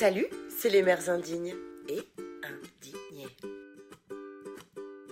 Salut, 0.00 0.28
c'est 0.48 0.70
les 0.70 0.82
mères 0.82 1.10
indignes 1.10 1.54
et 1.86 2.00
indignées. 2.42 3.36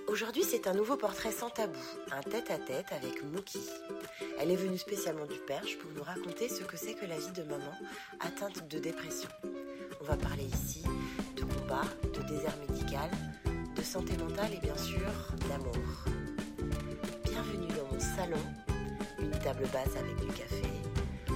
Aujourd'hui, 0.06 0.42
c'est 0.42 0.66
un 0.66 0.72
nouveau 0.72 0.96
portrait 0.96 1.30
sans 1.30 1.50
tabou, 1.50 1.78
un 2.10 2.22
tête-à-tête 2.22 2.86
avec 2.92 3.22
Mookie. 3.22 3.68
Elle 4.40 4.50
est 4.50 4.56
venue 4.56 4.78
spécialement 4.78 5.26
du 5.26 5.38
Perche 5.46 5.76
pour 5.76 5.90
nous 5.94 6.02
raconter 6.02 6.48
ce 6.48 6.62
que 6.62 6.78
c'est 6.78 6.94
que 6.94 7.04
la 7.04 7.18
vie 7.18 7.32
de 7.36 7.42
maman 7.42 7.74
atteinte 8.20 8.66
de 8.66 8.78
dépression. 8.78 9.28
On 10.00 10.04
va 10.04 10.16
parler 10.16 10.44
ici 10.44 10.82
de 11.36 11.42
combat, 11.42 11.84
de 12.04 12.22
désert 12.22 12.56
médical, 12.66 13.10
de 13.76 13.82
santé 13.82 14.16
mentale 14.16 14.54
et 14.54 14.60
bien 14.64 14.78
sûr 14.78 15.06
d'amour. 15.50 15.76
Bienvenue 17.24 17.68
dans 17.76 17.92
mon 17.92 18.00
salon, 18.00 18.42
une 19.18 19.38
table 19.40 19.68
basse 19.70 19.96
avec 19.98 20.16
du 20.16 20.28
café, 20.28 20.62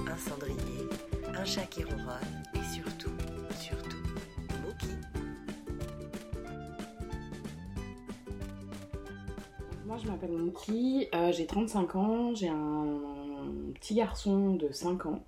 un 0.07 0.17
cendrier, 0.17 0.89
un 1.35 1.45
chat 1.45 1.67
qui 1.67 1.83
ronronne 1.83 2.42
m'appelle 10.13 10.31
Mookie, 10.31 11.07
euh, 11.13 11.31
j'ai 11.31 11.45
35 11.45 11.95
ans, 11.95 12.35
j'ai 12.35 12.49
un 12.49 12.97
petit 13.79 13.95
garçon 13.95 14.55
de 14.55 14.71
5 14.71 15.05
ans 15.07 15.23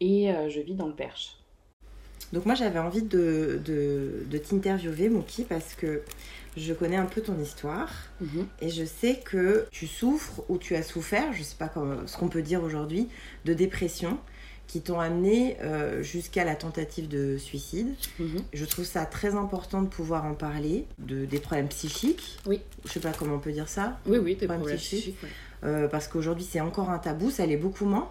et 0.00 0.30
euh, 0.32 0.48
je 0.48 0.60
vis 0.60 0.74
dans 0.74 0.86
le 0.86 0.94
Perche. 0.94 1.38
Donc 2.32 2.46
moi 2.46 2.54
j'avais 2.54 2.78
envie 2.78 3.02
de, 3.02 3.60
de, 3.64 4.24
de 4.30 4.38
t'interviewer 4.38 5.08
Mookie 5.10 5.44
parce 5.44 5.74
que 5.74 6.02
je 6.56 6.72
connais 6.72 6.96
un 6.96 7.04
peu 7.06 7.20
ton 7.20 7.38
histoire 7.38 7.90
et 8.60 8.68
je 8.70 8.84
sais 8.84 9.20
que 9.24 9.66
tu 9.70 9.86
souffres 9.86 10.42
ou 10.48 10.56
tu 10.58 10.74
as 10.76 10.82
souffert, 10.82 11.32
je 11.32 11.42
sais 11.42 11.56
pas 11.56 11.68
comment- 11.68 12.06
ce 12.06 12.16
qu'on 12.16 12.28
peut 12.28 12.42
dire 12.42 12.62
aujourd'hui, 12.62 13.08
de 13.44 13.52
dépression 13.54 14.18
qui 14.66 14.80
t'ont 14.80 15.00
amené 15.00 15.56
euh, 15.60 16.02
jusqu'à 16.02 16.44
la 16.44 16.54
tentative 16.56 17.08
de 17.08 17.36
suicide. 17.36 17.94
Mhm. 18.18 18.42
Je 18.52 18.64
trouve 18.64 18.84
ça 18.86 19.04
très 19.04 19.34
important 19.34 19.82
de 19.82 19.88
pouvoir 19.88 20.24
en 20.24 20.34
parler, 20.34 20.86
de, 20.98 21.24
des 21.26 21.38
problèmes 21.40 21.68
psychiques. 21.68 22.38
Oui. 22.46 22.60
Je 22.86 22.90
sais 22.92 23.00
pas 23.00 23.12
comment 23.12 23.34
on 23.34 23.38
peut 23.38 23.52
dire 23.52 23.68
ça. 23.68 23.98
Oui, 24.06 24.18
oui, 24.18 24.30
des 24.34 24.46
Problème 24.46 24.58
problèmes 24.60 24.78
psychique. 24.78 25.00
psychiques. 25.16 25.22
ouais. 25.22 25.28
Euh, 25.68 25.88
parce 25.88 26.08
qu'aujourd'hui 26.08 26.46
c'est 26.50 26.60
encore 26.60 26.90
un 26.90 26.98
tabou, 26.98 27.30
ça 27.30 27.44
l'est 27.46 27.56
beaucoup 27.56 27.84
moins. 27.84 28.10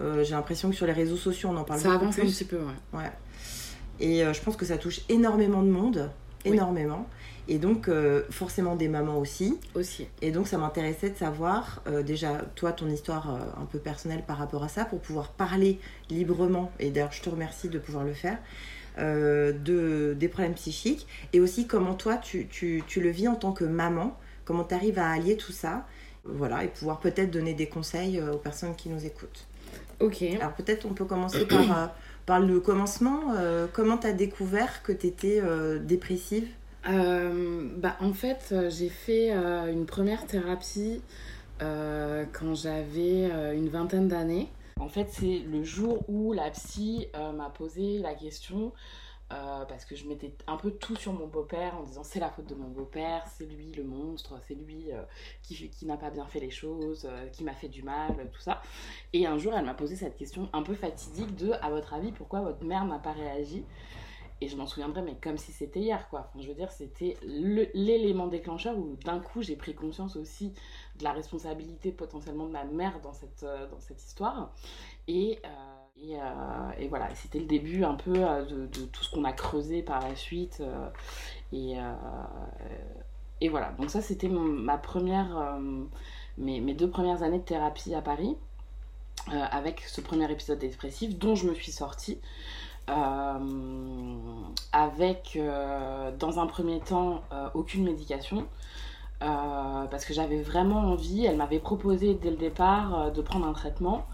Euh, 0.00 0.24
J'ai 0.24 0.32
l'impression 0.34 0.70
que 0.70 0.74
sur 0.76 0.86
les 0.86 0.92
réseaux 0.92 1.16
sociaux 1.16 1.50
on 1.52 1.56
en 1.56 1.64
parle 1.64 1.80
Ça 1.80 1.90
beaucoup 1.90 2.04
avance 2.04 2.18
un 2.18 2.22
petit 2.26 2.44
peu, 2.44 2.58
ouais. 2.58 2.98
Ouais. 2.98 3.10
Et 4.00 4.22
je 4.32 4.40
pense 4.42 4.56
que 4.56 4.64
ça 4.66 4.78
touche 4.78 5.02
énormément 5.08 5.62
de 5.62 5.68
monde, 5.70 6.10
Oui. 6.44 6.50
Et 7.48 7.58
donc, 7.58 7.88
euh, 7.88 8.22
forcément 8.30 8.76
des 8.76 8.86
mamans 8.86 9.18
aussi. 9.18 9.58
Aussi. 9.74 10.06
Et 10.20 10.30
donc, 10.30 10.46
ça 10.46 10.58
m'intéressait 10.58 11.10
de 11.10 11.16
savoir, 11.16 11.82
euh, 11.88 12.02
déjà, 12.04 12.38
toi, 12.54 12.70
ton 12.72 12.88
histoire 12.88 13.34
euh, 13.34 13.60
un 13.60 13.64
peu 13.64 13.80
personnelle 13.80 14.22
par 14.24 14.38
rapport 14.38 14.62
à 14.62 14.68
ça, 14.68 14.84
pour 14.84 15.00
pouvoir 15.00 15.30
parler 15.30 15.80
librement, 16.08 16.70
et 16.78 16.90
d'ailleurs, 16.90 17.10
je 17.12 17.20
te 17.20 17.28
remercie 17.28 17.68
de 17.68 17.80
pouvoir 17.80 18.04
le 18.04 18.12
faire, 18.12 18.38
de, 18.98 20.14
des 20.16 20.28
problèmes 20.28 20.54
psychiques, 20.54 21.06
et 21.32 21.40
aussi 21.40 21.66
comment 21.66 21.94
toi, 21.94 22.16
tu, 22.16 22.46
tu, 22.46 22.84
tu 22.86 23.00
le 23.00 23.10
vis 23.10 23.26
en 23.26 23.34
tant 23.34 23.52
que 23.52 23.64
maman, 23.64 24.16
comment 24.44 24.64
tu 24.64 24.74
arrives 24.74 24.98
à 24.98 25.10
allier 25.10 25.36
tout 25.36 25.52
ça, 25.52 25.86
voilà, 26.24 26.62
et 26.62 26.68
pouvoir 26.68 27.00
peut-être 27.00 27.30
donner 27.30 27.54
des 27.54 27.66
conseils 27.66 28.22
aux 28.22 28.36
personnes 28.36 28.76
qui 28.76 28.88
nous 28.88 29.04
écoutent. 29.04 29.46
Ok. 29.98 30.22
Alors 30.22 30.52
peut-être 30.52 30.84
on 30.84 30.92
peut 30.94 31.06
commencer 31.06 31.46
par, 31.46 31.92
par 32.26 32.40
le 32.40 32.60
commencement. 32.60 33.34
Comment 33.72 33.96
tu 33.96 34.06
as 34.06 34.12
découvert 34.12 34.82
que 34.82 34.92
tu 34.92 35.06
étais 35.06 35.42
dépressive? 35.80 36.46
Euh, 36.88 37.68
bah, 37.76 37.96
en 38.00 38.12
fait, 38.12 38.48
euh, 38.52 38.70
j'ai 38.70 38.88
fait 38.88 39.32
euh, 39.32 39.70
une 39.70 39.86
première 39.86 40.26
thérapie 40.26 41.00
euh, 41.60 42.24
quand 42.32 42.54
j'avais 42.54 43.54
une 43.56 43.68
vingtaine 43.68 44.08
d'années. 44.08 44.48
En 44.80 44.88
fait, 44.88 45.08
c'est 45.10 45.38
le 45.38 45.62
jour 45.62 46.08
où 46.08 46.32
la 46.32 46.50
psy 46.50 47.06
m'a 47.36 47.50
posé 47.50 47.98
la 47.98 48.14
question. 48.14 48.72
parce 49.30 49.84
que 49.84 49.94
je 49.94 50.06
mettais 50.08 50.34
un 50.46 50.56
peu 50.56 50.72
tout 50.72 50.96
sur 50.96 51.12
mon 51.12 51.26
beau-père 51.26 51.76
en 51.78 51.84
disant 51.84 52.02
c'est 52.02 52.20
la 52.20 52.28
faute 52.28 52.46
de 52.46 52.54
mon 52.54 52.68
beau-père, 52.68 53.24
c'est 53.34 53.46
lui 53.46 53.72
le 53.72 53.84
monstre, 53.84 54.38
c'est 54.46 54.54
lui 54.54 54.90
qui, 55.42 55.70
qui 55.70 55.86
n'a 55.86 55.96
pas 55.96 56.10
bien 56.10 56.26
fait 56.26 56.40
les 56.40 56.50
choses, 56.50 57.08
qui 57.32 57.44
m'a 57.44 57.54
fait 57.54 57.68
du 57.68 57.82
mal, 57.82 58.28
tout 58.32 58.40
ça. 58.40 58.60
Et 59.12 59.26
un 59.26 59.38
jour, 59.38 59.54
elle 59.54 59.64
m'a 59.64 59.74
posé 59.74 59.94
cette 59.94 60.16
question 60.16 60.48
un 60.52 60.62
peu 60.62 60.74
fatidique 60.74 61.36
de 61.36 61.52
à 61.62 61.70
votre 61.70 61.94
avis, 61.94 62.10
pourquoi 62.10 62.40
votre 62.40 62.64
mère 62.64 62.84
n'a 62.84 62.98
pas 62.98 63.12
réagi? 63.12 63.64
Et 64.42 64.48
je 64.48 64.56
m'en 64.56 64.66
souviendrai, 64.66 65.02
mais 65.02 65.14
comme 65.14 65.38
si 65.38 65.52
c'était 65.52 65.78
hier, 65.78 66.08
quoi. 66.08 66.32
Je 66.36 66.48
veux 66.48 66.54
dire, 66.54 66.72
c'était 66.72 67.16
l'élément 67.22 68.26
déclencheur 68.26 68.76
où 68.76 68.96
d'un 69.04 69.20
coup 69.20 69.40
j'ai 69.40 69.54
pris 69.54 69.72
conscience 69.72 70.16
aussi 70.16 70.52
de 70.98 71.04
la 71.04 71.12
responsabilité 71.12 71.92
potentiellement 71.92 72.46
de 72.46 72.50
ma 72.50 72.64
mère 72.64 73.00
dans 73.02 73.12
cette, 73.12 73.44
euh, 73.44 73.68
dans 73.68 73.78
cette 73.78 74.02
histoire. 74.02 74.52
Et, 75.06 75.38
euh, 75.44 75.48
euh, 76.16 76.70
et 76.76 76.88
voilà, 76.88 77.14
c'était 77.14 77.38
le 77.38 77.46
début 77.46 77.84
un 77.84 77.94
peu 77.94 78.14
de, 78.14 78.66
de 78.66 78.84
tout 78.86 79.04
ce 79.04 79.12
qu'on 79.12 79.22
a 79.22 79.32
creusé 79.32 79.80
par 79.82 80.00
la 80.00 80.16
suite. 80.16 80.60
et, 81.52 81.76
et 83.40 83.48
voilà, 83.48 83.72
donc 83.78 83.90
ça 83.90 84.00
c'était 84.00 84.28
ma 84.28 84.78
première, 84.78 85.60
mes, 86.36 86.60
mes 86.60 86.74
deux 86.74 86.90
premières 86.90 87.22
années 87.22 87.38
de 87.38 87.44
thérapie 87.44 87.94
à 87.94 88.02
Paris. 88.02 88.36
avec 89.30 89.80
ce 89.82 90.00
premier 90.00 90.30
épisode 90.32 90.58
dépressif 90.58 91.16
dont 91.16 91.36
je 91.36 91.46
me 91.46 91.54
suis 91.54 91.70
sortie 91.70 92.20
avec 94.72 95.36
euh, 95.36 96.10
dans 96.18 96.40
un 96.40 96.46
premier 96.46 96.80
temps 96.80 97.22
euh, 97.32 97.48
aucune 97.54 97.84
médication 97.84 98.46
euh, 99.22 99.84
parce 99.90 100.04
que 100.04 100.14
j'avais 100.14 100.42
vraiment 100.42 100.80
envie, 100.80 101.24
elle 101.24 101.36
m'avait 101.36 101.60
proposé 101.60 102.14
dès 102.14 102.30
le 102.30 102.36
départ 102.36 102.98
euh, 102.98 103.10
de 103.10 103.22
prendre 103.22 103.46
un 103.46 103.52
traitement. 103.52 104.06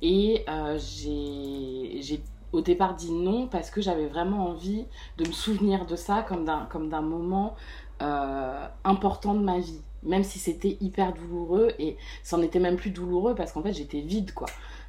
Et 0.00 0.44
euh, 0.48 0.78
j'ai 0.78 2.22
au 2.52 2.60
départ 2.60 2.94
dit 2.94 3.12
non 3.12 3.46
parce 3.48 3.70
que 3.70 3.82
j'avais 3.82 4.06
vraiment 4.06 4.48
envie 4.48 4.86
de 5.18 5.26
me 5.26 5.32
souvenir 5.32 5.86
de 5.86 5.96
ça 5.96 6.22
comme 6.22 6.44
d'un 6.44 7.02
moment 7.02 7.56
euh, 8.00 8.66
important 8.84 9.34
de 9.34 9.40
ma 9.40 9.58
vie. 9.58 9.82
Même 10.02 10.22
si 10.22 10.38
c'était 10.38 10.76
hyper 10.80 11.14
douloureux 11.14 11.72
et 11.78 11.96
c'en 12.22 12.42
était 12.42 12.60
même 12.60 12.76
plus 12.76 12.90
douloureux 12.90 13.34
parce 13.34 13.52
qu'en 13.52 13.62
fait 13.62 13.72
j'étais 13.72 14.00
vide 14.00 14.32
quoi 14.34 14.46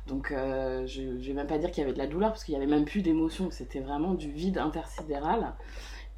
donc 0.08 0.32
euh, 0.32 0.86
je, 0.88 1.20
je 1.20 1.28
vais 1.28 1.34
même 1.34 1.48
pas 1.48 1.58
dire 1.58 1.72
qu'il 1.72 1.82
y 1.82 1.84
avait 1.84 1.94
de 1.94 1.98
la 1.98 2.08
douleur 2.08 2.32
parce 2.32 2.44
qu'il 2.44 2.54
y 2.54 2.58
avait 2.58 2.68
même 2.68 2.86
plus 2.86 3.02
d'émotion, 3.02 3.50
c'était 3.52 3.80
vraiment 3.80 4.14
du 4.14 4.30
vide 4.32 4.58
intersidéral. 4.58 5.54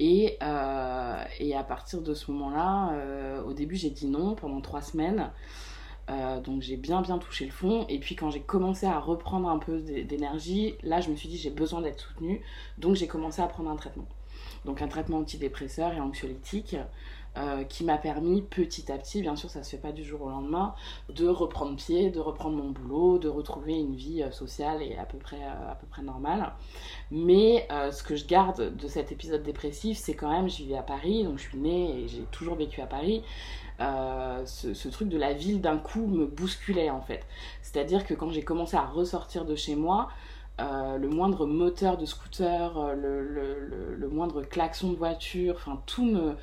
Et, 0.00 0.36
euh, 0.42 1.24
et 1.40 1.56
à 1.56 1.64
partir 1.64 2.02
de 2.02 2.14
ce 2.14 2.30
moment-là, 2.30 2.92
euh, 2.92 3.42
au 3.42 3.52
début 3.52 3.76
j'ai 3.76 3.90
dit 3.90 4.06
non 4.06 4.34
pendant 4.34 4.60
trois 4.60 4.82
semaines. 4.82 5.30
Donc 6.44 6.62
j'ai 6.62 6.76
bien 6.78 7.02
bien 7.02 7.18
touché 7.18 7.44
le 7.44 7.50
fond. 7.50 7.84
Et 7.90 7.98
puis 7.98 8.16
quand 8.16 8.30
j'ai 8.30 8.40
commencé 8.40 8.86
à 8.86 8.98
reprendre 8.98 9.48
un 9.48 9.58
peu 9.58 9.80
d'é- 9.80 10.04
d'énergie, 10.04 10.74
là 10.82 11.00
je 11.02 11.10
me 11.10 11.16
suis 11.16 11.28
dit 11.28 11.36
j'ai 11.36 11.50
besoin 11.50 11.82
d'être 11.82 12.00
soutenue. 12.00 12.40
Donc 12.78 12.94
j'ai 12.94 13.06
commencé 13.06 13.42
à 13.42 13.46
prendre 13.46 13.70
un 13.70 13.76
traitement. 13.76 14.06
Donc 14.64 14.80
un 14.80 14.88
traitement 14.88 15.18
antidépresseur 15.18 15.92
et 15.92 16.00
anxiolytique 16.00 16.76
euh, 17.38 17.62
qui 17.62 17.84
m'a 17.84 17.98
permis 17.98 18.42
petit 18.42 18.90
à 18.90 18.98
petit, 18.98 19.20
bien 19.20 19.36
sûr 19.36 19.48
ça 19.48 19.62
se 19.62 19.70
fait 19.70 19.76
pas 19.76 19.92
du 19.92 20.02
jour 20.02 20.22
au 20.22 20.28
lendemain, 20.28 20.74
de 21.08 21.28
reprendre 21.28 21.76
pied, 21.76 22.10
de 22.10 22.18
reprendre 22.18 22.56
mon 22.56 22.70
boulot, 22.70 23.18
de 23.18 23.28
retrouver 23.28 23.74
une 23.74 23.94
vie 23.94 24.24
euh, 24.24 24.32
sociale 24.32 24.82
et 24.82 24.96
à 24.96 25.04
peu 25.04 25.18
près, 25.18 25.36
euh, 25.36 25.70
à 25.70 25.76
peu 25.76 25.86
près 25.86 26.02
normale. 26.02 26.52
Mais 27.12 27.68
ce 27.92 28.02
que 28.02 28.16
je 28.16 28.26
garde 28.26 28.74
de 28.76 28.88
cet 28.88 29.12
épisode 29.12 29.42
dépressif, 29.42 29.98
c'est 29.98 30.14
quand 30.14 30.30
même, 30.30 30.48
je 30.48 30.56
vivais 30.56 30.76
à 30.76 30.82
Paris, 30.82 31.24
donc 31.24 31.38
je 31.38 31.48
suis 31.48 31.58
née 31.58 32.00
et 32.00 32.08
j'ai 32.08 32.22
toujours 32.32 32.56
vécu 32.56 32.80
à 32.80 32.86
Paris. 32.86 33.22
Ce, 33.78 34.88
truc 34.88 35.08
de 35.08 35.18
la 35.18 35.32
ville 35.32 35.60
d'un 35.60 35.78
coup 35.78 36.06
me 36.06 36.26
bousculait 36.26 36.90
en 36.90 37.00
fait. 37.00 37.24
C'est-à-dire 37.62 38.04
que 38.04 38.14
quand 38.14 38.30
j'ai 38.30 38.42
commencé 38.42 38.76
à 38.76 38.84
ressortir 38.84 39.44
de 39.44 39.54
chez 39.54 39.74
moi, 39.76 40.08
le 40.58 41.08
moindre 41.08 41.46
moteur 41.46 41.96
de 41.96 42.04
scooter, 42.04 42.94
le 42.94 44.08
moindre 44.08 44.42
klaxon 44.42 44.90
de 44.90 44.96
voiture, 44.96 45.54
enfin 45.56 45.80
tout 45.86 46.04
me 46.04 46.36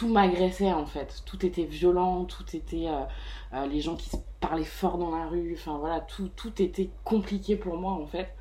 tout 0.00 0.08
m'agressait 0.08 0.72
en 0.72 0.86
fait. 0.86 1.22
Tout 1.26 1.44
était 1.44 1.64
violent, 1.64 2.24
tout 2.24 2.56
était 2.56 2.86
euh, 2.86 3.02
euh, 3.52 3.66
les 3.66 3.82
gens 3.82 3.96
qui 3.96 4.08
se 4.08 4.16
parlaient 4.40 4.64
fort 4.64 4.96
dans 4.96 5.14
la 5.14 5.26
rue, 5.26 5.54
enfin 5.58 5.76
voilà, 5.76 6.00
tout, 6.00 6.30
tout 6.36 6.62
était 6.62 6.88
compliqué 7.04 7.54
pour 7.54 7.76
moi 7.76 7.92
en 7.92 8.06
fait. 8.06 8.34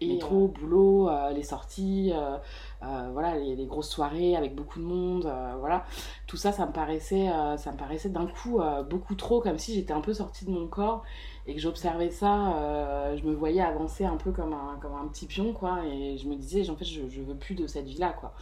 Et 0.00 0.06
Métro, 0.06 0.46
boulot, 0.46 1.08
euh, 1.08 1.30
les 1.30 1.42
sorties, 1.42 2.12
euh, 2.14 2.36
euh, 2.84 3.10
voilà, 3.12 3.36
les, 3.36 3.56
les 3.56 3.66
grosses 3.66 3.88
soirées 3.90 4.36
avec 4.36 4.54
beaucoup 4.54 4.78
de 4.78 4.84
monde, 4.84 5.26
euh, 5.26 5.54
voilà. 5.58 5.84
Tout 6.28 6.36
ça, 6.36 6.52
ça 6.52 6.64
me 6.64 6.72
paraissait, 6.72 7.28
euh, 7.28 7.56
ça 7.56 7.72
me 7.72 7.76
paraissait 7.76 8.10
d'un 8.10 8.26
coup 8.26 8.60
euh, 8.60 8.84
beaucoup 8.84 9.16
trop, 9.16 9.40
comme 9.40 9.58
si 9.58 9.74
j'étais 9.74 9.92
un 9.92 10.00
peu 10.00 10.14
sortie 10.14 10.44
de 10.44 10.50
mon 10.52 10.68
corps 10.68 11.02
et 11.48 11.54
que 11.54 11.60
j'observais 11.60 12.10
ça, 12.10 12.54
euh, 12.56 13.16
je 13.16 13.24
me 13.24 13.34
voyais 13.34 13.62
avancer 13.62 14.04
un 14.04 14.16
peu 14.16 14.30
comme 14.30 14.52
un, 14.52 14.78
comme 14.80 14.94
un 14.94 15.08
petit 15.08 15.26
pion, 15.26 15.52
quoi, 15.52 15.84
et 15.86 16.18
je 16.18 16.28
me 16.28 16.36
disais, 16.36 16.70
en 16.70 16.76
fait, 16.76 16.84
je, 16.84 17.08
je 17.08 17.20
veux 17.20 17.36
plus 17.36 17.56
de 17.56 17.66
cette 17.66 17.86
vie-là, 17.86 18.10
quoi. 18.12 18.34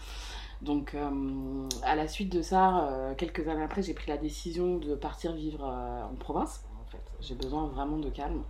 Donc, 0.63 0.95
euh, 0.95 1.69
à 1.83 1.97
la 1.97 2.07
suite 2.07 2.33
de 2.33 2.41
ça, 2.41 2.87
euh, 2.87 3.15
quelques 3.17 3.49
années 3.49 3.65
après, 3.65 3.83
j'ai 3.83 3.95
pris 3.95 4.09
la 4.09 4.17
décision 4.17 4.77
de 4.77 4.95
partir 4.95 5.33
vivre 5.33 5.69
euh, 5.69 6.05
en 6.05 6.15
province. 6.15 6.65
En 6.81 6.89
fait, 6.89 7.03
j'ai 7.21 7.35
besoin 7.35 7.67
vraiment 7.67 7.99
de 7.99 8.09
calme. 8.09 8.43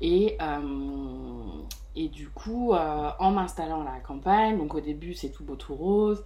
Et, 0.00 0.36
du 2.08 2.28
coup, 2.28 2.74
en 2.74 3.30
m'installant 3.30 3.82
à 3.82 3.84
la 3.84 4.00
campagne, 4.00 4.58
donc 4.58 4.74
au 4.74 4.80
début 4.80 5.14
c'est 5.14 5.30
tout 5.30 5.44
beau, 5.44 5.54
tout 5.54 5.74
rose, 5.74 6.24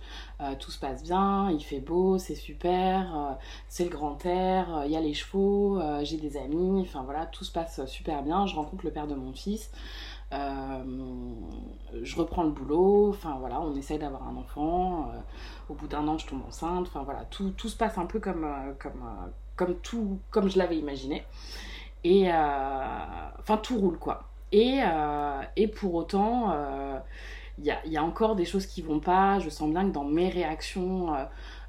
tout 0.58 0.70
se 0.70 0.80
passe 0.80 1.02
bien, 1.02 1.50
il 1.50 1.62
fait 1.62 1.78
beau, 1.78 2.18
c'est 2.18 2.34
super, 2.34 3.36
c'est 3.68 3.84
le 3.84 3.90
grand 3.90 4.24
air, 4.24 4.82
il 4.86 4.90
y 4.90 4.96
a 4.96 5.00
les 5.00 5.14
chevaux, 5.14 5.80
j'ai 6.02 6.16
des 6.16 6.36
amis, 6.38 6.80
enfin 6.80 7.02
voilà, 7.04 7.26
tout 7.26 7.44
se 7.44 7.52
passe 7.52 7.84
super 7.86 8.22
bien. 8.22 8.46
Je 8.46 8.56
rencontre 8.56 8.84
le 8.84 8.90
père 8.90 9.06
de 9.06 9.14
mon 9.14 9.32
fils, 9.32 9.70
je 10.30 12.16
reprends 12.16 12.42
le 12.42 12.50
boulot, 12.50 13.10
enfin 13.10 13.36
voilà, 13.40 13.60
on 13.60 13.74
essaye 13.74 13.98
d'avoir 13.98 14.26
un 14.28 14.36
enfant. 14.36 15.10
au 15.68 15.74
bout 15.74 15.88
d'un 15.88 16.06
an, 16.08 16.18
je 16.18 16.26
tombe 16.26 16.42
enceinte. 16.46 16.86
Enfin 16.88 17.02
voilà, 17.02 17.24
tout, 17.30 17.50
tout, 17.50 17.68
se 17.68 17.76
passe 17.76 17.98
un 17.98 18.06
peu 18.06 18.20
comme, 18.20 18.46
comme, 18.78 19.02
comme, 19.56 19.74
tout, 19.76 20.18
comme 20.30 20.48
je 20.50 20.58
l'avais 20.58 20.76
imaginé. 20.76 21.24
Et 22.04 22.28
enfin, 22.28 23.56
tout 23.62 23.78
roule 23.78 23.98
quoi. 23.98 24.24
Et, 24.52 24.80
et 25.56 25.68
pour 25.68 25.94
autant, 25.94 26.54
il 27.58 27.64
y 27.64 27.70
a, 27.70 27.84
y, 27.86 27.96
a, 27.96 28.04
encore 28.04 28.36
des 28.36 28.44
choses 28.44 28.66
qui 28.66 28.82
vont 28.82 29.00
pas. 29.00 29.38
Je 29.38 29.48
sens 29.48 29.70
bien 29.70 29.86
que 29.88 29.92
dans 29.92 30.04
mes 30.04 30.28
réactions, 30.28 31.14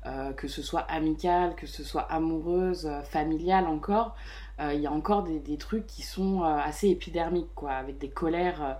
euh, 0.05 0.31
que 0.31 0.47
ce 0.47 0.61
soit 0.61 0.85
amicale, 0.89 1.55
que 1.55 1.67
ce 1.67 1.83
soit 1.83 2.03
amoureuse, 2.03 2.85
euh, 2.85 3.01
familiale 3.01 3.67
encore, 3.67 4.15
euh, 4.47 4.48
il 4.59 4.81
y 4.81 4.87
a 4.87 4.91
encore 4.91 5.23
des, 5.23 5.57
trucs 5.57 5.87
qui 5.87 6.01
sont 6.01 6.43
assez 6.43 6.89
épidermiques, 6.89 7.53
quoi, 7.55 7.71
avec 7.71 7.97
des 7.97 8.09
colères, 8.09 8.79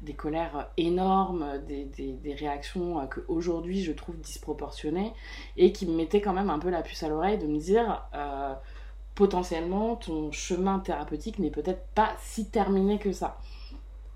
des 0.00 0.14
colères 0.14 0.70
énormes, 0.76 1.58
des, 1.66 1.84
des 1.84 2.34
réactions 2.34 3.06
que 3.08 3.20
aujourd'hui 3.28 3.82
je 3.82 3.92
trouve 3.92 4.16
disproportionnées 4.18 5.12
et 5.56 5.72
qui 5.72 5.86
me 5.86 5.94
mettaient 5.94 6.20
quand 6.20 6.32
même 6.32 6.50
un 6.50 6.58
peu 6.58 6.70
la 6.70 6.82
puce 6.82 7.02
à 7.02 7.08
l'oreille 7.08 7.38
de 7.38 7.46
me 7.46 7.58
dire 7.58 8.08
potentiellement 9.14 9.96
ton 9.96 10.30
chemin 10.32 10.78
thérapeutique 10.78 11.38
n'est 11.38 11.50
peut-être 11.50 11.84
pas 11.94 12.12
si 12.20 12.48
terminé 12.48 12.98
que 12.98 13.12
ça. 13.12 13.38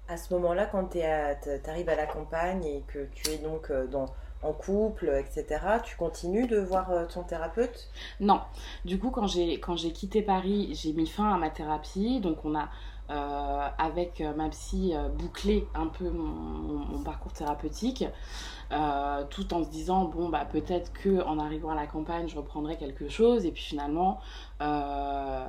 À 0.08 0.16
ce 0.16 0.32
moment-là, 0.34 0.66
quand 0.66 0.90
tu 0.92 1.02
arrives 1.02 1.88
à 1.88 1.96
la 1.96 2.06
campagne 2.06 2.64
et 2.64 2.84
que 2.86 3.06
tu 3.14 3.30
es 3.30 3.38
donc 3.38 3.70
dans 3.90 4.06
en 4.42 4.52
couple, 4.52 5.12
etc. 5.18 5.60
Tu 5.84 5.96
continues 5.96 6.46
de 6.46 6.58
voir 6.58 6.90
euh, 6.90 7.06
ton 7.06 7.22
thérapeute? 7.22 7.88
Non. 8.20 8.40
Du 8.84 8.98
coup, 8.98 9.10
quand 9.10 9.26
j'ai 9.26 9.60
quand 9.60 9.76
j'ai 9.76 9.92
quitté 9.92 10.22
Paris, 10.22 10.70
j'ai 10.74 10.92
mis 10.92 11.06
fin 11.06 11.32
à 11.32 11.38
ma 11.38 11.50
thérapie. 11.50 12.20
Donc 12.20 12.44
on 12.44 12.54
a 12.54 12.68
euh, 13.10 13.68
avec 13.78 14.20
euh, 14.20 14.32
ma 14.34 14.48
psy 14.48 14.94
bouclé 15.18 15.66
un 15.74 15.86
peu 15.86 16.08
mon, 16.10 17.02
parcours 17.02 17.32
thérapeutique. 17.32 18.04
tout 19.30 19.54
en 19.54 19.64
se 19.64 19.70
disant 19.70 20.04
bon 20.04 20.28
bah 20.28 20.44
peut-être 20.44 20.92
que 20.92 21.22
en 21.24 21.38
arrivant 21.38 21.70
à 21.70 21.74
la 21.74 21.86
campagne 21.86 22.28
je 22.28 22.36
reprendrai 22.36 22.76
quelque 22.76 23.08
chose 23.08 23.44
et 23.44 23.50
puis 23.50 23.62
finalement 23.62 24.20
euh, 24.62 25.44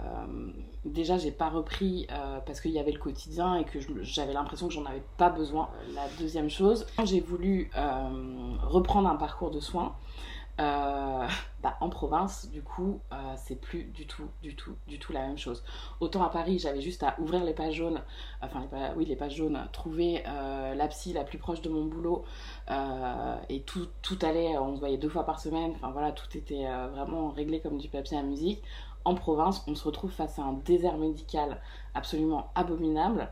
déjà, 0.86 1.18
j'ai 1.18 1.32
pas 1.32 1.50
repris 1.50 2.08
euh, 2.12 2.40
parce 2.46 2.62
qu'il 2.62 2.72
y 2.72 2.80
avait 2.80 2.92
le 2.92 3.00
quotidien 3.00 3.56
et 3.56 3.64
que 3.64 3.80
j'avais 4.02 4.34
l'impression 4.34 4.68
que 4.68 4.74
j'en 4.74 4.86
avais 4.86 5.04
pas 5.18 5.30
besoin. 5.30 5.70
La 5.94 6.08
deuxième 6.20 6.50
chose, 6.50 6.88
j'ai 7.04 7.20
voulu 7.20 7.70
euh, 7.78 8.56
reprendre 8.64 9.10
un 9.10 9.16
parcours 9.16 9.52
de 9.52 9.60
soins. 9.60 9.96
Bah, 10.58 11.78
en 11.80 11.90
province, 11.90 12.50
du 12.52 12.62
coup, 12.62 13.00
c'est 13.38 13.56
plus 13.56 13.86
du 13.86 14.06
tout, 14.06 14.28
du 14.42 14.56
tout, 14.56 14.76
du 14.88 15.00
tout 15.00 15.14
la 15.14 15.22
même 15.22 15.38
chose. 15.38 15.64
Autant 16.02 16.22
à 16.24 16.30
Paris, 16.30 16.60
j'avais 16.60 16.82
juste 16.82 17.04
à 17.04 17.16
ouvrir 17.20 17.44
les 17.44 17.54
pages 17.54 17.76
jaunes, 17.76 18.02
enfin, 18.42 18.68
oui, 18.98 19.06
les 19.06 19.16
pages 19.16 19.36
jaunes, 19.36 19.58
trouver 19.72 20.24
la 20.26 20.88
psy 20.90 21.14
la 21.14 21.24
plus 21.24 21.38
proche 21.38 21.62
de 21.62 21.70
mon 21.70 21.86
boulot 21.86 22.26
et 23.50 23.62
tout, 23.62 24.20
allait, 24.22 24.58
on 24.58 24.76
se 24.76 24.80
voyait 24.80 24.98
deux 24.98 25.10
fois 25.10 25.26
par 25.26 25.40
semaine, 25.40 25.72
enfin 25.76 25.92
voilà, 25.92 26.12
tout 26.12 26.38
était 26.38 26.68
vraiment 26.92 27.30
réglé 27.30 27.62
comme 27.62 27.78
du 27.78 27.88
papier 27.88 28.18
à 28.18 28.24
musique 28.24 28.62
en 29.06 29.16
province, 29.16 29.64
on 29.68 29.76
se 29.76 29.84
retrouve 29.84 30.12
face 30.12 30.40
à 30.40 30.44
un 30.44 30.54
désert 30.54 30.98
médical 30.98 31.60
absolument 31.94 32.52
abominable, 32.56 33.30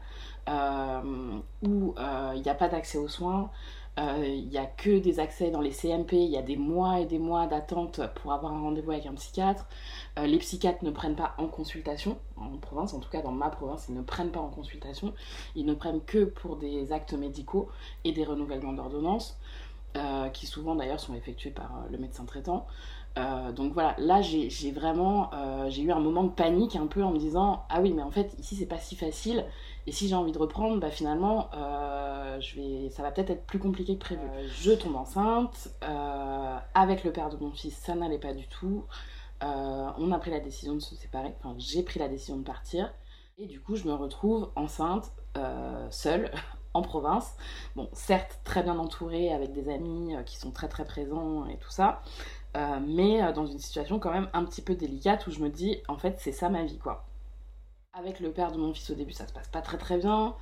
euh, 0.50 1.40
où 1.64 1.94
euh, 1.98 2.32
il 2.36 2.42
n'y 2.42 2.50
a 2.50 2.56
pas 2.56 2.68
d'accès 2.68 2.98
aux 2.98 3.08
soins, 3.08 3.44
euh, 3.44 3.81
il 3.98 4.48
n'y 4.48 4.58
a 4.58 4.66
que 4.66 5.00
des 5.00 5.20
accès 5.20 5.52
dans 5.52 5.62
les 5.62 5.72
CMP, 5.72 6.14
il 6.14 6.32
y 6.32 6.38
a 6.38 6.42
des 6.42 6.56
mois 6.56 7.00
et 7.00 7.06
des 7.06 7.20
mois 7.20 7.46
d'attente 7.48 8.02
pour 8.16 8.34
avoir 8.34 8.54
un 8.54 8.62
rendez-vous 8.62 8.92
avec 8.92 9.06
un 9.06 9.14
psychiatre. 9.14 9.68
les 10.18 10.38
psychiatres 10.40 10.84
ne 10.84 10.92
prennent 10.92 11.16
pas 11.16 11.36
en 11.38 11.48
consultation, 11.48 12.18
en 12.38 12.58
province, 12.58 12.94
en 12.94 13.00
tout 13.00 13.10
cas 13.10 13.22
dans 13.22 13.32
ma 13.32 13.50
province, 13.50 13.88
ils 13.90 13.96
ne 13.96 14.02
prennent 14.02 14.32
pas 14.32 14.40
en 14.40 14.50
consultation, 14.50 15.14
ils 15.56 15.66
ne 15.66 15.74
prennent 15.74 16.02
que 16.02 16.24
pour 16.24 16.56
des 16.56 16.92
actes 16.94 17.14
médicaux 17.14 17.70
et 18.04 18.12
des 18.12 18.24
renouvellements 18.24 18.74
d'ordonnances, 18.74 19.38
qui 20.34 20.48
souvent 20.48 20.76
d'ailleurs 20.76 21.00
sont 21.00 21.14
effectués 21.14 21.52
par 21.52 21.84
le 21.92 21.98
médecin 21.98 22.26
traitant. 22.26 22.66
Euh, 23.18 23.52
donc 23.52 23.74
voilà, 23.74 23.94
là 23.98 24.22
j'ai 24.22 24.72
vraiment 24.72 25.34
euh, 25.34 25.70
j'ai 25.70 25.82
eu 25.82 25.92
un 25.92 26.00
moment 26.00 26.24
de 26.24 26.30
panique 26.30 26.78
un 26.78 26.88
peu 26.88 27.04
en 27.04 27.12
me 27.12 27.18
disant 27.18 27.66
ah 27.70 27.82
oui 27.82 27.92
mais 27.92 28.04
en 28.04 28.12
fait 28.12 28.34
ici 28.40 28.56
c'est 28.56 28.66
pas 28.66 28.78
si 28.78 28.96
facile 28.96 29.46
et 29.86 29.92
si 29.92 30.08
j'ai 30.08 30.16
envie 30.16 30.32
de 30.32 30.38
reprendre 30.38 30.80
bah 30.80 30.90
finalement 30.90 31.50
euh, 31.54 32.40
je 32.40 32.56
vais 32.56 32.90
ça 32.90 33.04
va 33.04 33.12
peut-être 33.12 33.32
être 33.32 33.46
plus 33.46 33.60
compliqué 33.60 33.96
que 33.96 34.00
prévu. 34.00 34.22
je 34.48 34.72
tombe 34.72 34.96
enceinte 34.96 35.76
avec 36.74 37.04
le 37.04 37.12
père 37.12 37.30
de 37.30 37.36
mon 37.36 37.52
fils 37.52 37.76
ça 37.76 37.96
n'allait 37.96 38.18
pas 38.18 38.34
du 38.34 38.48
tout. 38.48 38.86
on 39.42 40.12
a 40.14 40.20
pris 40.20 40.32
la 40.32 40.40
décision 40.40 40.76
de 40.76 40.80
se 40.80 40.96
séparer, 40.96 41.36
enfin 41.40 41.54
j'ai 41.58 41.84
pris 41.84 42.00
la 42.00 42.08
décision 42.08 42.38
de 42.38 42.44
partir 42.44 42.94
et 43.38 43.46
du 43.46 43.60
coup 43.60 43.76
je 43.76 43.90
me 43.90 43.94
retrouve 43.94 44.52
enceinte 44.56 45.12
seule 45.90 46.32
en 46.74 46.82
province. 46.82 47.36
Bon, 47.76 47.90
certes, 47.92 48.40
très 48.46 48.64
bien 48.64 48.80
entourée 48.80 49.34
avec 49.34 49.52
des 49.52 49.68
amis 49.68 50.16
qui 50.26 50.38
sont 50.38 50.52
très 50.52 50.70
très 50.70 50.86
présents 50.86 51.46
et 51.48 51.58
tout 51.58 51.70
ça, 51.70 52.02
euh, 52.58 52.80
mais 52.86 53.24
euh, 53.24 53.32
dans 53.32 53.46
une 53.46 53.60
situation 53.60 53.98
quand 54.00 54.12
même 54.12 54.28
un 54.34 54.44
petit 54.44 54.62
peu 54.62 54.76
délicate 54.76 55.26
où 55.28 55.32
je 55.32 55.40
me 55.40 55.48
dis 55.50 55.78
en 55.88 55.98
fait 55.98 56.18
c'est 56.20 56.34
ça 56.34 56.50
ma 56.50 56.64
vie 56.64 56.78
quoi. 56.78 57.06
Avec 57.94 58.20
le 58.20 58.32
père 58.32 58.52
de 58.52 58.58
mon 58.58 58.74
fils 58.74 58.90
au 58.90 58.96
début 58.96 59.14
ça 59.14 59.26
se 59.28 59.34
passe 59.34 59.48
pas 59.48 59.62
très 59.62 59.78
très 59.78 59.98
bien, 59.98 60.36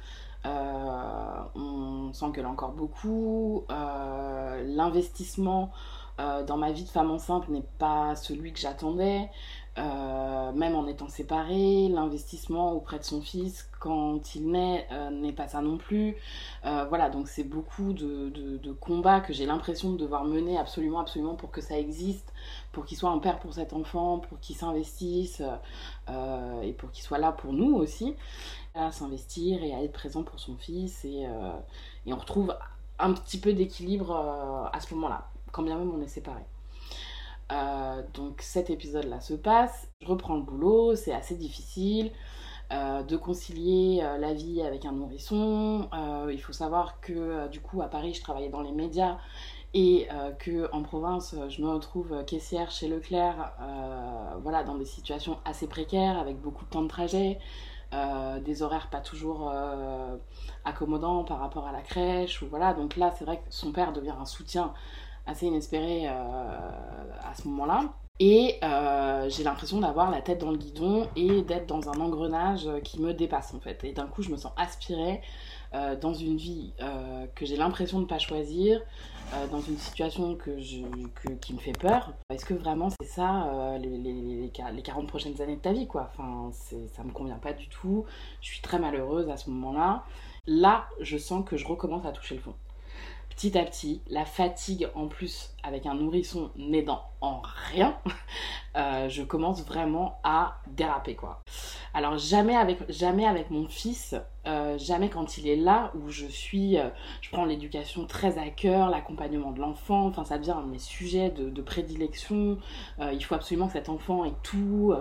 euh, 0.46 1.40
on 1.56 2.12
a 2.12 2.48
encore 2.48 2.72
beaucoup, 2.72 3.66
l'investissement 3.70 5.72
dans 6.18 6.58
ma 6.58 6.72
vie 6.72 6.84
de 6.84 6.90
femme 6.90 7.12
enceinte 7.12 7.48
n'est 7.50 7.66
pas 7.78 8.16
celui 8.16 8.54
que 8.54 8.60
j'attendais. 8.60 9.30
Euh, 9.78 10.52
même 10.52 10.76
en 10.76 10.88
étant 10.88 11.08
séparé, 11.08 11.88
l'investissement 11.90 12.74
auprès 12.74 13.00
de 13.00 13.04
son 13.04 13.22
fils 13.22 13.70
quand 13.80 14.36
il 14.36 14.52
naît 14.52 14.88
euh, 14.92 15.10
n'est 15.10 15.32
pas 15.32 15.48
ça 15.48 15.62
non 15.62 15.78
plus. 15.78 16.18
Euh, 16.66 16.86
voilà, 16.90 17.10
donc 17.10 17.28
c'est 17.28 17.44
beaucoup 17.44 17.94
de, 17.94 18.30
de, 18.30 18.72
combats 18.74 19.22
que 19.22 19.32
j'ai 19.32 19.46
l'impression 19.46 19.92
de 19.92 19.98
devoir 19.98 20.26
mener 20.26 20.58
absolument, 20.58 21.00
absolument 21.00 21.36
pour 21.36 21.52
que 21.52 21.62
ça 21.62 21.78
existe, 21.78 22.34
pour 22.72 22.86
qu'il 22.86 22.98
soit 22.98 23.12
un 23.12 23.20
père 23.20 23.40
pour 23.40 23.54
cet 23.54 23.74
enfant, 23.74 24.20
pour 24.20 24.40
qu'il 24.40 24.56
s'investisse 24.56 25.42
et 26.64 26.74
pour 26.74 26.92
qu'il 26.92 27.04
soit 27.04 27.20
là 27.20 27.32
pour 27.32 27.54
nous 27.54 27.76
aussi, 27.76 28.16
à 28.76 28.92
s'investir 28.92 29.64
et 29.64 29.74
à 29.74 29.84
être 29.84 29.94
présent 29.94 30.24
pour 30.24 30.40
son 30.40 30.58
fils. 30.58 31.06
Et, 31.06 31.28
et 32.06 32.14
on 32.14 32.18
retrouve 32.18 32.56
un 32.98 33.14
petit 33.14 33.40
peu 33.40 33.54
d'équilibre 33.54 34.70
à 34.74 34.80
ce 34.80 34.94
moment-là, 34.96 35.30
quand 35.52 35.64
bien 35.64 35.78
même 35.78 35.92
on 35.94 36.02
est 36.02 36.08
séparés. 36.08 36.46
Euh, 37.52 38.04
donc 38.14 38.42
cet 38.42 38.70
épisode-là 38.70 39.20
se 39.22 39.34
passe, 39.34 39.90
je 40.02 40.08
reprends 40.08 40.36
le 40.36 40.44
boulot, 40.44 40.96
c'est 40.96 41.14
assez 41.14 41.36
difficile 41.36 42.12
euh, 42.72 43.02
de 43.02 43.18
concilier 43.18 44.02
euh, 44.04 44.18
la 44.20 44.34
vie 44.34 44.62
avec 44.62 44.86
un 44.86 44.92
nourrisson. 44.92 45.90
il 46.32 46.40
faut 46.42 46.54
savoir 46.54 47.02
que 47.02 47.48
du 47.48 47.60
coup 47.60 47.82
à 47.82 47.88
Paris 47.88 48.14
je 48.14 48.22
travaillais 48.22 48.50
dans 48.50 48.62
les 48.62 48.72
médias 48.72 49.18
et 49.74 50.08
que 50.40 50.68
en 50.74 50.82
province 50.82 51.36
je 51.48 51.62
me 51.62 51.70
retrouve 51.70 52.24
caissière 52.26 52.72
chez 52.72 52.88
Leclerc, 52.88 53.54
voilà 54.42 54.64
dans 54.64 54.76
des 54.76 54.86
situations 54.86 55.38
assez 55.46 55.68
précaires 55.68 56.18
avec 56.18 56.40
beaucoup 56.42 56.66
de 56.66 56.70
temps 56.72 56.82
de 56.82 56.88
trajet. 56.88 57.40
des 57.92 58.64
horaires 58.64 58.90
pas 58.90 59.00
toujours 59.00 59.54
accommodants 60.66 61.24
par 61.24 61.40
rapport 61.40 61.68
à 61.68 61.72
la 61.72 61.82
crèche 61.82 62.44
voilà 62.44 62.74
donc 62.74 62.96
là 62.96 63.14
c'est 63.18 63.26
vrai 63.26 63.38
que 63.38 63.44
son 63.52 63.72
père 63.72 63.94
devient 63.94 64.16
un 64.20 64.26
soutien 64.26 64.74
assez 65.30 65.46
inespéré 65.46 66.08
euh, 66.08 66.12
à 66.12 67.34
ce 67.36 67.48
moment-là. 67.48 67.94
Et 68.22 68.58
euh, 68.64 69.30
j'ai 69.30 69.44
l'impression 69.44 69.80
d'avoir 69.80 70.12
la 70.12 70.22
tête 70.22 70.40
dans 70.40 70.52
le 70.52 70.58
guidon 70.58 71.08
et 71.16 71.42
d'être 71.42 71.68
dans 71.68 71.88
un 71.90 72.02
engrenage 72.02 72.68
qui 72.84 73.00
me 73.00 73.14
dépasse 73.14 73.54
en 73.54 73.62
fait. 73.62 73.82
Et 73.86 73.94
d'un 73.94 74.08
coup, 74.08 74.22
je 74.22 74.30
me 74.30 74.36
sens 74.36 74.52
aspirée 74.58 75.22
euh, 75.74 75.96
dans 75.96 76.14
une 76.14 76.36
vie 76.36 76.74
que 77.36 77.46
j'ai 77.46 77.56
l'impression 77.56 78.00
de 78.00 78.04
ne 78.04 78.10
pas 78.10 78.20
choisir, 78.20 78.82
dans 79.52 79.62
une 79.62 79.78
situation 79.78 80.36
que 80.36 80.60
qui 81.36 81.54
me 81.54 81.60
fait 81.60 81.78
peur. 81.78 82.12
Est-ce 82.30 82.44
que 82.44 82.56
vraiment 82.56 82.90
c'est 82.90 83.08
ça 83.08 83.78
les, 83.80 83.98
les, 83.98 84.52
les, 84.52 84.82
40 84.82 85.08
prochaines 85.08 85.40
années 85.42 85.56
de 85.56 85.62
ta 85.62 85.72
vie 85.72 85.88
quoi? 85.88 86.12
Enfin, 86.12 86.50
ça 86.52 87.04
me 87.04 87.12
convient 87.12 87.38
pas 87.38 87.54
du 87.54 87.70
tout. 87.70 88.04
Je 88.42 88.48
suis 88.50 88.62
très 88.62 88.80
malheureuse 88.80 89.30
à 89.30 89.38
ce 89.38 89.50
moment-là. 89.52 90.04
Là, 90.46 90.88
je 91.00 91.18
sens 91.18 91.46
que 91.46 91.56
je 91.56 91.66
recommence 91.66 92.06
à 92.06 92.12
toucher 92.12 92.36
le 92.36 92.42
fond 92.42 92.56
petit 93.40 93.58
à 93.58 93.64
petit, 93.64 94.02
la 94.10 94.26
fatigue 94.26 94.90
en 94.96 95.08
plus 95.08 95.56
avec 95.64 95.86
un 95.86 95.94
nourrisson 95.94 96.52
n'aidant 96.58 97.06
en 97.22 97.42
rien, 97.72 97.98
euh, 98.76 99.08
je 99.08 99.24
commence 99.24 99.66
vraiment 99.66 100.20
à 100.26 100.58
déraper 100.68 101.16
quoi. 101.16 101.42
Alors 101.94 102.18
jamais 102.18 102.58
avec, 102.58 102.80
jamais 102.90 103.26
avec 103.26 103.50
mon 103.50 103.70
fils, 103.70 104.14
euh, 104.46 104.78
jamais 104.78 105.10
quand 105.10 105.38
il 105.38 105.48
est 105.48 105.56
là 105.56 105.94
où 105.96 106.10
je 106.10 106.26
suis, 106.26 106.78
euh, 106.78 106.90
je 107.22 107.30
prends 107.30 107.46
l'éducation 107.46 108.06
très 108.06 108.38
à 108.38 108.50
cœur, 108.50 108.90
l'accompagnement 108.90 109.52
de 109.52 109.62
l'enfant, 109.62 110.08
enfin 110.08 110.26
ça 110.26 110.38
devient 110.38 110.56
un 110.58 110.64
de 110.64 110.72
mes 110.72 110.80
sujets 110.80 111.30
de, 111.30 111.62
prédilection. 111.62 112.58
il 113.00 113.24
faut 113.24 113.36
absolument 113.36 113.68
que 113.68 113.74
cet 113.74 113.88
enfant 113.88 114.26
ait 114.26 114.36
tout, 114.44 114.94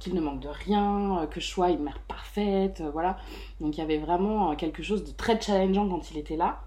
qu'il 0.00 0.14
ne 0.14 0.20
manque 0.20 0.40
de 0.40 0.48
rien, 0.48 1.26
que 1.30 1.40
je 1.40 1.46
sois 1.46 1.70
une 1.70 1.82
mère 1.82 2.00
parfaite, 2.00 2.82
voilà. 2.92 3.16
Donc 3.60 3.76
il 3.76 3.80
y 3.80 3.82
avait 3.82 3.98
vraiment 3.98 4.54
quelque 4.54 4.82
chose 4.82 5.02
de 5.04 5.12
très 5.12 5.40
challengeant 5.40 5.88
quand 5.88 6.10
il 6.10 6.18
était 6.18 6.36
là. 6.36 6.60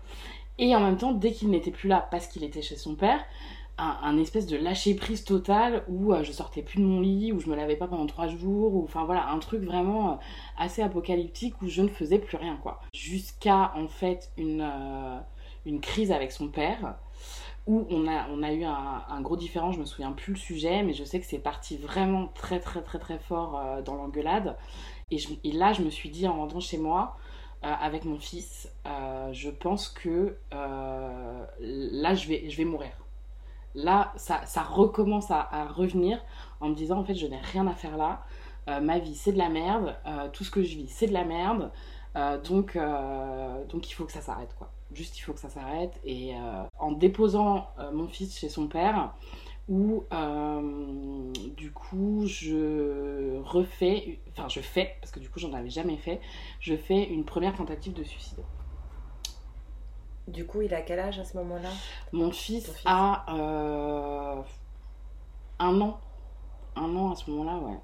Et 0.59 0.75
en 0.75 0.81
même 0.81 0.97
temps, 0.97 1.13
dès 1.13 1.31
qu'il 1.31 1.49
n'était 1.49 1.71
plus 1.71 1.87
là 1.87 2.07
parce 2.11 2.27
qu'il 2.27 2.43
était 2.43 2.61
chez 2.61 2.75
son 2.75 2.93
père, 2.93 3.23
un, 3.77 4.17
espèce 4.17 4.45
de 4.45 4.57
lâcher 4.57 4.93
prise 4.93 5.23
total 5.23 5.85
où 5.87 6.13
je 6.21 6.33
sortais 6.33 6.61
plus 6.61 6.79
de 6.79 6.85
mon 6.85 6.99
lit, 6.99 7.31
où 7.31 7.39
je 7.39 7.49
me 7.49 7.55
lavais 7.55 7.77
pas 7.77 7.87
pendant 7.87 8.05
trois 8.07 8.27
jours, 8.27 8.75
ou 8.75 8.83
enfin 8.83 9.05
voilà, 9.05 9.29
un 9.29 9.39
truc 9.39 9.63
vraiment 9.63 10.19
assez 10.57 10.81
apocalyptique 10.81 11.61
où 11.61 11.67
je 11.67 11.81
ne 11.81 11.87
faisais 11.87 12.19
plus 12.19 12.35
rien 12.35 12.57
quoi. 12.57 12.81
Jusqu'à 12.93 13.71
en 13.77 13.87
fait 13.87 14.31
une, 14.37 14.69
une 15.65 15.79
crise 15.79 16.11
avec 16.11 16.33
son 16.33 16.49
père 16.49 16.95
où 17.67 17.87
on 17.89 18.05
a, 18.07 18.27
on 18.29 18.43
a 18.43 18.51
eu 18.51 18.65
un, 18.65 19.21
gros 19.21 19.37
différent, 19.37 19.71
je 19.71 19.79
me 19.79 19.85
souviens 19.85 20.11
plus 20.11 20.33
le 20.33 20.39
sujet, 20.39 20.83
mais 20.83 20.93
je 20.93 21.05
sais 21.05 21.19
que 21.21 21.25
c'est 21.25 21.39
parti 21.39 21.77
vraiment 21.77 22.27
très 22.35 22.59
très 22.59 22.81
très 22.81 22.99
très 22.99 23.19
fort 23.19 23.81
dans 23.85 23.95
l'engueulade. 23.95 24.57
Et, 25.11 25.51
là, 25.51 25.73
je 25.73 25.81
me 25.81 25.89
suis 25.89 26.09
dit 26.09 26.27
en 26.27 26.35
rentrant 26.35 26.59
chez 26.59 26.77
moi, 26.77 27.17
avec 27.61 28.05
mon 28.05 28.17
fils, 28.17 28.71
je 28.85 29.49
pense 29.49 29.89
que 29.89 30.37
là, 30.51 32.13
je 32.15 32.27
vais, 32.27 32.49
je 32.49 32.57
vais 32.57 32.65
mourir 32.65 32.91
là, 33.75 34.13
ça, 34.15 34.63
recommence 34.63 35.31
à, 35.31 35.67
revenir 35.67 36.23
en 36.59 36.69
me 36.69 36.75
disant, 36.75 36.99
en 36.99 37.03
fait, 37.03 37.15
je 37.15 37.27
n'ai 37.27 37.39
rien 37.39 37.67
à 37.67 37.73
faire 37.73 37.97
là. 37.97 38.23
Euh, 38.67 38.81
ma 38.81 38.99
vie, 38.99 39.15
c'est 39.15 39.31
de 39.31 39.37
la 39.37 39.49
merde. 39.49 39.95
Euh, 40.05 40.29
tout 40.29 40.43
ce 40.43 40.51
que 40.51 40.61
je 40.61 40.75
vis, 40.75 40.87
c'est 40.87 41.07
de 41.07 41.13
la 41.13 41.25
merde. 41.25 41.71
Euh, 42.15 42.39
donc, 42.41 42.77
donc, 43.69 43.89
il 43.89 43.93
faut 43.93 44.05
que 44.05 44.11
ça 44.11 44.21
s'arrête, 44.21 44.55
quoi. 44.57 44.71
Juste, 44.91 45.17
il 45.19 45.21
faut 45.21 45.33
que 45.33 45.39
ça 45.39 45.49
s'arrête. 45.49 45.99
Et 46.03 46.33
en 46.79 46.91
déposant 46.91 47.69
mon 47.93 48.07
fils 48.07 48.37
chez 48.37 48.49
son 48.49 48.67
père, 48.67 49.13
où 49.69 50.03
du 51.55 51.71
coup 51.71 52.25
je 52.25 53.39
refais, 53.41 54.19
enfin 54.31 54.49
je 54.49 54.59
fais, 54.59 54.95
parce 54.99 55.11
que 55.11 55.19
du 55.19 55.29
coup 55.29 55.39
j'en 55.39 55.53
avais 55.53 55.69
jamais 55.69 55.97
fait, 55.97 56.19
je 56.59 56.75
fais 56.75 57.03
une 57.03 57.23
première 57.23 57.55
tentative 57.55 57.93
de 57.93 58.03
suicide. 58.03 58.43
Du 60.29 60.45
coup, 60.45 60.61
il 60.61 60.73
a 60.75 60.81
quel 60.81 60.99
âge 60.99 61.17
à 61.17 61.23
ce 61.25 61.35
moment-là? 61.37 61.69
Mon 62.11 62.29
fils, 62.31 62.71
a 62.85 63.25
euh, 63.33 64.41
un 65.57 65.81
an. 65.81 65.99
Un 66.75 66.95
an 66.95 67.11
à 67.11 67.15
ce 67.15 67.31
moment-là, 67.31 67.57
ouais. 67.57 67.79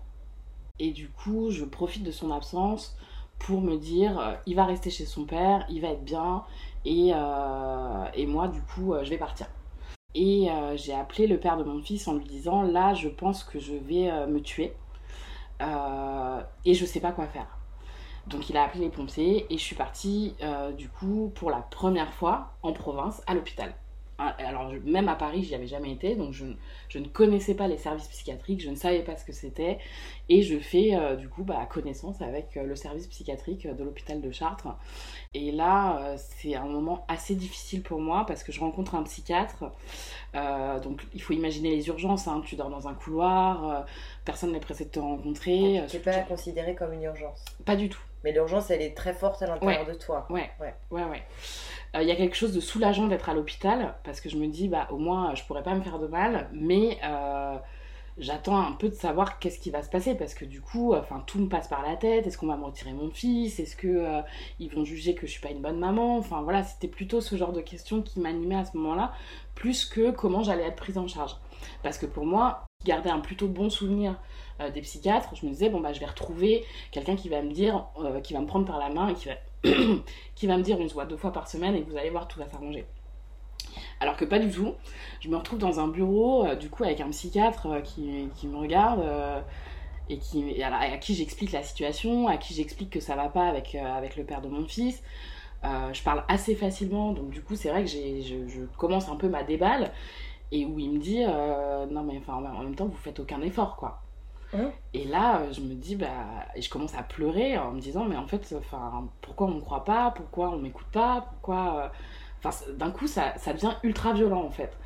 Et 0.77 0.91
du 0.91 1.09
coup, 1.09 1.49
je 1.49 1.65
profite 1.65 2.03
de 2.03 2.11
son 2.11 2.29
absence 2.31 2.95
pour 3.39 3.61
me 3.61 3.77
dire, 3.77 4.19
euh, 4.19 4.35
il 4.45 4.55
va 4.55 4.65
rester 4.65 4.91
chez 4.91 5.05
son 5.05 5.25
père, 5.25 5.65
il 5.69 5.81
va 5.81 5.89
être 5.89 6.03
bien, 6.03 6.43
et, 6.85 7.11
euh, 7.13 8.05
et 8.13 8.27
moi, 8.27 8.47
du 8.47 8.61
coup, 8.61 8.93
je 9.01 9.09
vais 9.09 9.17
partir. 9.17 9.47
Et 10.15 10.47
j'ai 10.75 10.93
appelé 10.93 11.27
le 11.27 11.37
père 11.37 11.57
de 11.57 11.63
mon 11.63 11.81
fils 11.81 12.07
en 12.07 12.15
lui 12.15 12.23
disant, 12.23 12.61
là, 12.61 12.93
je 12.93 13.09
pense 13.09 13.43
que 13.43 13.59
je 13.59 13.73
vais 13.73 14.09
me 14.27 14.39
tuer, 14.39 14.73
et 15.59 16.73
je 16.73 16.85
sais 16.85 17.01
pas 17.01 17.11
quoi 17.11 17.27
faire. 17.27 17.47
Donc 18.27 18.49
il 18.49 18.57
a 18.57 18.63
appelé 18.63 18.85
les 18.85 18.89
pompiers 18.89 19.45
et 19.49 19.57
je 19.57 19.63
suis 19.63 19.75
partie 19.75 20.35
euh, 20.41 20.71
du 20.71 20.89
coup 20.89 21.31
pour 21.35 21.51
la 21.51 21.59
première 21.59 22.11
fois 22.13 22.53
en 22.63 22.73
province 22.73 23.21
à 23.27 23.35
l'hôpital. 23.35 23.73
Hein, 24.17 24.33
alors 24.39 24.71
même 24.85 25.09
à 25.09 25.15
Paris, 25.15 25.43
j'y 25.43 25.55
avais 25.55 25.67
jamais 25.67 25.91
été, 25.91 26.15
donc 26.15 26.31
je, 26.31 26.45
ne 26.97 27.07
connaissais 27.07 27.53
pas 27.53 27.67
les 27.67 27.77
services 27.77 28.07
psychiatriques, 28.07 28.61
je 28.61 28.69
ne 28.69 28.75
savais 28.75 29.01
pas 29.01 29.17
ce 29.17 29.25
que 29.25 29.33
c'était, 29.33 29.77
et 30.29 30.41
je 30.41 30.57
fais 30.57 30.95
euh, 30.95 31.17
du 31.17 31.27
coup 31.27 31.43
bah, 31.43 31.67
connaissance 31.69 32.21
avec 32.21 32.55
euh, 32.55 32.63
le 32.63 32.75
service 32.77 33.07
psychiatrique 33.07 33.67
de 33.67 33.83
l'hôpital 33.83 34.21
de 34.21 34.31
Chartres. 34.31 34.69
Et 35.33 35.51
là, 35.51 36.15
c'est 36.15 36.55
un 36.55 36.65
moment 36.65 37.03
assez 37.09 37.35
difficile 37.35 37.83
pour 37.83 37.99
moi 37.99 38.25
parce 38.25 38.41
que 38.41 38.53
je 38.53 38.61
rencontre 38.61 38.95
un 38.95 39.03
psychiatre. 39.03 39.65
donc 40.33 41.05
il 41.13 41.21
faut 41.21 41.33
imaginer 41.33 41.75
les 41.75 41.87
urgences, 41.89 42.29
hein. 42.29 42.41
tu 42.45 42.55
dors 42.55 42.69
dans 42.69 42.87
un 42.87 42.93
couloir, 42.93 43.85
personne 44.23 44.53
n'est 44.53 44.61
pressé 44.61 44.85
de 44.85 44.91
te 44.91 44.99
rencontrer. 44.99 45.83
Tu 45.89 45.97
n'es 45.97 46.03
pas 46.03 46.21
considéré 46.21 46.73
comme 46.73 46.93
une 46.93 47.03
urgence? 47.03 47.43
Pas 47.65 47.75
du 47.75 47.89
tout. 47.89 47.99
Mais 48.25 48.31
l'urgence, 48.31 48.71
elle 48.71 48.81
est 48.81 48.97
très 48.97 49.13
forte 49.13 49.43
à 49.43 49.47
l'intérieur 49.47 49.85
de 49.85 49.93
toi. 49.93 50.25
Ouais, 50.31 50.49
ouais, 50.59 50.73
ouais. 50.89 51.03
ouais. 51.03 51.23
Il 51.95 52.01
euh, 52.01 52.03
y 52.03 52.11
a 52.11 52.15
quelque 52.15 52.35
chose 52.35 52.53
de 52.53 52.59
soulageant 52.59 53.07
d'être 53.07 53.29
à 53.29 53.33
l'hôpital 53.33 53.95
parce 54.03 54.19
que 54.19 54.29
je 54.29 54.37
me 54.37 54.47
dis, 54.47 54.67
bah 54.67 54.87
au 54.91 54.97
moins, 54.97 55.33
je 55.33 55.43
pourrais 55.45 55.63
pas 55.63 55.73
me 55.73 55.81
faire 55.81 55.97
de 55.97 56.07
mal, 56.07 56.49
mais 56.51 56.97
euh, 57.05 57.55
j'attends 58.17 58.57
un 58.57 58.73
peu 58.73 58.89
de 58.89 58.95
savoir 58.95 59.39
qu'est-ce 59.39 59.59
qui 59.59 59.69
va 59.69 59.81
se 59.81 59.89
passer 59.89 60.13
parce 60.15 60.33
que 60.33 60.43
du 60.43 60.59
coup, 60.59 60.93
enfin, 60.93 61.23
tout 61.25 61.39
me 61.39 61.47
passe 61.47 61.69
par 61.69 61.81
la 61.87 61.95
tête. 61.95 62.27
Est-ce 62.27 62.37
qu'on 62.37 62.47
va 62.47 62.57
me 62.57 62.65
retirer 62.65 62.91
mon 62.91 63.09
fils? 63.11 63.59
Est-ce 63.59 63.77
que 63.77 63.87
euh, 63.87 64.21
ils 64.59 64.69
vont 64.69 64.83
juger 64.83 65.15
que 65.15 65.25
je 65.25 65.31
suis 65.31 65.41
pas 65.41 65.51
une 65.51 65.61
bonne 65.61 65.79
maman? 65.79 66.17
Enfin 66.17 66.41
voilà, 66.41 66.63
c'était 66.63 66.89
plutôt 66.89 67.21
ce 67.21 67.37
genre 67.37 67.53
de 67.53 67.61
questions 67.61 68.01
qui 68.01 68.19
m'animaient 68.19 68.55
à 68.55 68.65
ce 68.65 68.75
moment-là, 68.75 69.13
plus 69.53 69.85
que 69.85 70.11
comment 70.11 70.43
j'allais 70.43 70.63
être 70.63 70.75
prise 70.75 70.97
en 70.97 71.07
charge. 71.07 71.37
Parce 71.81 71.97
que 71.97 72.05
pour 72.05 72.25
moi, 72.25 72.65
garder 72.85 73.09
un 73.09 73.19
plutôt 73.19 73.47
bon 73.47 73.69
souvenir 73.69 74.15
euh, 74.61 74.69
des 74.69 74.79
psychiatres, 74.79 75.35
je 75.35 75.45
me 75.45 75.51
disais, 75.51 75.69
bon, 75.69 75.81
bah, 75.81 75.91
je 75.91 75.99
vais 75.99 76.05
retrouver 76.05 76.63
quelqu'un 76.91 77.17
qui 77.17 77.27
va 77.27 77.41
me 77.41 77.51
dire, 77.51 77.87
euh, 77.99 78.21
qui 78.21 78.33
va 78.33 78.39
me 78.39 78.47
prendre 78.47 78.65
par 78.65 78.79
la 78.79 78.89
main 78.89 79.09
et 79.09 79.13
qui 79.13 79.27
va, 79.27 79.35
qui 80.35 80.47
va 80.47 80.55
me 80.55 80.63
dire, 80.63 80.79
on 80.79 80.87
se 80.87 80.93
voit 80.93 81.05
deux 81.05 81.17
fois 81.17 81.33
par 81.33 81.49
semaine 81.49 81.75
et 81.75 81.81
vous 81.81 81.97
allez 81.97 82.09
voir, 82.09 82.29
tout 82.29 82.39
va 82.39 82.47
s'arranger. 82.47 82.85
Alors 83.99 84.15
que 84.15 84.23
pas 84.23 84.39
du 84.39 84.49
tout. 84.49 84.73
Je 85.19 85.27
me 85.27 85.35
retrouve 85.35 85.59
dans 85.59 85.81
un 85.81 85.89
bureau, 85.89 86.45
euh, 86.45 86.55
du 86.55 86.69
coup, 86.69 86.85
avec 86.85 87.01
un 87.01 87.09
psychiatre 87.09 87.81
qui, 87.83 88.47
me 88.47 88.57
regarde 88.57 89.03
et, 90.07 90.19
qui, 90.19 90.63
à 90.63 90.97
qui 90.97 91.15
j'explique 91.15 91.51
la 91.51 91.63
situation, 91.63 92.29
à 92.29 92.37
qui 92.37 92.53
j'explique 92.53 92.91
que 92.91 93.01
ça 93.01 93.15
va 93.17 93.27
pas 93.27 93.49
avec, 93.49 93.75
avec 93.75 94.15
le 94.15 94.23
père 94.23 94.41
de 94.41 94.47
mon 94.47 94.65
fils. 94.65 95.03
je 95.63 96.01
parle 96.03 96.23
assez 96.29 96.55
facilement, 96.55 97.11
donc 97.11 97.29
du 97.29 97.41
coup, 97.41 97.55
c'est 97.55 97.69
vrai 97.69 97.83
que 97.83 97.89
je, 97.89 98.65
commence 98.77 99.09
un 99.09 99.17
peu 99.17 99.27
ma 99.27 99.43
déballe 99.43 99.91
et 100.51 100.65
où 100.65 100.79
il 100.79 100.91
me 100.91 100.99
dit 100.99 101.23
non 101.93 102.03
mais 102.03 102.17
enfin 102.17 102.35
en 102.35 102.63
même 102.63 102.75
temps 102.75 102.85
vous 102.85 102.97
faites 102.97 103.19
aucun 103.19 103.41
effort 103.41 103.75
quoi. 103.75 104.01
Et 104.93 105.05
là, 105.05 105.41
euh, 105.41 105.53
je 105.53 105.61
me 105.61 105.73
dis, 105.75 105.95
bah, 105.95 106.07
et 106.55 106.61
je 106.61 106.69
commence 106.69 106.95
à 106.95 107.03
pleurer 107.03 107.57
en 107.57 107.71
me 107.71 107.79
disant, 107.79 108.05
mais 108.05 108.15
en 108.15 108.27
fait, 108.27 108.55
enfin, 108.57 109.07
pourquoi 109.21 109.47
on 109.47 109.55
ne 109.55 109.61
croit 109.61 109.83
pas? 109.83 110.11
Pourquoi 110.11 110.49
on 110.51 110.57
m'écoute 110.57 110.87
pas? 110.91 111.27
Pourquoi 111.29 111.83
euh, 111.85 111.87
Enfin, 112.43 112.65
d'un 112.73 112.91
coup, 112.91 113.07
ça, 113.07 113.33
ça, 113.37 113.53
devient 113.53 113.73
ultra 113.83 114.13
violent 114.13 114.43
en 114.43 114.51
fait. 114.51 114.77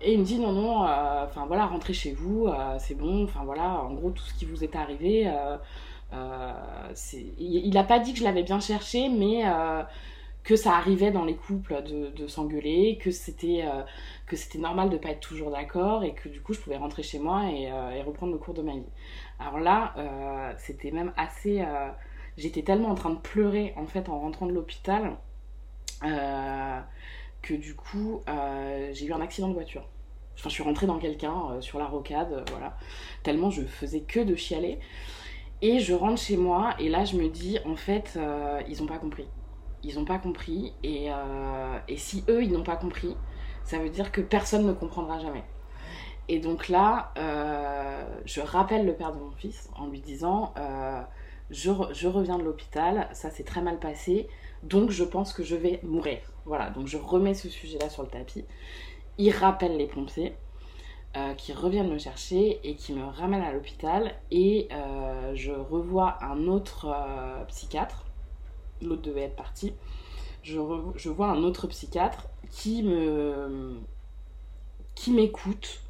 Et 0.00 0.14
il 0.14 0.20
me 0.20 0.24
dit, 0.24 0.38
non, 0.38 0.52
non, 0.52 0.86
euh, 0.86 1.24
enfin 1.24 1.46
voilà, 1.46 1.66
rentrez 1.66 1.92
chez 1.92 2.12
vous, 2.12 2.48
c'est 2.78 2.94
bon, 2.94 3.24
enfin 3.24 3.42
voilà, 3.44 3.82
en 3.82 3.94
gros, 3.94 4.10
tout 4.10 4.22
ce 4.22 4.34
qui 4.34 4.44
vous 4.44 4.64
est 4.64 4.76
arrivé, 4.76 5.30
il 7.38 7.74
n'a 7.74 7.84
pas 7.84 7.98
dit 7.98 8.12
que 8.12 8.18
je 8.18 8.24
l'avais 8.24 8.42
bien 8.42 8.60
cherché, 8.60 9.08
mais 9.08 9.44
que 10.44 10.56
ça 10.56 10.74
arrivait 10.76 11.10
dans 11.10 11.24
les 11.24 11.36
couples 11.36 11.82
de, 11.82 12.10
de 12.10 12.26
s'engueuler, 12.28 12.98
que 13.00 13.10
c'était 13.10 13.64
que 14.26 14.36
c'était 14.36 14.58
normal 14.58 14.90
de 14.90 14.96
pas 14.96 15.10
être 15.10 15.20
toujours 15.20 15.50
d'accord 15.50 16.04
et 16.04 16.14
que 16.14 16.28
du 16.28 16.40
coup 16.40 16.54
je 16.54 16.60
pouvais 16.60 16.76
rentrer 16.76 17.02
chez 17.02 17.18
moi 17.18 17.44
et, 17.50 17.70
euh, 17.70 18.02
reprendre 18.04 18.32
le 18.32 18.38
cours 18.38 18.54
de 18.54 18.62
ma 18.62 18.72
vie. 18.72 18.86
Alors 19.38 19.58
là, 19.58 19.94
euh, 19.98 20.52
c'était 20.58 20.90
même 20.90 21.12
assez. 21.16 21.60
Euh, 21.60 21.90
j'étais 22.36 22.62
tellement 22.62 22.88
en 22.88 22.94
train 22.94 23.10
de 23.10 23.18
pleurer 23.18 23.74
en 23.76 23.86
fait 23.86 24.08
en 24.08 24.18
rentrant 24.18 24.46
de 24.46 24.52
l'hôpital 24.52 25.16
que 27.40 27.54
du 27.54 27.74
coup 27.74 28.20
j'ai 28.92 29.06
eu 29.06 29.12
un 29.12 29.20
accident 29.20 29.48
de 29.48 29.54
voiture. 29.54 29.86
Enfin, 30.34 30.48
je 30.50 30.54
suis 30.54 30.62
rentrée 30.62 30.86
dans 30.86 30.98
quelqu'un 30.98 31.60
sur 31.60 31.78
la 31.78 31.86
rocade, 31.86 32.44
voilà. 32.50 32.76
Tellement 33.22 33.50
je 33.50 33.62
faisais 33.62 34.00
que 34.00 34.20
de 34.20 34.34
chialer. 34.34 34.78
Et 35.62 35.78
je 35.78 35.94
rentre 35.94 36.20
chez 36.20 36.36
moi 36.36 36.74
et 36.78 36.90
là 36.90 37.06
je 37.06 37.16
me 37.16 37.28
dis 37.28 37.58
en 37.64 37.76
fait 37.76 38.18
ils 38.68 38.82
ont 38.82 38.86
pas 38.86 38.98
compris. 38.98 39.26
Ils 39.84 39.98
ont 39.98 40.04
pas 40.04 40.18
compris 40.18 40.72
et, 40.82 41.10
et 41.88 41.96
si 41.96 42.24
eux 42.28 42.42
ils 42.42 42.50
n'ont 42.50 42.64
pas 42.64 42.76
compris, 42.76 43.14
ça 43.64 43.78
veut 43.78 43.90
dire 43.90 44.10
que 44.12 44.20
personne 44.20 44.66
ne 44.66 44.72
comprendra 44.72 45.18
jamais. 45.18 45.44
Et 46.28 46.38
donc 46.38 46.68
là, 46.68 47.12
euh, 47.18 48.02
je 48.24 48.40
rappelle 48.40 48.86
le 48.86 48.94
père 48.94 49.12
de 49.12 49.18
mon 49.18 49.32
fils 49.32 49.68
en 49.76 49.86
lui 49.88 50.00
disant 50.00 50.54
euh, 50.58 51.02
je, 51.50 51.70
je, 51.92 52.08
reviens 52.08 52.38
de 52.38 52.44
l'hôpital, 52.44 53.08
ça 53.12 53.30
s'est 53.30 53.44
très 53.44 53.60
mal 53.60 53.78
passé, 53.78 54.28
donc 54.62 54.90
je 54.90 55.04
pense 55.04 55.32
que 55.32 55.42
je 55.42 55.54
vais 55.54 55.80
mourir. 55.82 56.18
Voilà, 56.46 56.70
donc 56.70 56.86
je 56.86 56.96
remets 56.96 57.34
ce 57.34 57.48
sujet-là 57.48 57.90
sur 57.90 58.02
le 58.02 58.08
tapis. 58.08 58.44
Il 59.18 59.30
rappelle 59.32 59.76
les 59.76 59.86
pompiers 59.86 60.34
euh, 61.16 61.34
qui 61.34 61.52
reviennent 61.52 61.90
me 61.90 61.98
chercher 61.98 62.58
et 62.64 62.74
qui 62.74 62.94
me 62.94 63.04
ramènent 63.04 63.42
à 63.42 63.52
l'hôpital. 63.52 64.14
Et 64.30 64.68
je 65.34 65.52
revois 65.52 66.18
un 66.22 66.48
autre 66.48 66.94
psychiatre, 67.48 68.03
l'autre 68.84 69.02
devait 69.02 69.22
être 69.22 69.36
parti. 69.36 69.72
Je, 70.44 70.58
vois 70.58 71.28
un 71.28 71.42
autre 71.42 71.66
psychiatre 71.68 72.28
qui 72.50 72.82
me 72.82 73.80
qui 74.94 75.10
m'écoute. 75.10 75.80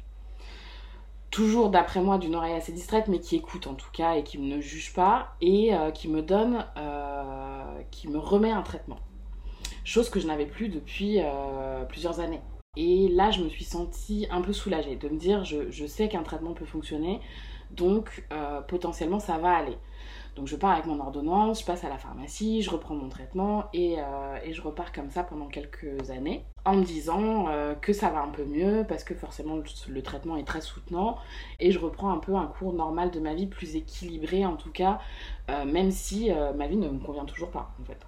Toujours 1.29 1.69
d'après 1.69 2.01
moi 2.01 2.17
d'une 2.17 2.35
oreille 2.35 2.53
assez 2.53 2.71
distraite 2.71 3.09
mais 3.09 3.19
qui 3.19 3.35
écoute 3.35 3.67
en 3.67 3.73
tout 3.73 3.89
cas 3.91 4.15
et 4.15 4.23
qui 4.23 4.39
ne 4.39 4.61
juge 4.61 4.93
pas 4.93 5.35
et 5.41 5.75
euh, 5.75 5.91
qui 5.91 6.07
me 6.07 6.21
donne 6.21 6.65
euh, 6.77 7.81
qui 7.91 8.07
me 8.07 8.17
remet 8.17 8.51
un 8.51 8.61
traitement. 8.61 8.99
Chose 9.83 10.09
que 10.09 10.21
je 10.21 10.27
n'avais 10.27 10.45
plus 10.45 10.69
depuis 10.69 11.17
euh, 11.19 11.83
plusieurs 11.83 12.21
années. 12.21 12.41
Et 12.77 13.09
là 13.09 13.31
je 13.31 13.43
me 13.43 13.49
suis 13.49 13.65
sentie 13.65 14.25
un 14.31 14.41
peu 14.41 14.53
soulagée 14.53 14.95
de 14.95 15.09
me 15.09 15.17
dire 15.17 15.43
je 15.43 15.85
sais 15.85 16.07
qu'un 16.07 16.23
traitement 16.23 16.53
peut 16.53 16.65
fonctionner 16.65 17.19
donc 17.71 18.25
potentiellement 18.67 19.19
ça 19.19 19.37
va 19.37 19.51
aller 19.51 19.77
donc 20.35 20.47
je 20.47 20.55
pars 20.55 20.71
avec 20.71 20.85
mon 20.85 20.99
ordonnance, 20.99 21.61
je 21.61 21.65
passe 21.65 21.83
à 21.83 21.89
la 21.89 21.97
pharmacie, 21.97 22.61
je 22.61 22.69
reprends 22.69 22.95
mon 22.95 23.07
traitement 23.07 23.65
et, 23.73 23.99
euh, 23.99 24.51
je 24.51 24.61
repars 24.61 24.91
comme 24.91 25.09
ça 25.09 25.23
pendant 25.23 25.47
quelques 25.47 26.09
années 26.09 26.43
en 26.65 26.75
me 26.75 26.83
disant 26.83 27.47
euh, 27.49 27.73
que 27.75 27.93
ça 27.93 28.09
va 28.09 28.21
un 28.21 28.29
peu 28.29 28.43
mieux 28.43 28.85
parce 28.87 29.03
que 29.03 29.13
forcément 29.15 29.57
le, 29.87 30.01
traitement 30.01 30.35
est 30.35 30.43
très 30.43 30.61
soutenant 30.61 31.17
et 31.59 31.71
je 31.71 31.79
reprends 31.79 32.11
un 32.11 32.17
peu 32.17 32.35
un 32.35 32.47
cours 32.47 32.73
normal 32.73 33.11
de 33.11 33.19
ma 33.19 33.33
vie 33.33 33.47
plus 33.47 33.75
équilibré 33.75 34.45
en 34.45 34.57
tout 34.57 34.71
cas 34.71 34.99
euh, 35.49 35.63
même 35.63 35.91
si 35.91 36.31
ma 36.55 36.67
vie 36.67 36.77
ne 36.77 36.89
me 36.89 36.99
convient 36.99 37.25
toujours 37.25 37.51
pas 37.51 37.71
en 37.81 37.85
fait. 37.85 38.05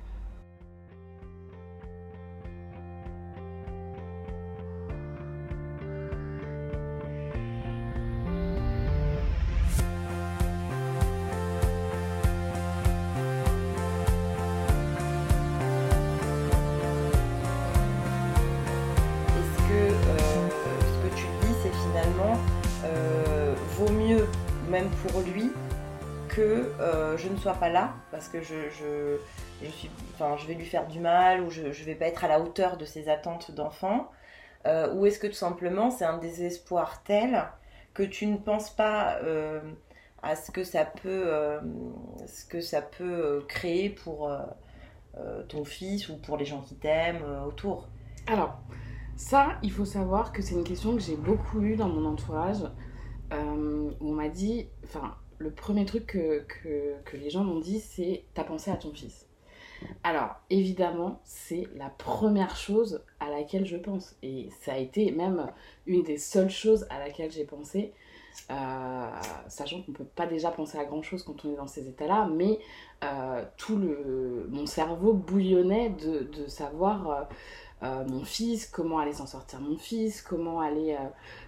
Pas 27.54 27.70
là 27.70 27.94
parce 28.12 28.27
que 28.27 28.42
je, 28.42 28.70
je, 28.70 29.68
suis, 29.70 29.89
enfin, 30.13 30.36
je 30.38 30.48
vais 30.48 30.54
lui 30.54 30.66
faire 30.66 30.88
du 30.88 31.00
mal 31.00 31.42
ou 31.42 31.50
je 31.50 31.63
ne 31.63 31.72
vais 31.72 31.96
pas 31.96 32.06
être 32.06 32.24
à 32.24 32.27
la 32.27 32.39
hauteur 32.39 32.77
de 32.77 32.86
ses 32.86 33.10
attentes 33.10 33.51
d'enfant 33.51 34.10
Ou 34.66 35.06
est-ce 35.06 35.20
que 35.20 35.27
tout 35.27 35.34
simplement 35.34 35.92
c'est 35.92 36.06
un 36.06 36.18
désespoir 36.18 37.04
tel 37.04 37.46
que 37.94 38.04
tu 38.04 38.27
ne 38.27 38.38
penses 38.38 38.70
pas 38.70 39.20
à 40.24 40.36
ce 40.36 40.51
que 40.51 40.63
ça 40.63 40.86
peut, 40.86 41.60
ce 42.27 42.46
que 42.46 42.62
ça 42.62 42.82
peut 42.82 43.44
créer 43.48 43.89
pour 43.89 44.32
ton 45.48 45.63
fils 45.66 46.10
ou 46.10 46.18
pour 46.18 46.38
les 46.38 46.46
gens 46.46 46.62
qui 46.62 46.75
t'aiment 46.75 47.24
autour? 47.46 47.88
Alors, 48.27 48.60
ça, 49.18 49.58
il 49.63 49.72
faut 49.72 49.86
savoir 49.86 50.32
que 50.32 50.44
c'est 50.44 50.54
une 50.54 50.63
question 50.63 50.94
que 50.96 51.01
j'ai 51.01 51.16
beaucoup 51.16 51.62
eue 51.62 51.75
dans 51.75 51.89
mon 51.89 52.06
entourage. 52.06 52.63
Euh, 53.34 53.89
on 54.00 54.12
m'a 54.12 54.30
dit, 54.30 54.70
enfin, 54.84 55.16
le 55.39 55.51
premier 55.51 55.86
truc 55.86 56.06
que, 56.08 56.96
les 57.13 57.29
gens 57.29 57.44
m'ont 57.44 57.60
dit, 57.60 57.79
c'est 57.79 58.24
T'as 58.34 58.44
pensé 58.44 58.72
à 58.72 58.77
ton 58.77 58.94
fils 58.94 59.25
alors, 60.03 60.38
évidemment, 60.50 61.22
c'est 61.24 61.67
la 61.75 61.89
première 61.89 62.56
chose 62.56 63.03
à 63.20 63.29
laquelle 63.29 63.63
je 63.63 63.77
pense. 63.77 64.15
Et 64.24 64.50
ça 64.62 64.74
a 64.74 64.77
été 64.77 65.12
même 65.12 65.51
une 65.86 66.01
des 66.01 66.17
seules 66.17 66.50
choses 66.50 66.88
à 66.89 66.98
laquelle 66.98 67.32
j'ai 67.32 67.44
pensé, 67.44 67.94
euh, 68.50 69.10
sachant 69.48 69.84
qu'on 69.84 69.91
ne 69.91 69.98
peut 69.98 70.03
pas 70.03 70.25
déjà 70.25 70.50
penser 70.50 70.79
à 70.79 70.86
grand-chose 70.86 71.22
quand 71.22 71.46
on 71.46 71.53
est 71.53 71.58
dans 71.58 71.67
ces 71.67 71.88
états-là, 71.88 72.27
mais 72.34 72.58
euh, 73.03 73.46
tout 73.58 73.77
le, 73.77 74.48
mon 74.50 74.65
cerveau 74.65 75.13
bouillonnait 75.13 75.91
de, 75.91 76.48
savoir 76.48 77.27
euh, 77.84 78.03
mon 78.08 78.24
fils, 78.24 78.65
comment 78.65 78.98
aller 78.98 79.13
s'en 79.13 79.27
sortir 79.27 79.60
mon 79.60 79.77
fils, 79.77 80.22
comment 80.22 80.62
euh, 80.63 80.96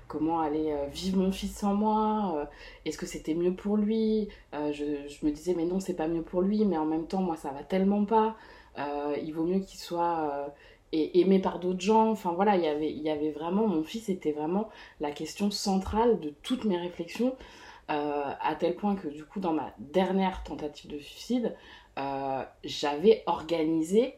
comment 0.09 0.41
aller 0.41 0.71
euh, 0.71 0.87
vivre 0.87 1.17
mon 1.19 1.31
fils 1.31 1.55
sans 1.55 1.73
moi, 1.73 2.49
est-ce 2.83 2.97
que 2.97 3.05
c'était 3.05 3.35
mieux 3.35 3.53
pour 3.53 3.77
lui 3.77 4.27
je, 4.51 5.07
je, 5.07 5.25
me 5.25 5.31
disais 5.31 5.53
mais 5.55 5.65
non 5.65 5.79
c'est 5.79 5.93
pas 5.93 6.07
mieux 6.07 6.23
pour 6.23 6.41
lui, 6.41 6.65
mais 6.65 6.77
en 6.77 6.85
même 6.85 7.07
temps 7.07 7.21
moi 7.21 7.37
ça 7.37 7.51
va 7.51 7.63
tellement 7.63 8.03
pas, 8.03 8.35
il 8.77 9.31
vaut 9.31 9.45
mieux 9.45 9.59
qu'il 9.59 9.79
soit 9.79 10.51
aimé 10.91 11.39
par 11.39 11.59
d'autres 11.59 11.79
gens, 11.79 12.09
enfin 12.09 12.33
voilà, 12.33 12.55
il 12.55 12.63
y 12.63 12.67
avait, 12.67 12.91
il 12.91 13.01
y 13.01 13.09
avait 13.09 13.31
vraiment, 13.31 13.67
mon 13.67 13.83
fils 13.83 14.09
était 14.09 14.31
vraiment 14.31 14.69
la 14.99 15.11
question 15.11 15.51
centrale 15.51 16.19
de 16.19 16.33
toutes 16.41 16.65
mes 16.65 16.77
réflexions, 16.77 17.35
à 17.87 18.55
tel 18.59 18.75
point 18.75 18.95
que 18.95 19.07
du 19.07 19.23
coup 19.23 19.39
dans 19.39 19.53
ma 19.53 19.73
dernière 19.77 20.43
tentative 20.43 20.89
de 20.91 20.99
suicide, 20.99 21.55
j'avais 22.63 23.23
organisé 23.27 24.15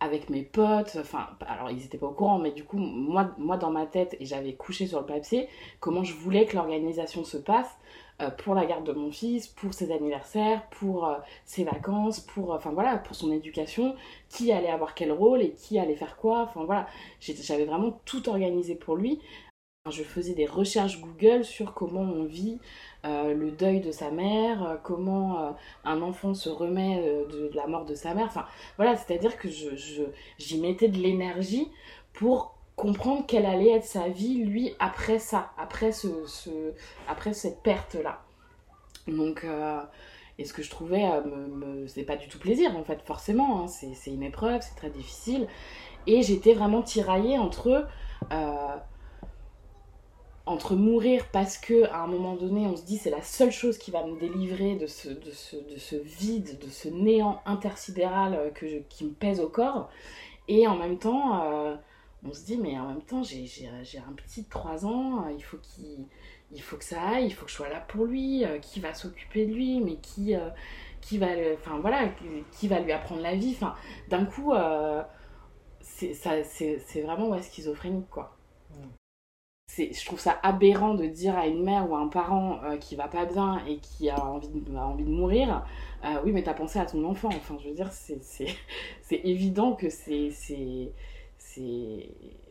avec 0.00 0.30
mes 0.30 0.42
potes, 0.42 0.96
enfin, 0.98 1.28
alors 1.46 1.70
ils 1.70 1.76
n'étaient 1.76 1.98
pas 1.98 2.06
au 2.06 2.12
courant, 2.12 2.38
mais 2.38 2.52
du 2.52 2.64
coup, 2.64 2.78
moi, 2.78 3.30
moi 3.36 3.58
dans 3.58 3.70
ma 3.70 3.86
tête, 3.86 4.16
et 4.18 4.24
j'avais 4.24 4.54
couché 4.54 4.86
sur 4.86 4.98
le 5.00 5.06
papier 5.06 5.48
comment 5.78 6.02
je 6.02 6.14
voulais 6.14 6.46
que 6.46 6.56
l'organisation 6.56 7.22
se 7.22 7.36
passe 7.36 7.76
euh, 8.22 8.30
pour 8.30 8.54
la 8.54 8.64
garde 8.64 8.84
de 8.84 8.92
mon 8.92 9.10
fils, 9.10 9.46
pour 9.46 9.74
ses 9.74 9.92
anniversaires, 9.92 10.66
pour 10.70 11.06
euh, 11.06 11.16
ses 11.44 11.64
vacances, 11.64 12.20
pour, 12.20 12.52
enfin 12.52 12.70
voilà, 12.70 12.96
pour 12.96 13.14
son 13.14 13.30
éducation, 13.30 13.94
qui 14.30 14.52
allait 14.52 14.70
avoir 14.70 14.94
quel 14.94 15.12
rôle 15.12 15.42
et 15.42 15.52
qui 15.52 15.78
allait 15.78 15.96
faire 15.96 16.16
quoi, 16.16 16.42
enfin 16.42 16.64
voilà, 16.64 16.86
j'avais 17.20 17.66
vraiment 17.66 18.00
tout 18.06 18.28
organisé 18.28 18.74
pour 18.74 18.96
lui. 18.96 19.20
Je 19.90 20.02
faisais 20.02 20.34
des 20.34 20.46
recherches 20.46 21.00
Google 21.00 21.44
sur 21.44 21.72
comment 21.72 22.02
on 22.02 22.24
vit 22.24 22.58
euh, 23.06 23.32
le 23.32 23.50
deuil 23.50 23.80
de 23.80 23.92
sa 23.92 24.10
mère, 24.10 24.62
euh, 24.62 24.76
comment 24.82 25.40
euh, 25.40 25.50
un 25.84 26.02
enfant 26.02 26.34
se 26.34 26.50
remet 26.50 27.02
de, 27.30 27.50
la 27.54 27.66
mort 27.66 27.86
de 27.86 27.94
sa 27.94 28.12
mère. 28.12 28.26
Enfin, 28.26 28.44
voilà, 28.76 28.96
c'est-à-dire 28.96 29.38
que 29.38 29.48
je, 29.48 29.70
j'y 30.38 30.60
mettais 30.60 30.88
de 30.88 30.98
l'énergie 30.98 31.68
pour 32.12 32.54
comprendre 32.76 33.24
quelle 33.26 33.46
allait 33.46 33.72
être 33.72 33.84
sa 33.84 34.08
vie, 34.08 34.44
lui, 34.44 34.74
après 34.78 35.18
ça, 35.18 35.50
après, 35.58 35.92
ce, 35.92 36.08
après 37.08 37.32
cette 37.32 37.62
perte-là. 37.62 38.22
Donc, 39.06 39.46
et 40.38 40.44
ce 40.44 40.52
que 40.52 40.62
je 40.62 40.70
trouvais, 40.70 41.06
me, 41.22 41.86
c'est 41.86 42.04
pas 42.04 42.16
du 42.16 42.28
tout 42.28 42.38
plaisir, 42.38 42.76
en 42.76 42.84
fait, 42.84 43.02
forcément. 43.02 43.62
Hein. 43.62 43.66
c'est, 43.66 44.10
une 44.10 44.22
épreuve, 44.22 44.60
c'est 44.62 44.76
très 44.76 44.90
difficile. 44.90 45.46
Et 46.06 46.22
j'étais 46.22 46.54
vraiment 46.54 46.82
tiraillée 46.82 47.38
entre 47.38 47.86
entre 50.46 50.74
mourir 50.74 51.26
parce 51.32 51.58
que 51.58 51.84
à 51.90 52.02
un 52.02 52.06
moment 52.06 52.34
donné 52.34 52.66
on 52.66 52.76
se 52.76 52.82
dit 52.82 52.96
c'est 52.96 53.10
la 53.10 53.22
seule 53.22 53.52
chose 53.52 53.78
qui 53.78 53.90
va 53.90 54.04
me 54.04 54.18
délivrer 54.18 54.76
de 54.76 54.86
ce, 54.86 55.08
de 55.08 55.30
ce, 55.30 55.56
de 55.56 55.76
ce 55.76 55.96
vide, 55.96 56.58
de 56.58 56.68
ce 56.68 56.88
néant 56.88 57.42
intersidéral 57.46 58.34
euh, 58.34 58.50
que 58.50 58.80
qui 58.88 59.04
me 59.04 59.12
pèse 59.12 59.40
au 59.40 59.48
corps, 59.48 59.90
et 60.48 60.66
en 60.66 60.76
même 60.76 60.98
temps 60.98 61.42
euh, 61.44 61.76
on 62.24 62.32
se 62.32 62.44
dit 62.44 62.56
mais 62.56 62.78
en 62.78 62.88
même 62.88 63.02
temps 63.02 63.22
j'ai 63.22 63.46
un 63.68 64.12
petit 64.12 64.42
de 64.42 64.48
3 64.48 64.86
ans, 64.86 65.26
euh, 65.26 65.32
il 65.32 65.42
faut 65.42 65.58
qu'il 65.58 66.06
il 66.52 66.62
faut 66.62 66.76
que 66.76 66.84
ça 66.84 67.00
aille, 67.00 67.26
il 67.26 67.30
faut 67.30 67.44
que 67.44 67.50
je 67.50 67.56
sois 67.56 67.68
là 67.68 67.80
pour 67.80 68.06
lui, 68.06 68.44
qui 68.60 68.80
va 68.80 68.92
s'occuper 68.92 69.46
de 69.46 69.52
lui, 69.52 69.80
mais 69.80 69.98
qui, 69.98 70.34
qui 71.00 71.16
va 71.16 71.28
enfin 71.54 71.78
voilà, 71.78 72.08
qui 72.50 72.66
va 72.66 72.80
lui 72.80 72.90
apprendre 72.90 73.22
la 73.22 73.36
vie, 73.36 73.52
enfin 73.54 73.76
d'un 74.08 74.24
coup 74.24 74.52
c'est 75.80 77.02
vraiment 77.02 77.28
ouais, 77.28 77.42
schizophrénique 77.42 78.10
quoi 78.10 78.36
je 79.92 80.04
trouve 80.04 80.20
ça 80.20 80.38
aberrant 80.42 80.94
de 80.94 81.06
dire 81.06 81.36
à 81.36 81.46
une 81.46 81.62
mère 81.62 81.90
ou 81.90 81.96
à 81.96 82.00
un 82.00 82.08
parent 82.08 82.60
euh, 82.64 82.76
qui 82.76 82.96
va 82.96 83.08
pas 83.08 83.24
bien 83.24 83.62
et 83.66 83.78
qui 83.78 84.10
a 84.10 84.24
envie 84.24 84.48
de, 84.48 84.76
envie 84.76 85.04
de 85.04 85.10
mourir, 85.10 85.64
euh, 86.04 86.20
oui 86.24 86.32
mais 86.32 86.42
t'as 86.42 86.54
pensé 86.54 86.78
à 86.78 86.86
ton 86.86 87.04
enfant. 87.04 87.28
Enfin 87.28 87.56
je 87.62 87.68
veux 87.68 87.74
dire 87.74 87.90
c'est 87.92 88.20
évident 89.10 89.74
que 89.74 89.88
c'est 89.88 90.30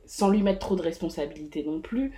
sans 0.05 0.29
lui 0.29 0.41
mettre 0.41 0.59
trop 0.59 0.75
de 0.75 0.81
responsabilité 0.81 1.63
non 1.63 1.79
plus. 1.81 2.13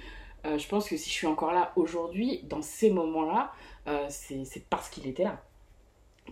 Euh, 0.46 0.58
je 0.58 0.68
pense 0.68 0.88
que 0.90 0.98
si 0.98 1.10
je 1.10 1.14
suis 1.14 1.28
encore 1.28 1.52
là 1.52 1.72
aujourd'hui, 1.76 2.42
dans 2.44 2.62
ces 2.62 2.90
moments-là, 2.90 3.52
c'est 4.10 4.64
parce 4.70 4.90
qu'il 4.90 5.08
était 5.08 5.24
là. 5.24 5.44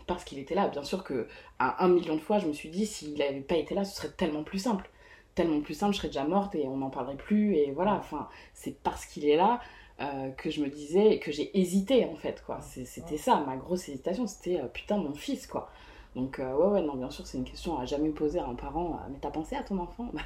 Parce 0.07 0.23
qu'il 0.23 0.39
était 0.39 0.55
là. 0.55 0.67
Bien 0.67 0.83
sûr 0.83 1.03
que 1.03 1.27
à 1.59 1.83
un 1.83 1.89
million 1.89 2.15
de 2.15 2.21
fois, 2.21 2.39
je 2.39 2.47
me 2.47 2.53
suis 2.53 2.69
dit 2.69 2.85
s'il 2.85 3.17
n'avait 3.17 3.41
pas 3.41 3.55
été 3.55 3.75
là, 3.75 3.83
ce 3.83 3.95
serait 3.95 4.11
tellement 4.11 4.43
plus 4.43 4.59
simple 4.59 4.89
tellement 5.35 5.61
plus 5.61 5.73
simple, 5.73 5.93
je 5.93 5.99
serais 5.99 6.09
déjà 6.09 6.23
morte 6.23 6.55
et 6.55 6.67
on 6.67 6.77
n'en 6.77 6.89
parlerait 6.89 7.15
plus. 7.15 7.55
Et 7.55 7.71
voilà, 7.71 7.93
enfin, 7.95 8.27
c'est 8.53 8.81
parce 8.81 9.05
qu'il 9.05 9.27
est 9.27 9.37
là 9.37 9.59
euh, 10.01 10.29
que 10.37 10.49
je 10.49 10.61
me 10.61 10.69
disais, 10.69 11.19
que 11.19 11.29
j'ai 11.29 11.57
hésité 11.59 12.05
en 12.05 12.15
fait, 12.15 12.41
quoi. 12.45 12.59
C'était 12.61 13.17
ça, 13.17 13.43
ma 13.45 13.57
grosse 13.57 13.89
hésitation, 13.89 14.27
c'était 14.27 14.61
euh, 14.61 14.67
putain, 14.67 14.95
mon 14.95 15.13
fils, 15.13 15.45
quoi. 15.45 15.69
Donc, 16.15 16.39
euh, 16.39 16.55
ouais, 16.55 16.67
ouais, 16.67 16.81
non, 16.81 16.95
bien 16.95 17.09
sûr, 17.09 17.27
c'est 17.27 17.37
une 17.37 17.43
question 17.43 17.77
à 17.77 17.85
jamais 17.85 18.09
poser 18.09 18.39
à 18.39 18.45
un 18.45 18.55
parent. 18.55 18.97
mais 19.11 19.17
t'as 19.19 19.29
pensé 19.29 19.57
à 19.57 19.63
ton 19.63 19.77
enfant? 19.79 20.09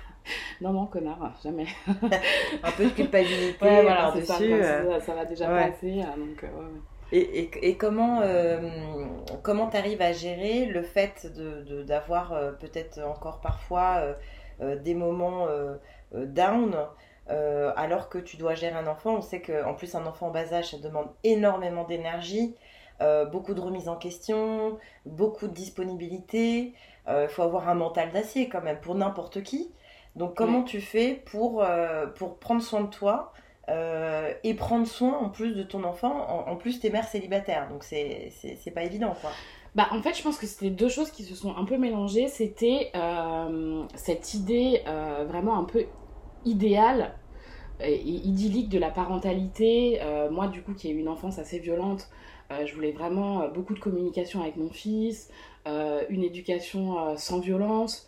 Non, 0.61 0.71
non, 0.71 0.85
connard, 0.85 1.33
jamais. 1.43 1.65
un 1.87 2.71
peu 2.71 2.85
de 2.85 2.91
culpabilité 2.91 3.65
ouais, 3.65 3.81
voilà, 3.81 4.11
dessus. 4.11 4.25
Ça, 4.25 5.01
ça, 5.01 5.15
va 5.15 5.25
déjà 5.25 5.47
passer. 5.47 5.95
donc, 5.95 6.41
ouais, 6.43 6.49
ouais. 6.49 6.81
Et, 7.11 7.39
et, 7.39 7.69
et, 7.69 7.75
comment 7.75 8.21
comment 9.41 9.67
t'arrives 9.67 10.01
à 10.01 10.13
gérer 10.13 10.65
le 10.67 10.81
fait 10.81 11.29
de 11.35 11.83
d'avoir 11.83 12.33
peut-être 12.59 13.01
encore 13.01 13.41
parfois 13.41 14.15
des 14.75 14.93
moments 14.93 15.47
euh, 15.47 15.75
euh, 16.15 16.25
down. 16.25 16.75
alors 17.27 18.09
que 18.09 18.17
tu 18.17 18.37
dois 18.37 18.53
gérer 18.53 18.75
un 18.75 18.87
enfant, 18.87 19.15
on 19.15 19.21
sait 19.21 19.41
qu'en 19.41 19.73
plus 19.73 19.95
un 19.95 20.05
enfant 20.05 20.27
en 20.27 20.31
bas 20.31 20.53
âge, 20.53 20.71
ça 20.71 20.77
demande 20.77 21.07
énormément 21.23 21.85
d'énergie, 21.85 22.55
beaucoup 23.31 23.53
de 23.53 23.61
remise 23.61 23.89
en 23.89 23.95
question, 23.95 24.77
beaucoup 25.05 25.47
de 25.47 25.53
disponibilité. 25.53 26.73
Il 27.07 27.27
faut 27.29 27.43
avoir 27.43 27.69
un 27.69 27.75
mental 27.75 28.11
d'acier 28.11 28.49
quand 28.49 28.61
même 28.61 28.79
pour 28.79 28.95
n'importe 28.95 29.41
qui. 29.41 29.71
Donc 30.15 30.35
comment 30.35 30.63
tu 30.63 30.79
fais 30.81 31.21
pour, 31.25 31.65
pour 32.15 32.37
prendre 32.39 32.61
soin 32.61 32.81
de 32.81 32.89
toi 32.89 33.31
et 33.69 34.53
prendre 34.53 34.85
soin 34.85 35.17
en 35.17 35.29
plus 35.29 35.55
de 35.55 35.63
ton 35.63 35.85
enfant 35.85 36.13
En, 36.29 36.51
en 36.51 36.55
plus, 36.57 36.79
t'es 36.81 36.89
mère 36.89 37.07
célibataire, 37.07 37.69
donc 37.69 37.83
c'est 37.83 38.73
pas 38.75 38.83
évident 38.83 39.15
quoi. 39.21 39.31
Bah, 39.75 39.87
en 39.91 40.01
fait, 40.03 40.15
je 40.15 40.21
pense 40.21 40.37
que 40.37 40.45
c'était 40.45 40.69
deux 40.69 40.89
choses 40.89 41.09
qui 41.09 41.23
se 41.23 41.33
sont 41.35 41.55
un 41.55 41.65
peu 41.65 41.77
mélangées. 41.77 42.27
C'était 42.27 42.91
euh, 42.95 43.83
cette 43.95 44.33
idée 44.35 44.81
euh, 44.87 45.25
vraiment 45.27 45.57
un 45.57 45.63
peu 45.63 45.85
idéale 46.45 47.15
et 47.79 47.97
idyllique 47.97 48.69
de 48.69 48.77
la 48.77 48.91
parentalité. 48.91 49.99
Euh, 50.01 50.29
moi, 50.29 50.47
du 50.47 50.61
coup, 50.61 50.73
qui 50.73 50.89
ai 50.89 50.91
eu 50.91 50.99
une 50.99 51.09
enfance 51.09 51.39
assez 51.39 51.59
violente, 51.59 52.09
je 52.67 52.71
voulais 52.75 52.91
vraiment 52.91 53.47
beaucoup 53.47 53.73
de 53.73 53.79
communication 53.79 54.39
avec 54.41 54.57
mon 54.57 54.69
fils, 54.69 55.31
une 55.65 56.23
éducation 56.23 57.17
sans 57.17 57.39
violence, 57.39 58.07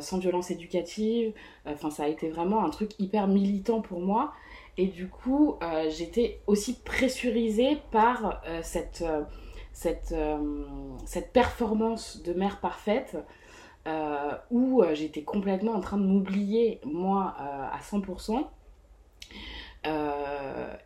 sans 0.00 0.18
violence 0.18 0.50
éducative. 0.50 1.34
Enfin, 1.66 1.90
ça 1.90 2.04
a 2.04 2.08
été 2.08 2.30
vraiment 2.30 2.64
un 2.64 2.70
truc 2.70 2.92
hyper 2.98 3.28
militant 3.28 3.82
pour 3.82 4.00
moi. 4.00 4.32
Et 4.78 4.86
du 4.86 5.08
coup, 5.08 5.56
j'étais 5.90 6.40
aussi 6.46 6.80
pressurisée 6.82 7.76
par 7.90 8.40
cette 8.62 9.04
cette, 9.72 10.12
euh, 10.12 10.64
cette 11.06 11.32
performance 11.32 12.22
de 12.22 12.32
mère 12.32 12.60
parfaite 12.60 13.16
euh, 13.86 14.32
où 14.50 14.82
euh, 14.82 14.94
j'étais 14.94 15.22
complètement 15.22 15.72
en 15.72 15.80
train 15.80 15.98
de 15.98 16.04
m'oublier, 16.04 16.80
moi, 16.84 17.34
à 17.72 17.78
100%. 17.80 18.44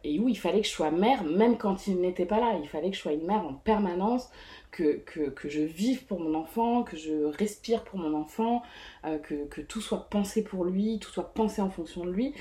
et 0.05 0.19
où 0.19 0.29
il 0.29 0.39
fallait 0.39 0.61
que 0.61 0.67
je 0.67 0.73
sois 0.73 0.91
mère, 0.91 1.25
même 1.25 1.59
quand 1.59 1.87
il 1.87 2.01
n'était 2.01 2.27
pas 2.27 2.41
là. 2.41 2.59
Il 2.63 2.69
fallait 2.69 2.91
que 2.91 2.97
je 2.97 3.03
sois 3.03 3.13
une 3.13 3.27
mère 3.27 3.45
en 3.45 3.55
permanence, 3.55 4.31
que, 4.71 4.99
que, 5.05 5.31
que 5.31 5.49
je 5.49 5.61
vive 5.61 6.05
pour 6.05 6.21
mon 6.21 6.35
enfant, 6.35 6.83
que 6.83 6.97
je 6.97 7.25
respire 7.25 7.83
pour 7.85 7.99
mon 7.99 8.15
enfant, 8.15 8.63
que, 9.03 9.47
que, 9.47 9.61
tout 9.61 9.81
soit 9.81 10.09
pensé 10.11 10.43
pour 10.43 10.65
lui, 10.65 10.99
tout 10.99 11.11
soit 11.11 11.35
pensé 11.35 11.61
en 11.61 11.71
fonction 11.71 12.05
de 12.05 12.11
lui. 12.11 12.35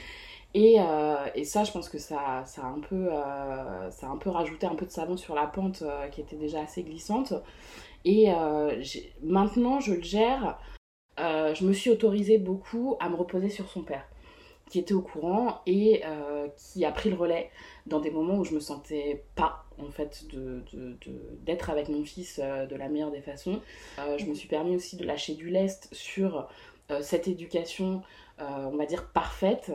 Et, 0.57 0.77
et 1.35 1.43
ça, 1.43 1.65
je 1.65 1.71
pense 1.73 1.89
que 1.89 1.97
ça, 1.97 2.43
ça, 2.45 2.61
a 2.61 2.67
un 2.67 2.79
peu, 2.79 3.09
ça 3.89 4.07
a 4.07 4.09
un 4.09 4.15
peu 4.15 4.29
rajouté 4.29 4.65
un 4.65 4.75
peu 4.75 4.85
de 4.85 4.91
savon 4.91 5.17
sur 5.17 5.35
la 5.35 5.47
pente 5.47 5.83
qui 6.11 6.21
était 6.21 6.37
déjà 6.37 6.61
assez 6.61 6.81
glissante. 6.81 7.33
Et 8.05 8.31
maintenant, 9.21 9.81
je 9.81 9.95
le 9.95 10.01
gère 10.01 10.57
euh, 11.19 11.53
je 11.53 11.65
me 11.65 11.73
suis 11.73 11.89
autorisée 11.89 12.37
beaucoup 12.37 12.97
à 12.99 13.09
me 13.09 13.15
reposer 13.15 13.49
sur 13.49 13.69
son 13.69 13.83
père, 13.83 14.05
qui 14.69 14.79
était 14.79 14.93
au 14.93 15.01
courant 15.01 15.61
et 15.65 16.01
euh, 16.05 16.47
qui 16.57 16.83
a 16.83 16.91
pris 16.91 17.09
le 17.09 17.15
relais 17.15 17.49
dans 17.85 17.99
des 17.99 18.11
moments 18.11 18.35
où 18.35 18.43
je 18.43 18.53
me 18.53 18.59
sentais 18.59 19.23
pas 19.35 19.65
en 19.77 19.89
fait 19.91 20.25
d'être 21.43 21.69
avec 21.69 21.89
mon 21.89 22.03
fils 22.03 22.39
euh, 22.43 22.65
de 22.65 22.75
la 22.75 22.89
meilleure 22.89 23.11
des 23.11 23.21
façons. 23.21 23.61
je 23.97 24.25
me 24.25 24.33
suis 24.33 24.47
permis 24.47 24.75
aussi 24.75 24.97
de 24.97 25.05
lâcher 25.05 25.35
du 25.35 25.49
lest 25.49 25.89
sur 25.93 26.47
cette 27.01 27.27
éducation, 27.27 28.03
on 28.37 28.77
va 28.77 28.85
dire 28.85 29.09
parfaite. 29.11 29.71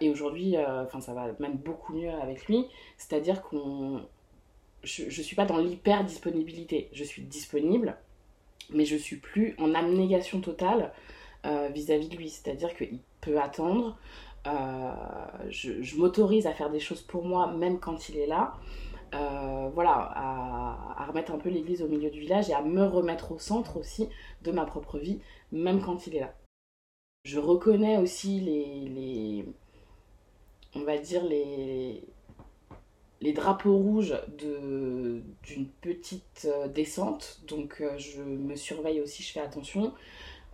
Et 0.00 0.10
aujourd'hui, 0.10 0.56
enfin 0.58 1.00
ça 1.00 1.12
va 1.12 1.28
même 1.40 1.56
beaucoup 1.56 1.92
mieux 1.92 2.10
avec 2.10 2.46
lui. 2.46 2.66
C'est-à-dire 2.96 3.42
qu'on, 3.42 4.00
je, 4.84 5.10
je 5.10 5.22
suis 5.22 5.36
pas 5.36 5.44
dans 5.44 5.58
l'hyper 5.58 6.04
disponibilité. 6.04 6.88
Je 6.92 7.04
suis 7.04 7.22
disponible, 7.22 7.96
mais 8.70 8.84
je 8.84 8.96
suis 8.96 9.16
plus 9.16 9.54
en 9.58 9.74
abnégation 9.74 10.40
totale 10.40 10.92
euh, 11.44 11.68
vis-à-vis 11.72 12.08
de 12.08 12.16
lui. 12.16 12.30
C'est-à-dire 12.30 12.74
qu'il 12.74 12.98
peut 13.20 13.40
attendre. 13.40 13.96
Euh, 14.46 14.92
je, 15.48 15.96
m'autorise 15.96 16.46
à 16.46 16.52
faire 16.52 16.70
des 16.70 16.80
choses 16.80 17.02
pour 17.02 17.24
moi, 17.24 17.52
même 17.52 17.78
quand 17.78 18.08
il 18.08 18.16
est 18.18 18.26
là. 18.26 18.54
Euh, 19.14 19.70
voilà, 19.72 20.12
à, 20.14 21.06
remettre 21.06 21.32
un 21.32 21.38
peu 21.38 21.48
l'église 21.48 21.82
au 21.82 21.88
milieu 21.88 22.10
du 22.10 22.20
village 22.20 22.50
et 22.50 22.54
à 22.54 22.62
me 22.62 22.84
remettre 22.84 23.32
au 23.32 23.38
centre 23.38 23.76
aussi 23.76 24.08
de 24.42 24.50
ma 24.50 24.64
propre 24.64 24.98
vie, 24.98 25.20
même 25.52 25.80
quand 25.80 26.06
il 26.06 26.16
est 26.16 26.20
là. 26.20 26.34
Je 27.26 27.40
reconnais 27.40 27.98
aussi 27.98 28.38
les, 28.38 28.88
les 28.88 29.44
on 30.76 30.84
va 30.84 30.96
dire 30.96 31.24
les, 31.24 32.04
les 33.20 33.32
drapeaux 33.32 33.76
rouges 33.76 34.14
d'une 34.38 35.66
petite 35.80 36.46
euh, 36.48 36.68
descente. 36.68 37.40
Donc 37.48 37.80
euh, 37.80 37.98
je 37.98 38.22
me 38.22 38.54
surveille 38.54 39.00
aussi, 39.00 39.24
je 39.24 39.32
fais 39.32 39.40
attention. 39.40 39.92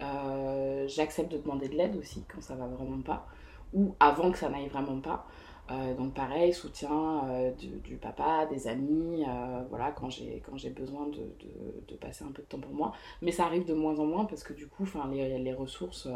Euh, 0.01 0.89
j'accepte 0.89 1.31
de 1.31 1.37
demander 1.37 1.69
de 1.69 1.75
l'aide 1.75 1.95
aussi 1.97 2.25
quand 2.27 2.41
ça 2.41 2.55
va 2.55 2.67
vraiment 2.69 3.03
pas. 3.03 3.29
Ou 3.75 3.95
avant 4.01 4.33
que 4.33 4.39
ça 4.39 4.49
n'aille 4.49 4.69
vraiment 4.69 4.99
pas. 4.99 5.27
Donc 5.69 6.15
pareil, 6.15 6.53
soutien 6.53 7.23
du, 7.59 7.97
papa, 7.97 8.47
des 8.47 8.69
amis, 8.69 9.25
voilà, 9.71 9.91
quand 9.93 10.11
j'ai 10.11 10.71
besoin 10.71 11.09
de, 11.09 11.97
passer 11.97 12.25
un 12.25 12.33
peu 12.33 12.43
de 12.43 12.49
temps 12.49 12.61
pour 12.61 12.73
moi. 12.73 12.93
Mais 13.23 13.33
ça 13.33 13.47
arrive 13.47 13.65
de 13.65 13.75
moins 13.75 13.99
en 13.99 14.05
moins 14.05 14.25
parce 14.25 14.43
que 14.43 14.53
du 14.53 14.67
coup, 14.67 14.85
les, 15.11 15.39
les 15.39 15.55
ressources 15.55 16.09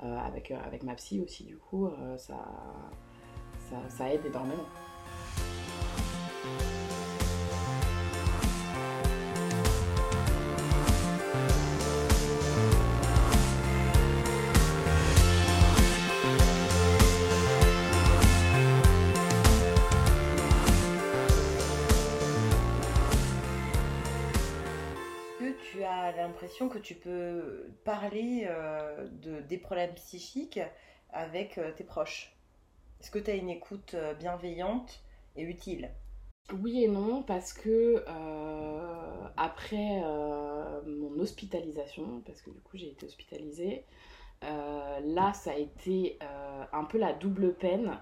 avec, 0.00 0.50
avec 0.50 0.82
ma 0.82 0.94
psy 0.94 1.20
aussi, 1.20 1.44
du 1.44 1.56
coup, 1.56 1.88
ça, 2.16 2.44
ça 3.88 4.12
aide 4.12 4.26
énormément. 4.26 4.66
Que 26.32 26.78
tu 26.78 26.94
peux 26.94 27.70
parler 27.84 28.46
euh, 28.48 29.08
de, 29.10 29.40
des 29.40 29.58
problèmes 29.58 29.94
psychiques 29.94 30.60
avec 31.12 31.58
euh, 31.58 31.72
tes 31.72 31.84
proches 31.84 32.36
Est-ce 33.00 33.10
que 33.10 33.18
tu 33.18 33.30
as 33.30 33.34
une 33.34 33.50
écoute 33.50 33.94
euh, 33.94 34.14
bienveillante 34.14 35.02
et 35.36 35.42
utile? 35.42 35.90
Oui 36.52 36.84
et 36.84 36.88
non, 36.88 37.22
parce 37.22 37.52
que 37.52 38.04
après 39.36 40.02
mon 40.86 41.18
hospitalisation, 41.20 42.20
parce 42.26 42.42
que 42.42 42.50
du 42.50 42.60
coup 42.60 42.76
j'ai 42.76 42.88
été 42.88 43.06
hospitalisée, 43.06 43.86
là 44.42 45.32
ça 45.34 45.52
a 45.52 45.54
été 45.54 46.18
un 46.72 46.84
peu 46.84 46.98
la 46.98 47.12
double 47.12 47.54
peine. 47.54 47.96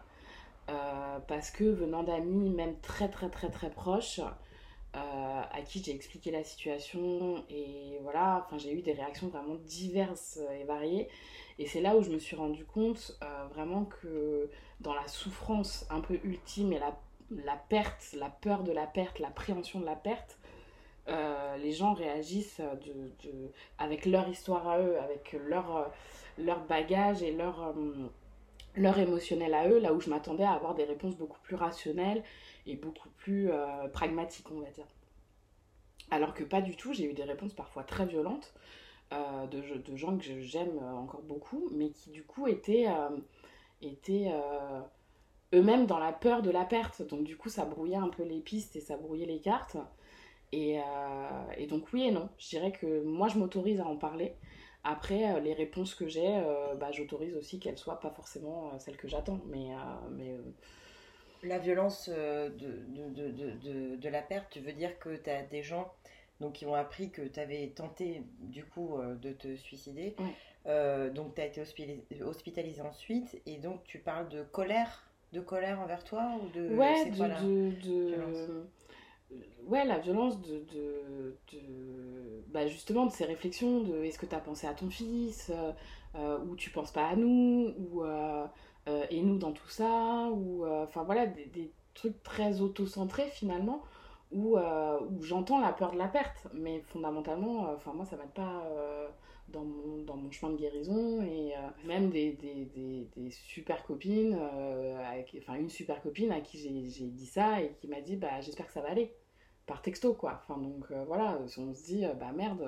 parce 1.29 1.51
que 1.51 1.64
venant 1.64 2.03
d'amis 2.03 2.49
même 2.49 2.81
très 2.81 3.09
très 3.09 3.29
très 3.29 3.51
très 3.51 3.71
proches, 3.71 4.21
euh, 4.96 5.42
à 5.53 5.62
qui 5.62 5.81
j'ai 5.85 5.94
expliqué 5.94 6.33
la 6.33 6.42
situation 6.42 7.44
et 7.48 7.98
voilà, 8.03 8.44
enfin 8.44 8.59
j'ai 8.59 8.72
eu 8.72 8.83
des 8.83 8.92
réactions 8.92 9.29
vraiment 9.29 9.55
diverses 9.66 10.40
et 10.61 10.64
variées. 10.64 11.09
Et 11.61 11.66
c'est 11.66 11.81
là 11.81 11.96
où 11.96 12.03
je 12.03 12.11
me 12.11 12.18
suis 12.18 12.35
rendu 12.35 12.64
compte 12.64 13.16
euh, 13.22 13.46
vraiment 13.55 13.85
que 13.85 14.50
dans 14.81 14.92
la 14.92 15.07
souffrance 15.07 15.87
un 15.90 16.00
peu 16.00 16.18
ultime 16.24 16.72
et 16.72 16.81
la, 16.81 16.98
la, 17.31 17.57
perte, 17.57 18.14
la 18.14 18.31
peur 18.31 18.64
de 18.64 18.72
la 18.72 18.87
perte, 18.87 19.20
l'appréhension 19.20 19.79
de 19.79 19.87
la 19.87 19.94
perte, 19.94 20.38
euh, 21.07 21.57
les 21.59 21.72
gens 21.72 21.94
réagissent 21.94 22.61
de, 22.61 23.29
de, 23.29 23.53
avec 23.79 24.07
leur 24.07 24.29
histoire 24.29 24.66
à 24.66 24.81
eux, 24.81 24.98
avec 24.98 25.37
leur, 25.46 25.92
leur 26.37 26.64
bagage 26.64 27.22
et 27.22 27.31
leur, 27.31 27.74
leur 28.74 28.98
émotionnel 28.98 29.55
à 29.55 29.68
eux, 29.68 29.79
là 29.79 29.92
où 29.92 30.00
je 30.00 30.11
m'attendais 30.11 30.44
à 30.44 30.53
avoir 30.53 30.74
des 30.74 30.85
réponses 30.85 31.16
beaucoup 31.16 31.40
plus 31.42 31.55
rationnelles 31.55 32.24
et 32.66 32.77
beaucoup 32.77 33.09
plus 33.16 33.51
euh, 33.51 33.88
pragmatique, 33.88 34.51
on 34.51 34.61
va 34.61 34.70
dire. 34.70 34.87
Alors 36.11 36.35
que 36.35 36.44
pas 36.44 36.61
du 36.61 36.77
tout, 36.77 36.92
j'ai 36.92 37.05
eu 37.05 37.12
des 37.12 37.25
réponses 37.25 37.53
parfois 37.53 37.85
très 37.85 38.07
violentes 38.07 38.53
euh, 39.12 39.46
de, 39.46 39.79
de, 39.79 39.96
gens 39.96 40.16
que 40.16 40.40
j'aime 40.40 40.79
encore 40.79 41.23
beaucoup, 41.23 41.68
mais 41.73 41.90
qui 41.90 42.11
du 42.11 42.25
coup 42.25 42.46
étaient, 42.46 42.87
euh, 42.88 43.16
étaient 43.83 44.33
eux-mêmes 45.55 45.87
dans 45.87 45.99
la 45.99 46.12
peur 46.12 46.42
de 46.42 46.51
la 46.51 46.64
perte. 46.64 47.03
Donc 47.07 47.25
du 47.25 47.37
coup, 47.37 47.49
ça 47.49 47.64
brouillait 47.64 47.96
un 47.96 48.09
peu 48.09 48.25
les 48.25 48.40
pistes 48.40 48.77
et 48.77 48.81
ça 48.81 48.96
brouillait 48.96 49.27
les 49.27 49.40
cartes. 49.40 49.77
Et, 50.53 50.79
et 51.59 51.66
donc 51.68 51.92
oui 51.92 52.07
et 52.07 52.11
non, 52.11 52.29
je 52.38 52.49
dirais 52.49 52.73
que 52.73 53.03
moi 53.05 53.29
je 53.29 53.38
m'autorise 53.38 53.81
à 53.81 53.87
en 53.87 53.96
parler. 53.96 54.35
Après, 54.83 55.40
les 55.40 55.53
réponses 55.53 55.94
que 55.94 56.09
j'ai, 56.09 56.42
bah, 56.81 56.90
j'autorise 56.90 57.37
aussi 57.37 57.61
qu'elles 57.61 57.79
soient 57.79 58.01
pas 58.01 58.11
forcément 58.11 58.77
celles 58.81 58.96
que 58.96 59.07
j'attends. 59.07 59.40
Mais, 59.46 59.68
mais 60.11 60.37
la 61.42 61.59
violence 61.59 62.11
euh, 62.12 62.50
de, 62.50 63.96
de, 63.96 64.09
la 64.09 64.22
perte, 64.22 64.48
tu 64.50 64.61
veux 64.61 64.72
dire 64.72 64.98
que 64.98 65.16
tu 65.16 65.31
as 65.31 65.42
des 65.42 65.62
gens 65.62 65.92
donc, 66.40 66.55
qui 66.55 66.66
ont 66.66 66.74
appris 66.74 67.11
que 67.11 67.22
tu 67.22 67.38
avais 67.40 67.68
tenté 67.68 68.22
du 68.40 68.64
coup 68.64 68.96
euh, 68.96 69.14
de 69.16 69.33
te 69.33 69.57
suicider. 69.57 70.14
Euh, 70.66 71.11
donc 71.11 71.35
tu 71.35 71.40
as 71.40 71.46
été 71.46 71.62
hospitalisé, 72.22 72.83
ensuite 72.83 73.40
et 73.46 73.57
donc 73.57 73.83
tu 73.85 73.98
parles 73.98 74.29
de 74.29 74.42
colère, 74.42 75.11
de 75.33 75.40
colère 75.40 75.81
envers 75.81 76.05
toi 76.05 76.33
ou 76.42 76.48
de 76.50 76.68
ouais, 76.74 77.11
de, 77.11 78.66
ouais 79.66 79.85
la 79.85 79.98
violence 79.98 80.40
de, 80.42 80.64
de, 80.72 81.38
bah 82.48 82.66
justement 82.66 83.07
de 83.07 83.12
ces 83.12 83.24
réflexions 83.24 83.81
de 83.81 84.05
est-ce 84.05 84.18
que 84.18 84.26
tu 84.26 84.35
as 84.35 84.40
pensé 84.40 84.66
à 84.66 84.74
ton 84.74 84.90
fils 84.90 85.50
ou 86.14 86.57
tu 86.57 86.70
penses 86.70 86.92
pas 86.92 87.09
à 87.09 87.16
nous 87.16 87.74
ou 87.79 88.05
euh, 88.05 88.46
et 89.11 89.22
nous 89.22 89.38
dans 89.38 89.53
tout 89.53 89.68
ça, 89.68 90.29
ou 90.33 90.64
euh, 90.64 90.85
enfin 90.85 91.03
voilà, 91.05 91.26
des, 91.26 91.72
trucs 91.92 92.22
très 92.22 92.61
auto-centrés 92.61 93.29
finalement, 93.31 93.83
où, 94.31 94.57
euh, 94.57 94.98
où 95.00 95.22
j'entends 95.22 95.61
la 95.61 95.72
peur 95.72 95.92
de 95.92 95.98
la 95.98 96.07
perte, 96.07 96.46
mais 96.55 96.81
fondamentalement, 96.87 97.72
enfin 97.74 97.92
moi 97.92 98.05
ça 98.05 98.16
m'aide 98.16 98.31
pas 98.31 98.64
dans 99.48 99.64
mon, 99.64 100.05
dans, 100.05 100.16
mon, 100.16 100.31
chemin 100.31 100.53
de 100.53 100.57
guérison 100.57 101.20
et 101.22 101.53
même 101.85 102.11
des, 102.11 102.33
des, 102.33 103.11
des, 103.16 103.31
super 103.31 103.83
copines, 103.85 104.38
enfin 105.38 105.55
une 105.57 105.68
super 105.68 106.00
copine 106.00 106.31
à 106.31 106.40
qui 106.40 106.59
j'ai 106.59 107.07
dit 107.09 107.26
ça 107.26 107.61
et 107.61 107.72
qui 107.81 107.88
m'a 107.88 108.00
dit 108.00 108.16
bah 108.16 108.40
j'espère 108.40 108.66
que 108.66 108.72
ça 108.72 108.81
va 108.81 108.90
aller 108.90 109.12
par 109.66 109.83
texto 109.83 110.14
quoi. 110.14 110.40
Enfin 110.42 110.61
donc 110.61 110.90
voilà, 111.09 111.38
on 111.59 111.74
se 111.74 111.85
dit 111.85 112.05
bah 112.18 112.33
merde. 112.33 112.64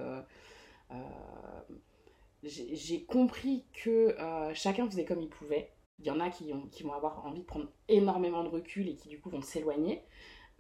j'ai 2.43 3.05
compris 3.05 3.65
que 3.73 4.17
chacun 4.53 4.91
faisait 4.91 5.05
comme 5.05 5.21
il 5.21 5.29
pouvait 5.29 5.71
il 6.03 6.09
y 6.09 6.11
en 6.11 6.19
a 6.19 6.31
qui, 6.31 6.53
ont, 6.53 6.67
qui 6.67 6.83
vont 6.83 6.93
avoir 6.93 7.25
envie 7.25 7.41
de 7.41 7.47
prendre 7.47 7.69
énormément 7.89 8.43
de 8.43 8.49
recul 8.49 8.89
et 8.89 8.97
qui 8.97 9.09
du 9.09 9.21
coup 9.21 9.31
vont 9.31 9.41
s'éloigner. 9.41 10.05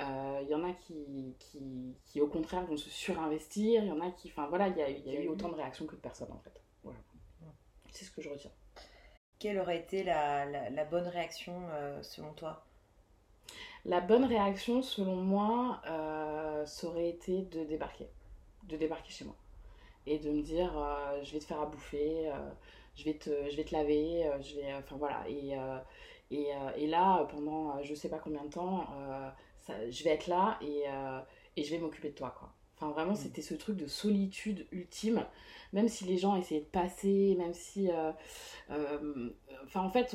Euh, 0.01 0.41
il 0.43 0.49
y 0.49 0.55
en 0.55 0.65
a 0.65 0.73
qui, 0.73 1.35
qui, 1.39 1.97
qui, 2.05 2.21
au 2.21 2.29
contraire 2.29 2.65
vont 2.65 2.77
se 2.77 2.89
surinvestir. 2.89 3.83
Il 3.83 3.89
y 3.89 3.93
en 3.93 4.01
a 4.01 4.11
qui... 4.11 4.29
Enfin 4.29 4.47
voilà, 4.47 4.69
il 4.69 4.77
y 4.77 4.83
a, 4.83 4.89
il 4.89 5.07
y 5.07 5.17
a 5.17 5.21
eu 5.21 5.29
autant 5.29 5.49
de 5.49 5.55
réactions 5.55 5.87
que 5.87 5.97
de 5.97 6.01
personnes 6.01 6.31
en 6.33 6.39
fait. 6.39 6.63
Voilà. 6.85 6.99
C'est 7.91 8.05
ce 8.05 8.13
que 8.13 8.23
je 8.23 8.29
retiens. 8.29 8.53
Quelle 9.41 9.59
aurait 9.59 9.79
été 9.79 10.05
la, 10.05 10.71
la, 10.71 10.85
bonne 10.85 11.09
réaction 11.09 11.55
euh, 11.73 12.01
selon 12.03 12.33
toi? 12.35 12.65
La 13.85 14.01
bonne 14.01 14.25
réaction 14.25 14.81
selon 14.81 15.17
moi, 15.17 15.83
euh, 15.89 16.65
ça 16.67 16.87
aurait 16.87 17.09
été 17.09 17.43
de 17.43 17.65
débarquer. 17.65 18.09
De 18.69 18.77
débarquer 18.77 19.11
chez 19.11 19.25
moi. 19.25 19.35
Et 20.07 20.21
de 20.21 20.31
me 20.31 20.43
dire, 20.43 20.73
je 21.23 21.33
vais 21.33 21.39
te 21.41 21.45
faire 21.45 21.61
à 21.61 21.67
bouffer 21.67 22.31
je 22.97 23.05
vais 23.05 23.15
te, 23.15 23.31
je 23.51 23.57
vais 23.57 23.65
te 23.65 23.75
laver, 23.75 24.27
euh, 24.27 24.41
je 24.43 24.57
vais, 24.57 24.75
enfin 24.75 24.97
voilà. 24.99 25.25
Et, 25.29 25.59
euh, 25.59 25.79
Et, 26.31 26.49
et 26.77 26.87
là, 26.87 27.27
pendant 27.31 27.83
je 27.83 27.95
sais 27.95 28.09
pas 28.09 28.19
combien 28.19 28.45
de 28.45 28.51
temps, 28.51 28.87
ça, 29.61 29.75
je 29.91 30.05
vais 30.05 30.11
être 30.11 30.29
là 30.29 30.59
et, 30.63 30.85
et 31.57 31.65
je 31.65 31.71
vais 31.71 31.79
m'occuper 31.79 32.11
de 32.11 32.15
toi, 32.15 32.35
quoi. 32.39 32.53
Enfin, 32.83 32.93
vraiment, 32.93 33.13
mm. 33.13 33.17
c'était 33.17 33.43
ce 33.43 33.55
truc 33.55 33.77
de 33.77 33.87
solitude 33.87 34.67
ultime. 34.73 35.25
Même 35.73 35.89
si 35.89 36.05
les 36.05 36.19
gens 36.19 36.37
essayaient 36.37 36.61
de 36.61 36.67
passer, 36.67 37.35
même 37.39 37.55
si. 37.55 37.91
Euh, 37.91 38.13
euh, 38.71 39.31
enfin, 39.65 39.81
en 39.81 39.91
fait, 39.91 40.15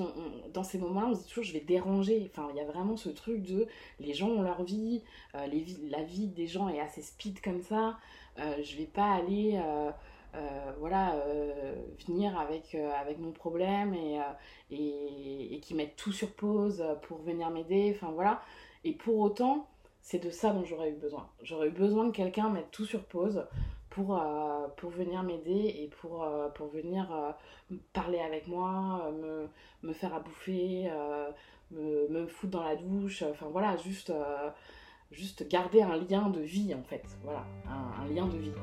dans 0.54 0.63
ces 0.63 0.78
moments-là, 0.78 1.08
on 1.08 1.16
se 1.16 1.22
dit 1.22 1.28
toujours 1.28 1.44
je 1.44 1.54
vais 1.54 1.62
déranger. 1.62 2.30
Enfin, 2.32 2.48
il 2.52 2.58
y 2.58 2.60
a 2.60 2.66
vraiment 2.66 2.96
ce 2.96 3.10
truc 3.10 3.42
de. 3.42 3.68
Les 4.00 4.13
gens 4.13 4.30
ont 4.30 4.42
leur 4.44 4.63
vie, 4.63 5.02
euh, 5.36 5.48
les 5.48 5.66
la 5.90 6.04
vie 6.04 6.28
des 6.28 6.46
gens 6.48 6.70
est 6.70 6.80
assez 6.80 7.02
speed 7.02 7.42
comme 7.42 7.62
ça. 7.62 7.98
je 8.38 8.78
vais 8.78 8.86
pas 8.86 9.13
aller. 9.13 9.60
Voilà, 10.80 11.15
venir 12.08 12.38
avec, 12.39 12.76
avec 12.76 13.19
mon 13.19 13.32
problème 13.32 13.93
et, 13.93 14.19
et, 14.71 15.60
qui 15.60 15.73
mettent 15.73 15.95
tout 15.95 16.12
sur 16.12 16.34
pause 16.34 16.84
pour 17.04 17.19
venir 17.19 17.50
m'aider. 17.50 17.93
Enfin, 17.95 18.12
voilà. 18.12 18.41
Et 18.84 18.93
pour 18.93 19.17
autant 19.19 19.67
c'est 20.08 20.23
de 20.23 20.30
ça 20.30 20.52
dont 20.52 20.63
j'aurais 20.63 20.91
eu 20.91 20.95
besoin. 20.95 21.28
J'aurais 21.41 21.67
eu 21.67 21.71
besoin 21.71 22.06
de 22.06 22.12
quelqu'un 22.12 22.47
mettre 22.50 22.69
tout 22.69 22.86
sur 22.86 23.04
pause 23.04 23.45
pour, 23.89 24.17
euh, 24.17 24.67
venir 24.84 25.21
m'aider 25.21 25.76
et 25.80 25.89
pour, 26.00 26.23
euh, 26.23 26.47
venir 26.73 27.12
euh, 27.12 27.76
parler 27.91 28.19
avec 28.19 28.47
moi, 28.47 29.12
me, 29.84 29.93
faire 29.93 30.13
à 30.13 30.21
bouffer, 30.21 30.89
me, 31.71 32.08
me, 32.08 32.26
foutre 32.26 32.52
dans 32.52 32.63
la 32.63 32.78
douche, 32.78 33.21
enfin 33.23 33.47
voilà, 33.52 33.76
juste, 33.76 34.13
garder 35.50 35.82
un 35.82 35.97
lien 35.97 36.30
de 36.30 36.39
vie 36.39 36.73
en 36.73 36.84
fait. 36.84 37.04
Voilà, 37.23 37.43
un, 37.67 38.08
lien 38.08 38.28
de 38.28 38.38
vie. 38.38 38.54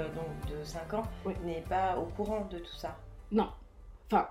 Euh, 0.00 0.08
donc 0.14 0.50
de 0.50 0.64
5 0.64 0.94
ans 0.94 1.04
n'est 1.44 1.62
pas 1.62 1.96
au 1.98 2.06
courant 2.06 2.44
de 2.46 2.58
tout 2.58 2.74
ça 2.74 2.98
Non. 3.30 3.50
Enfin, 4.06 4.28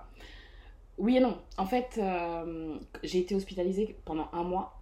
oui 0.98 1.16
et 1.16 1.20
non. 1.20 1.38
En 1.56 1.66
fait, 1.66 1.98
euh, 1.98 2.78
j'ai 3.02 3.20
été 3.20 3.34
hospitalisée 3.34 3.96
pendant 4.04 4.28
un 4.32 4.42
mois. 4.42 4.76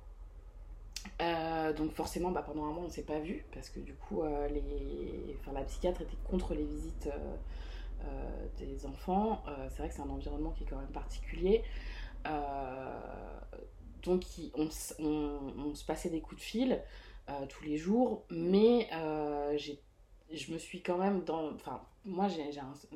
Euh, 1.22 1.72
donc 1.72 1.92
forcément, 1.92 2.30
bah, 2.30 2.42
pendant 2.42 2.64
un 2.64 2.72
mois, 2.72 2.82
on 2.82 2.88
ne 2.88 2.92
s'est 2.92 3.02
pas 3.02 3.20
vu 3.20 3.44
parce 3.52 3.70
que 3.70 3.80
du 3.80 3.94
coup, 3.94 4.22
les... 4.50 5.36
enfin, 5.40 5.52
la 5.52 5.62
psychiatre 5.64 6.02
était 6.02 6.16
contre 6.28 6.54
les 6.54 6.64
visites 6.64 7.08
des 8.58 8.86
enfants. 8.86 9.42
c'est 9.68 9.78
vrai 9.78 9.88
que 9.88 9.94
c'est 9.94 10.02
un 10.02 10.08
environnement 10.08 10.50
qui 10.50 10.64
est 10.64 10.66
quand 10.66 10.78
même 10.78 10.86
particulier. 10.88 11.62
donc 14.02 14.24
on, 14.54 14.68
on, 14.98 15.74
se 15.74 15.84
passait 15.84 16.08
des 16.08 16.20
coups 16.20 16.40
de 16.40 16.44
fil 16.44 16.82
tous 17.48 17.64
les 17.64 17.76
jours, 17.76 18.24
mais 18.30 18.88
j'ai 19.56 19.80
je 20.32 20.52
me 20.52 20.58
suis 20.58 20.82
quand 20.82 20.98
même 20.98 21.24
dans. 21.24 21.52
Enfin, 21.54 21.80
moi, 22.04 22.28
j'ai 22.28 22.50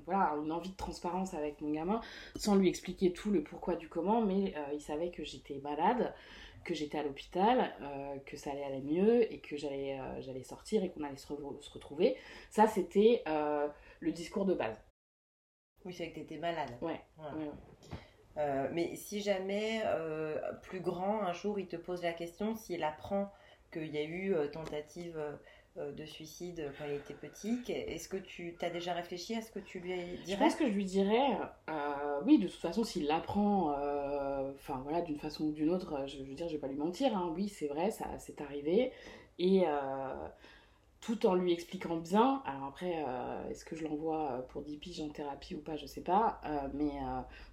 voilà, 0.04 0.34
une 0.42 0.52
envie 0.52 0.70
de 0.70 0.76
transparence 0.76 1.34
avec 1.34 1.60
mon 1.60 1.70
gamin, 1.70 2.00
sans 2.36 2.56
lui 2.56 2.68
expliquer 2.68 3.12
tout 3.12 3.30
le 3.30 3.42
pourquoi 3.42 3.76
du 3.76 3.88
comment, 3.88 4.22
mais 4.22 4.54
euh, 4.56 4.72
il 4.72 4.80
savait 4.80 5.10
que 5.10 5.24
j'étais 5.24 5.58
malade, 5.58 6.14
que 6.64 6.74
j'étais 6.74 6.98
à 6.98 7.02
l'hôpital, 7.02 7.74
euh, 7.82 8.18
que 8.26 8.36
ça 8.36 8.50
allait 8.50 8.64
aller 8.64 8.82
mieux 8.82 9.32
et 9.32 9.40
que 9.40 9.56
j'allais 9.56 9.98
euh, 9.98 10.42
sortir 10.44 10.82
et 10.82 10.90
qu'on 10.90 11.02
allait 11.02 11.16
se, 11.16 11.26
se, 11.26 11.70
retrouver. 11.70 12.16
Ça, 12.50 12.66
c'était 12.66 13.22
le 13.26 14.12
discours 14.12 14.44
de 14.44 14.54
base. 14.54 14.78
Oui, 15.84 15.92
c'est 15.92 16.10
que 16.10 16.14
tu 16.14 16.20
étais 16.20 16.38
malade. 16.38 16.70
Ouais. 16.80 17.00
mais 18.72 18.94
si 18.94 19.20
jamais, 19.20 19.82
plus 20.62 20.80
grand, 20.80 21.22
un 21.22 21.32
jour, 21.32 21.58
il 21.58 21.66
te 21.66 21.76
pose 21.76 22.02
la 22.02 22.12
question, 22.12 22.54
s'il 22.54 22.84
apprend 22.84 23.30
qu'il 23.72 23.92
y 23.92 23.98
a 23.98 24.04
eu 24.04 24.34
tentative 24.52 25.18
de 25.76 26.04
suicide 26.04 26.70
quand 26.78 26.84
il 26.86 26.94
était 26.94 27.14
petit. 27.14 27.60
Est-ce 27.68 28.08
que 28.08 28.18
tu 28.18 28.54
as 28.60 28.70
déjà 28.70 28.92
réfléchi 28.92 29.34
à 29.34 29.40
ce 29.40 29.50
que 29.50 29.58
tu 29.58 29.80
lui 29.80 29.94
dirais? 29.94 30.18
Je 30.26 30.36
pense 30.36 30.54
que 30.54 30.66
je 30.66 30.72
lui 30.72 30.84
dirais, 30.84 31.38
euh, 31.70 32.20
oui, 32.26 32.38
de 32.38 32.46
toute 32.46 32.60
façon, 32.60 32.84
s'il 32.84 33.06
l'apprend, 33.06 33.72
euh, 33.78 34.52
enfin 34.54 34.80
voilà, 34.82 35.00
d'une 35.00 35.18
façon 35.18 35.44
ou 35.44 35.52
d'une 35.52 35.70
autre, 35.70 36.06
je, 36.06 36.18
veux 36.18 36.34
dire, 36.34 36.46
je 36.48 36.54
vais 36.54 36.58
pas 36.58 36.68
lui 36.68 36.76
mentir, 36.76 37.16
hein. 37.16 37.32
oui, 37.34 37.48
c'est 37.48 37.68
vrai, 37.68 37.90
ça 37.90 38.06
c'est 38.18 38.40
arrivé, 38.42 38.92
et 39.38 39.64
tout 41.00 41.26
en 41.26 41.34
lui 41.34 41.52
expliquant 41.52 41.96
bien, 41.96 42.42
alors 42.44 42.68
après, 42.68 43.04
est-ce 43.50 43.64
que 43.64 43.74
je 43.74 43.82
l'envoie 43.84 44.46
pour 44.50 44.62
10 44.62 44.76
piges 44.76 45.00
en 45.00 45.08
thérapie 45.08 45.54
ou 45.54 45.60
pas, 45.60 45.76
je 45.76 45.86
sais 45.86 46.02
pas, 46.02 46.40
mais 46.74 46.92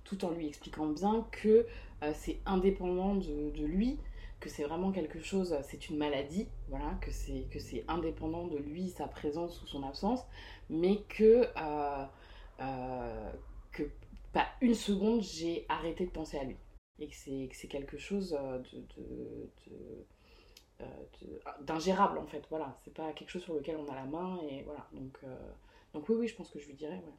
tout 0.04 0.24
en 0.26 0.32
lui 0.32 0.46
expliquant 0.46 0.88
bien 0.88 1.26
que 1.32 1.66
c'est 2.14 2.40
indépendant 2.46 3.16
de 3.16 3.66
lui, 3.66 3.98
que 4.39 4.49
c'est 4.49 4.63
vraiment 4.63 4.91
quelque 4.91 5.21
chose, 5.21 5.56
c'est 5.63 5.89
une 5.89 5.97
maladie, 5.97 6.47
voilà, 6.69 6.97
que 7.02 7.12
c'est 7.12 7.47
que 7.52 7.60
c'est 7.60 7.84
indépendant 7.88 8.47
de 8.47 8.58
lui, 8.58 8.89
sa 8.89 9.08
présence 9.08 9.62
ou 9.62 9.67
son 9.67 9.84
absence, 9.84 10.25
mais 10.69 11.02
que 11.10 11.45
euh, 11.58 12.06
euh, 12.62 13.32
que 13.71 13.84
pas 14.34 14.47
une 14.62 14.75
seconde 14.75 15.21
j'ai 15.21 15.65
arrêté 15.69 16.06
de 16.06 16.12
penser 16.12 16.38
à 16.38 16.43
lui. 16.43 16.58
Et 16.99 17.08
que 17.08 17.15
c'est 17.15 17.49
c'est 17.54 17.67
quelque 17.67 17.97
chose 17.97 18.32
de, 18.32 20.06
d'ingérable 21.62 22.17
en 22.17 22.25
fait, 22.25 22.43
voilà, 22.49 22.78
c'est 22.84 22.93
pas 22.93 23.12
quelque 23.13 23.30
chose 23.30 23.43
sur 23.43 23.54
lequel 23.54 23.78
on 23.78 23.88
a 23.91 23.95
la 23.95 24.06
main 24.06 24.39
et 24.49 24.63
voilà, 24.63 24.88
donc 24.93 25.17
euh, 25.23 25.36
donc 25.93 26.08
oui 26.10 26.15
oui, 26.19 26.28
je 26.28 26.36
pense 26.36 26.49
que 26.49 26.60
je 26.60 26.67
lui 26.67 26.75
dirais 26.75 27.02
ouais. 27.06 27.13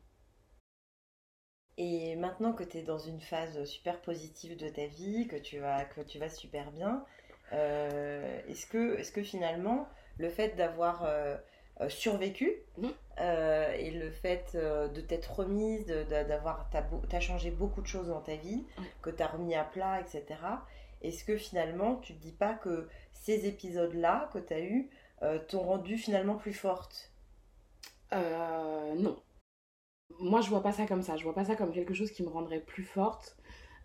Et 1.79 2.17
maintenant 2.17 2.53
que 2.53 2.65
tu 2.65 2.79
es 2.79 2.83
dans 2.83 2.99
une 2.99 3.21
phase 3.21 3.65
super 3.65 4.01
positive 4.01 4.57
de 4.57 4.69
ta 4.69 4.87
vie, 4.87 5.27
que 5.27 5.37
tu 5.37 5.59
vas, 5.59 5.85
que 5.85 6.03
tu 6.03 6.19
vas 6.19 6.29
super 6.29 6.71
bien, 6.73 7.05
euh, 7.53 8.41
est-ce 8.49 8.67
que, 8.67 8.99
est 8.99 9.13
que 9.13 9.23
finalement, 9.23 9.89
le 10.19 10.29
fait 10.29 10.57
d'avoir 10.57 11.05
euh, 11.05 11.37
euh, 11.81 11.89
survécu 11.89 12.53
mmh. 12.79 12.89
et 13.79 13.91
le 13.91 14.11
fait 14.11 14.57
de 14.57 15.01
t'être 15.01 15.41
remise, 15.41 15.87
d'avoir, 15.87 16.71
t'as 17.09 17.21
changé 17.21 17.51
beaucoup 17.51 17.83
de 17.83 17.87
choses 17.87 18.09
dans 18.09 18.21
ta 18.21 18.37
vie, 18.37 18.65
mmh. 18.79 18.83
que 19.03 19.11
tu 19.11 19.23
as 19.23 19.27
remis 19.27 19.55
à 19.55 19.65
plat, 19.65 20.01
etc. 20.01 20.25
Est-ce 21.03 21.25
que 21.25 21.37
finalement, 21.37 21.97
tu 21.97 22.15
te 22.15 22.23
dis 22.23 22.33
pas 22.33 22.55
que 22.55 22.89
ces 23.13 23.47
épisodes-là 23.47 24.29
que 24.33 24.39
tu 24.39 24.55
as 24.55 24.61
eus 24.61 24.91
t'ont 25.49 25.63
rendu 25.63 25.99
finalement 25.99 26.37
plus 26.37 26.55
forte? 26.55 27.11
Non 28.13 29.21
moi, 30.19 30.41
je 30.41 30.51
vois 30.51 30.63
pas 30.63 30.73
ça 30.73 30.87
comme 30.87 31.03
ça. 31.03 31.17
Je 31.17 31.25
vois 31.25 31.35
pas 31.35 31.45
ça 31.45 31.57
comme 31.57 31.73
quelque 31.73 31.95
chose 31.95 32.11
qui 32.11 32.23
me 32.23 32.29
rendrait 32.29 32.61
plus 32.61 32.85
forte. 32.85 33.37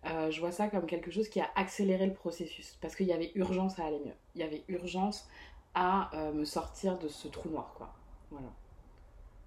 Euh, 0.04 0.30
je 0.30 0.40
vois 0.40 0.52
ça 0.52 0.68
comme 0.68 0.86
quelque 0.86 1.10
chose 1.10 1.28
qui 1.28 1.40
a 1.40 1.50
accéléré 1.54 2.06
le 2.06 2.14
processus. 2.14 2.78
Parce 2.80 2.94
qu'il 2.94 3.06
y 3.06 3.12
avait 3.12 3.32
urgence 3.34 3.78
à 3.78 3.84
aller 3.84 4.00
mieux. 4.00 4.14
Il 4.34 4.40
y 4.40 4.44
avait 4.44 4.64
urgence 4.68 5.28
à 5.74 6.10
euh, 6.14 6.32
me 6.32 6.44
sortir 6.44 6.98
de 6.98 7.08
ce 7.08 7.28
trou 7.28 7.48
noir, 7.48 7.74
quoi. 7.76 7.94
Voilà. 8.30 8.52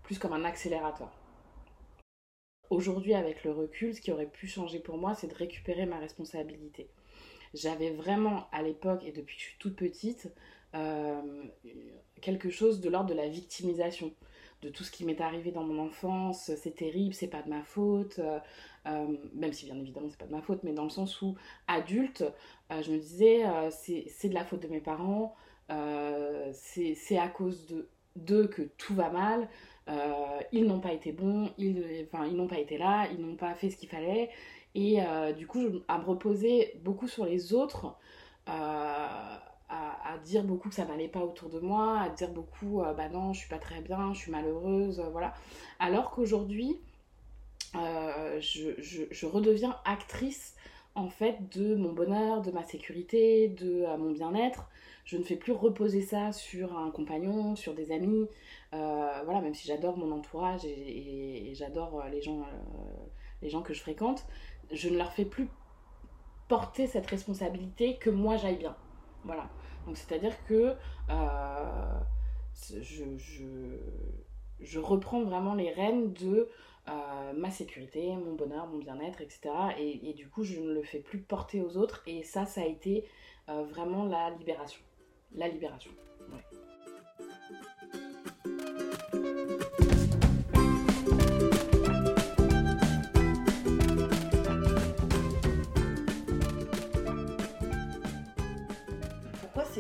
Plus 0.04 0.20
comme 0.20 0.34
un 0.34 0.46
accélérateur. 0.46 1.12
Aujourd'hui, 2.70 3.16
avec 3.16 3.44
le 3.44 3.52
recul, 3.52 3.96
ce 3.96 4.02
qui 4.02 4.12
aurait 4.12 4.28
pu 4.28 4.48
changer 4.48 4.80
pour 4.80 4.98
moi, 4.98 5.16
c'est 5.16 5.28
de 5.28 5.34
récupérer 5.34 5.86
ma 5.86 5.98
responsabilité. 5.98 6.88
J'avais 7.56 7.90
vraiment, 7.90 8.48
à 8.52 8.62
l'époque, 8.62 9.04
et 9.06 9.12
depuis 9.12 9.38
que 9.38 9.42
je 9.42 9.48
suis 9.48 9.58
toute 9.58 9.76
petite, 9.76 10.32
euh, 10.76 11.44
quelque 12.22 12.52
chose 12.52 12.80
de 12.80 12.90
l'ordre 12.90 13.10
de 13.10 13.16
la 13.16 13.28
victimisation 13.28 14.14
de 14.62 14.70
tout 14.70 14.84
ce 14.84 14.92
qui 14.92 15.06
m'est 15.06 15.22
arrivé 15.22 15.52
dans 15.52 15.64
mon 15.64 15.82
enfance, 15.82 16.52
c'est 16.56 16.76
terrible, 16.76 17.14
c'est 17.14 17.28
pas 17.28 17.42
de 17.42 17.50
ma 17.50 17.64
faute, 17.64 18.20
euh, 18.20 18.40
euh, 18.88 19.08
même 19.34 19.54
si 19.54 19.66
bien 19.66 19.76
évidemment 19.76 20.08
c'est 20.10 20.20
pas 20.20 20.26
de 20.26 20.34
ma 20.34 20.42
faute, 20.42 20.64
mais 20.64 20.74
dans 20.74 20.84
le 20.84 20.90
sens 20.90 21.22
où 21.22 21.36
adulte, 21.68 22.24
euh, 22.72 22.82
je 22.82 22.92
me 22.92 22.98
disais 22.98 23.44
c'est 23.72 24.30
de 24.30 24.34
la 24.34 24.44
faute 24.44 24.62
de 24.62 24.68
mes 24.68 24.82
parents, 24.82 25.36
c'est 26.54 27.18
à 27.18 27.28
cause 27.28 27.66
de 27.68 27.88
d'eux 28.16 28.48
que 28.48 28.64
tout 28.78 28.96
va 28.96 29.10
mal, 29.10 29.48
ils 30.52 30.66
n'ont 30.66 30.82
pas 30.82 30.92
été 30.92 31.14
bons, 31.14 31.52
ils 31.58 32.08
n'ont 32.14 32.48
pas 32.48 32.60
été 32.60 32.78
là, 32.78 33.08
ils 33.12 33.22
n'ont 33.22 33.36
pas 33.36 33.54
fait 33.54 33.70
ce 33.70 33.78
qu'il 33.78 33.88
fallait, 33.88 34.30
et 34.76 34.98
du 35.38 35.48
coup 35.48 35.82
à 35.88 36.00
me 36.00 36.04
reposer 36.04 36.74
beaucoup 36.84 37.08
sur 37.08 37.26
les 37.26 37.54
autres 37.54 37.96
à, 39.70 40.18
dire 40.24 40.44
beaucoup 40.44 40.70
que 40.70 40.76
ça 40.76 40.86
n'allait 40.86 41.08
pas 41.08 41.20
autour 41.20 41.50
de 41.50 41.60
moi, 41.60 42.00
à 42.00 42.10
dire 42.10 42.30
beaucoup 42.30 42.82
euh, 42.82 42.94
bah 42.94 43.10
non, 43.10 43.34
je 43.34 43.40
suis 43.40 43.50
pas 43.50 43.60
très 43.60 43.82
bien, 43.82 44.14
je 44.14 44.20
suis 44.20 44.32
malheureuse, 44.32 45.00
euh, 45.00 45.10
voilà. 45.12 45.34
Alors 45.80 46.12
qu'aujourd'hui, 46.12 46.80
euh, 47.76 48.40
je, 48.42 49.26
redeviens 49.26 49.78
actrice 49.86 50.56
en 50.96 51.10
fait 51.10 51.50
de 51.56 51.76
mon 51.76 51.94
bonheur, 51.94 52.42
de 52.42 52.52
ma 52.52 52.64
sécurité, 52.64 53.48
de 53.48 53.86
mon 53.98 54.12
bien-être. 54.12 54.70
Je 55.06 55.18
ne 55.18 55.24
fais 55.24 55.36
plus 55.36 55.54
reposer 55.54 56.02
ça 56.02 56.32
sur 56.32 56.78
un 56.78 56.92
compagnon, 56.92 57.56
sur 57.56 57.74
des 57.74 57.92
amis. 57.92 58.28
voilà, 58.72 59.42
même 59.42 59.54
si 59.54 59.68
j'adore 59.68 59.98
mon 59.98 60.12
entourage 60.12 60.66
et, 60.66 61.52
j'adore 61.54 62.04
les 62.12 62.22
gens, 62.22 62.46
les 63.42 63.50
gens 63.50 63.62
que 63.62 63.74
je 63.74 63.82
fréquente, 63.82 64.26
je 64.72 64.90
ne 64.90 64.98
leur 64.98 65.14
fais 65.14 65.26
plus 65.26 65.48
porter 66.48 66.88
cette 66.88 67.08
responsabilité 67.08 67.98
que 67.98 68.10
moi 68.10 68.38
j'aille 68.38 68.58
bien. 68.58 68.76
Voilà. 69.24 69.50
Donc 69.90 69.98
c'est-à-dire 69.98 70.36
que 70.46 70.76
euh, 71.10 72.00
je, 74.60 74.80
reprends 74.80 75.24
vraiment 75.24 75.56
les 75.56 75.72
rênes 75.72 76.14
de 76.14 76.48
ma 77.36 77.50
sécurité, 77.50 78.16
mon 78.16 78.36
bonheur, 78.36 78.68
mon 78.68 78.78
bien-être, 78.78 79.20
etc. 79.22 79.50
Et, 79.80 80.12
et, 80.12 80.14
du 80.14 80.30
coup, 80.30 80.44
je 80.44 80.60
ne 80.60 80.72
le 80.74 80.84
fais 80.84 81.00
plus 81.00 81.18
porter 81.18 81.60
aux 81.62 81.76
autres. 81.76 82.04
Et 82.06 82.22
ça, 82.22 82.46
ça 82.46 82.62
a 82.62 82.66
été 82.66 83.08
vraiment 83.48 84.06
la 84.06 84.30
libération. 84.32 84.82
La 85.34 85.48
libération. 85.48 85.90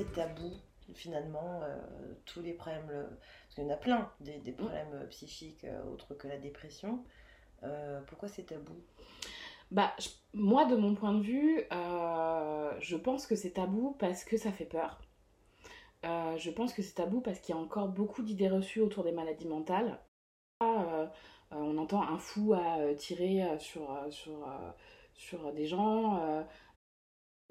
Tabou 0.05 0.51
finalement 0.93 1.61
euh, 1.63 1.77
tous 2.25 2.41
les 2.41 2.53
problèmes, 2.53 2.87
parce 2.87 3.55
qu'il 3.55 3.63
y 3.63 3.67
en 3.67 3.73
a 3.73 3.77
plein, 3.77 4.11
des, 4.19 4.37
des 4.39 4.51
problèmes 4.51 4.93
euh, 4.93 5.05
psychiques 5.07 5.63
euh, 5.63 5.83
autres 5.85 6.15
que 6.15 6.27
la 6.27 6.37
dépression. 6.37 7.03
pourquoi 8.07 8.29
c'est 8.29 8.43
tabou? 8.43 8.75
Bah, 9.71 9.93
moi, 10.33 10.65
de 10.65 10.75
mon 10.75 10.95
point 10.95 11.13
de 11.13 11.21
vue, 11.21 11.63
je 12.79 12.95
pense 12.95 13.27
que 13.27 13.35
c'est 13.35 13.51
tabou 13.51 13.95
parce 13.99 14.23
que 14.23 14.37
ça 14.37 14.51
fait 14.51 14.65
peur. 14.65 14.99
je 16.03 16.49
pense 16.49 16.73
que 16.73 16.81
c'est 16.81 16.95
tabou 16.95 17.21
parce 17.21 17.39
qu'il 17.39 17.53
y 17.53 17.57
a 17.57 17.61
encore 17.61 17.89
beaucoup 17.89 18.23
d'idées 18.23 18.49
reçues 18.49 18.81
autour 18.81 19.03
des 19.03 19.11
maladies 19.11 19.47
mentales. 19.47 19.99
on 20.61 21.77
entend 21.77 22.01
un 22.01 22.17
fou 22.17 22.53
à 22.53 22.95
tirer 22.95 23.59
sur, 23.59 24.07
sur, 24.09 24.47
sur 25.13 25.53
des 25.53 25.67
gens, 25.67 26.45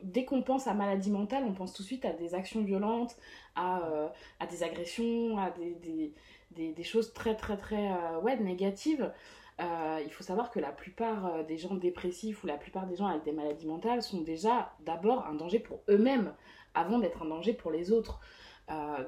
Dès 0.03 0.25
qu'on 0.25 0.43
pense 0.43 0.69
à 0.69 0.75
maladie 0.75 1.11
mentale, 1.11 1.45
on 1.45 1.53
pense 1.53 1.73
tout 1.73 1.83
de 1.83 1.87
suite 1.87 2.05
à 2.05 2.13
des 2.13 2.35
actions 2.35 2.63
violentes, 2.63 3.17
à, 3.57 3.83
euh, 3.83 4.09
des 4.49 4.63
agressions, 4.63 5.39
à 5.39 5.51
des, 5.51 6.85
choses 6.85 7.13
très 7.13 7.35
très 7.35 7.57
très 7.57 7.91
euh, 7.91 8.21
ouais, 8.21 8.37
négatives. 8.39 9.13
Euh, 9.61 10.01
il 10.05 10.13
faut 10.13 10.23
savoir 10.23 10.53
que 10.53 10.61
la 10.61 10.71
plupart 10.71 11.45
des 11.47 11.59
gens 11.59 11.75
dépressifs 11.75 12.45
ou 12.45 12.47
la 12.47 12.57
plupart 12.57 12.87
des 12.87 12.95
gens 12.95 13.07
avec 13.07 13.25
des 13.25 13.33
maladies 13.33 13.67
mentales 13.67 14.03
sont 14.03 14.21
déjà 14.21 14.73
d'abord 14.85 15.27
un 15.27 15.35
danger 15.35 15.59
pour 15.59 15.83
eux-mêmes 15.89 16.33
avant 16.75 17.01
d'être 17.01 17.23
un 17.23 17.29
danger 17.29 17.53
pour 17.53 17.73
les 17.73 17.91
autres. 17.91 18.21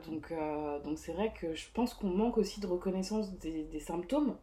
donc 0.07 0.35
donc 0.83 0.99
c'est 0.99 1.13
vrai 1.13 1.33
que 1.41 1.55
je 1.55 1.71
pense 1.73 1.95
qu'on 1.95 2.09
manque 2.09 2.37
aussi 2.37 2.59
de 2.59 2.67
reconnaissance 2.67 3.31
des, 3.39 3.79
symptômes. 3.79 4.37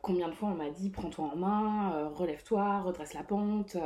combien 0.00 0.28
de 0.28 0.34
fois 0.34 0.48
on 0.48 0.54
m'a 0.54 0.70
dit 0.70 0.88
prends-toi 0.88 1.26
en 1.26 1.36
main, 1.36 2.08
relève-toi, 2.14 2.80
redresse 2.80 3.12
la 3.12 3.24
pente, 3.24 3.76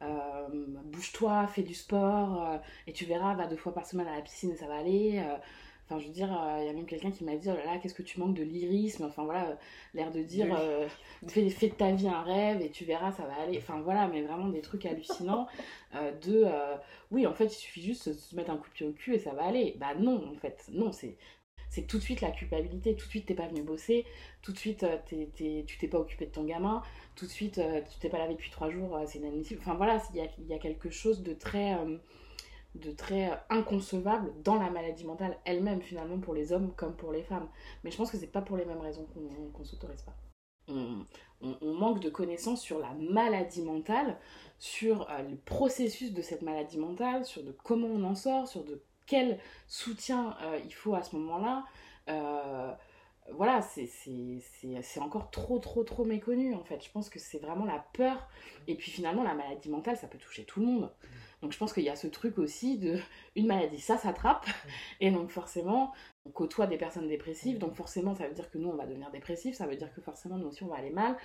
bouge-toi, 0.00 1.46
fais 1.46 1.62
du 1.62 1.74
sport, 1.74 2.42
euh, 2.42 2.58
et 2.86 2.92
tu 2.92 3.04
verras, 3.04 3.34
va 3.34 3.46
deux 3.46 3.56
fois 3.56 3.74
par 3.74 3.86
semaine 3.86 4.06
à 4.06 4.16
la 4.16 4.22
piscine 4.22 4.50
et 4.50 4.56
ça 4.56 4.66
va 4.66 4.76
aller. 4.76 5.18
Euh. 5.18 5.36
Enfin, 5.86 5.98
je 5.98 6.06
veux 6.06 6.12
dire, 6.12 6.28
il 6.60 6.66
y 6.66 6.68
a 6.68 6.72
même 6.72 6.86
quelqu'un 6.86 7.10
qui 7.10 7.24
m'a 7.24 7.34
dit, 7.34 7.48
oh 7.50 7.56
là 7.56 7.64
là, 7.64 7.78
qu'est-ce 7.78 7.94
que 7.94 8.02
tu 8.02 8.20
manques 8.20 8.34
de 8.34 8.44
lyrisme 8.44 9.06
Enfin, 9.06 9.24
voilà, 9.24 9.58
l'air 9.92 10.12
de 10.12 10.22
dire, 10.22 10.56
fais, 11.26 11.42
de 11.42 11.74
ta 11.74 11.90
vie 11.90 12.06
un 12.06 12.22
rêve 12.22 12.62
et 12.62 12.70
tu 12.70 12.84
verras, 12.84 13.10
ça 13.10 13.24
va 13.24 13.42
aller. 13.42 13.58
Enfin, 13.58 13.80
voilà, 13.80 14.06
mais 14.06 14.22
vraiment 14.22 14.46
des 14.46 14.60
trucs 14.60 14.86
hallucinants. 14.86 15.48
de, 16.22 16.46
oui, 17.10 17.26
en 17.26 17.34
fait, 17.34 17.46
il 17.46 17.58
suffit 17.58 17.82
juste 17.82 18.08
de 18.08 18.12
se 18.12 18.36
mettre 18.36 18.52
un 18.52 18.56
coup 18.56 18.68
de 18.68 18.74
pied 18.74 18.86
au 18.86 18.92
cul 18.92 19.14
et 19.16 19.18
ça 19.18 19.32
va 19.32 19.42
aller. 19.42 19.74
Bah 19.80 19.96
non, 19.98 20.30
en 20.30 20.36
fait, 20.36 20.64
non, 20.70 20.92
c'est 20.92 21.16
c'est 21.70 21.86
tout 21.86 21.96
de 21.96 22.02
suite 22.02 22.20
la 22.20 22.30
culpabilité, 22.30 22.94
tout 22.94 23.06
de 23.06 23.10
suite 23.10 23.26
t'es 23.26 23.34
pas 23.34 23.46
venu 23.46 23.62
bosser, 23.62 24.04
tout 24.42 24.52
de 24.52 24.58
suite 24.58 24.84
tu 25.06 25.78
t'es 25.78 25.88
pas 25.88 25.98
occupé 25.98 26.26
de 26.26 26.30
ton 26.30 26.44
gamin, 26.44 26.82
tout 27.20 27.26
de 27.26 27.30
suite, 27.30 27.58
euh, 27.58 27.82
tu 27.82 27.98
t'es 27.98 28.08
pas 28.08 28.16
lavé 28.16 28.32
depuis 28.32 28.50
trois 28.50 28.70
jours, 28.70 28.96
euh, 28.96 29.04
c'est 29.06 29.18
inadmissible. 29.18 29.60
Enfin 29.60 29.74
voilà, 29.74 30.02
il 30.14 30.16
y 30.16 30.20
a, 30.20 30.28
y 30.48 30.54
a, 30.54 30.58
quelque 30.58 30.88
chose 30.88 31.22
de 31.22 31.34
très, 31.34 31.74
euh, 31.74 31.98
de 32.76 32.90
très 32.92 33.30
inconcevable 33.50 34.32
dans 34.42 34.54
la 34.54 34.70
maladie 34.70 35.04
mentale 35.04 35.36
elle-même, 35.44 35.82
finalement, 35.82 36.18
pour 36.18 36.32
les 36.32 36.52
hommes 36.52 36.72
comme 36.76 36.96
pour 36.96 37.12
les 37.12 37.22
femmes. 37.22 37.46
Mais 37.84 37.90
je 37.90 37.98
pense 37.98 38.10
que 38.10 38.16
c'est 38.16 38.26
pas 38.26 38.40
pour 38.40 38.56
les 38.56 38.64
mêmes 38.64 38.80
raisons 38.80 39.06
qu'on 39.52 39.64
s'autorise 39.64 40.00
pas. 40.00 40.16
On, 40.68 41.04
on, 41.42 41.74
manque 41.74 42.00
de 42.00 42.08
connaissances 42.08 42.62
sur 42.62 42.78
la 42.78 42.94
maladie 42.94 43.62
mentale, 43.62 44.18
sur 44.58 45.08
le 45.28 45.36
processus 45.36 46.14
de 46.14 46.22
cette 46.22 46.40
maladie 46.40 46.78
mentale, 46.78 47.26
sur 47.26 47.42
de 47.42 47.50
comment 47.50 47.88
on 47.88 48.04
en 48.04 48.14
sort, 48.14 48.46
sur 48.46 48.64
de 48.64 48.80
quel 49.10 49.38
soutien 49.66 50.36
il 50.64 50.72
faut 50.72 50.94
à 50.94 51.02
ce 51.02 51.16
moment-là 51.16 51.64
voilà, 53.32 53.60
c'est 53.62 55.00
encore 55.00 55.30
trop, 55.30 55.58
trop, 55.58 55.84
trop 55.84 56.04
méconnu 56.04 56.54
en 56.54 56.64
fait. 56.64 56.84
Je 56.84 56.90
pense 56.90 57.08
que 57.08 57.18
c'est 57.18 57.38
vraiment 57.38 57.64
la 57.64 57.84
peur. 57.92 58.28
Et 58.66 58.74
puis 58.74 58.90
finalement, 58.90 59.22
la 59.22 59.34
maladie 59.34 59.68
mentale, 59.68 59.96
ça 59.96 60.06
peut 60.06 60.18
toucher 60.18 60.44
tout 60.44 60.60
le 60.60 60.66
monde. 60.66 60.92
Donc 61.42 61.52
je 61.52 61.58
pense 61.58 61.72
qu'il 61.72 61.84
y 61.84 61.88
a 61.88 61.96
ce 61.96 62.06
truc 62.06 62.38
aussi 62.38 62.78
de 62.78 62.98
une 63.36 63.46
maladie, 63.46 63.80
ça 63.80 63.96
s'attrape. 63.96 64.46
Et 65.00 65.10
donc 65.10 65.30
forcément, 65.30 65.92
on 66.26 66.30
côtoie 66.30 66.66
des 66.66 66.76
personnes 66.76 67.08
dépressives. 67.08 67.58
Donc 67.58 67.74
forcément, 67.74 68.14
ça 68.14 68.26
veut 68.26 68.34
dire 68.34 68.50
que 68.50 68.58
nous, 68.58 68.68
on 68.68 68.76
va 68.76 68.86
devenir 68.86 69.10
dépressif. 69.10 69.54
Ça 69.54 69.66
veut 69.66 69.76
dire 69.76 69.92
que 69.94 70.00
forcément, 70.00 70.36
nous 70.36 70.48
aussi, 70.48 70.62
on 70.64 70.68
va 70.68 70.76
aller 70.76 70.90
mal. 70.90 71.16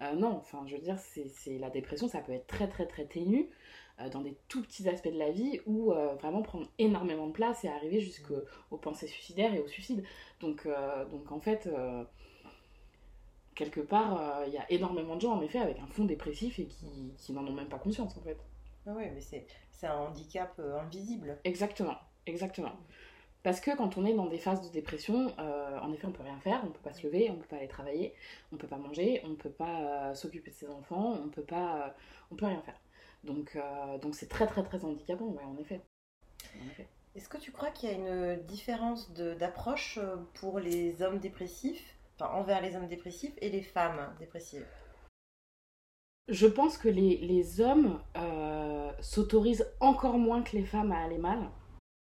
Euh, 0.00 0.12
non, 0.14 0.36
enfin, 0.36 0.64
je 0.66 0.74
veux 0.74 0.82
dire, 0.82 0.98
c'est 0.98 1.58
la 1.58 1.70
dépression, 1.70 2.08
ça 2.08 2.20
peut 2.20 2.32
être 2.32 2.46
très, 2.46 2.68
très, 2.68 2.86
très 2.86 3.06
ténu. 3.06 3.48
Euh, 4.00 4.08
dans 4.08 4.22
des 4.22 4.36
tout 4.48 4.60
petits 4.60 4.88
aspects 4.88 5.12
de 5.12 5.18
la 5.18 5.30
vie 5.30 5.60
ou 5.66 5.92
euh, 5.92 6.14
vraiment 6.14 6.42
prendre 6.42 6.66
énormément 6.78 7.28
de 7.28 7.32
place 7.32 7.64
et 7.64 7.68
arriver 7.68 8.00
jusqu'aux 8.00 8.76
pensées 8.76 9.06
suicidaires 9.06 9.54
et 9.54 9.60
au 9.60 9.68
suicide. 9.68 10.02
Donc, 10.40 10.66
euh, 10.66 11.04
donc 11.04 11.30
en 11.30 11.38
fait, 11.38 11.68
quelque 13.54 13.80
part, 13.80 14.42
il 14.48 14.52
y 14.52 14.58
a 14.58 14.68
énormément 14.70 15.14
de 15.14 15.20
gens 15.20 15.34
en 15.34 15.42
effet 15.42 15.60
avec 15.60 15.78
un 15.78 15.86
fond 15.86 16.04
dépressif 16.04 16.58
et 16.58 16.66
qui, 16.66 17.12
qui 17.16 17.32
n'en 17.32 17.46
ont 17.46 17.52
même 17.52 17.68
pas 17.68 17.78
conscience 17.78 18.16
en 18.16 18.20
fait. 18.22 18.36
Ah 18.86 18.94
oui, 18.96 19.04
mais 19.14 19.20
c'est 19.20 19.86
un 19.86 19.94
handicap 19.94 20.60
invisible. 20.82 21.38
Exactement, 21.44 21.96
exactement. 22.26 22.72
Parce 23.44 23.60
que 23.60 23.76
quand 23.76 23.96
on 23.96 24.06
est 24.06 24.14
dans 24.14 24.26
des 24.26 24.38
phases 24.38 24.62
de 24.62 24.72
dépression, 24.72 25.32
en 25.38 25.92
effet, 25.92 26.06
on 26.08 26.12
peut 26.12 26.24
rien 26.24 26.40
faire, 26.40 26.62
on 26.64 26.70
peut 26.70 26.82
pas 26.82 26.92
se 26.92 27.06
lever, 27.06 27.30
on 27.30 27.36
peut 27.36 27.46
pas 27.46 27.56
aller 27.56 27.68
travailler, 27.68 28.14
on 28.52 28.56
peut 28.56 28.66
pas 28.66 28.78
manger, 28.78 29.22
on 29.24 29.36
peut 29.36 29.50
pas 29.50 30.12
s'occuper 30.14 30.50
de 30.50 30.56
ses 30.56 30.68
enfants, 30.68 31.16
on 31.24 31.28
peut 31.28 31.42
pas, 31.42 31.94
on 32.32 32.34
peut 32.34 32.46
rien 32.46 32.60
faire. 32.62 32.80
Donc, 33.24 33.56
euh, 33.56 33.98
donc 33.98 34.14
c'est 34.14 34.28
très 34.28 34.46
très 34.46 34.62
très 34.62 34.84
handicapant, 34.84 35.26
ouais, 35.26 35.44
en 35.44 35.56
effet. 35.56 35.80
Est-ce 37.14 37.28
que 37.28 37.38
tu 37.38 37.52
crois 37.52 37.70
qu'il 37.70 37.88
y 37.88 37.92
a 37.92 37.96
une 37.96 38.42
différence 38.42 39.12
d'approche 39.12 39.98
euh, 39.98 40.16
pour 40.34 40.60
les 40.60 41.00
hommes 41.02 41.18
dépressifs, 41.18 41.96
enfin 42.14 42.32
envers 42.34 42.60
les 42.60 42.76
hommes 42.76 42.86
dépressifs 42.86 43.34
et 43.38 43.48
les 43.48 43.62
femmes 43.62 44.14
dépressives? 44.18 44.66
Je 46.28 46.46
pense 46.46 46.78
que 46.78 46.88
les, 46.88 47.18
les 47.18 47.60
hommes 47.60 48.02
euh, 48.16 48.92
s'autorisent 49.00 49.70
encore 49.80 50.18
moins 50.18 50.42
que 50.42 50.56
les 50.56 50.64
femmes 50.64 50.92
à 50.92 51.02
aller 51.02 51.18
mal. 51.18 51.50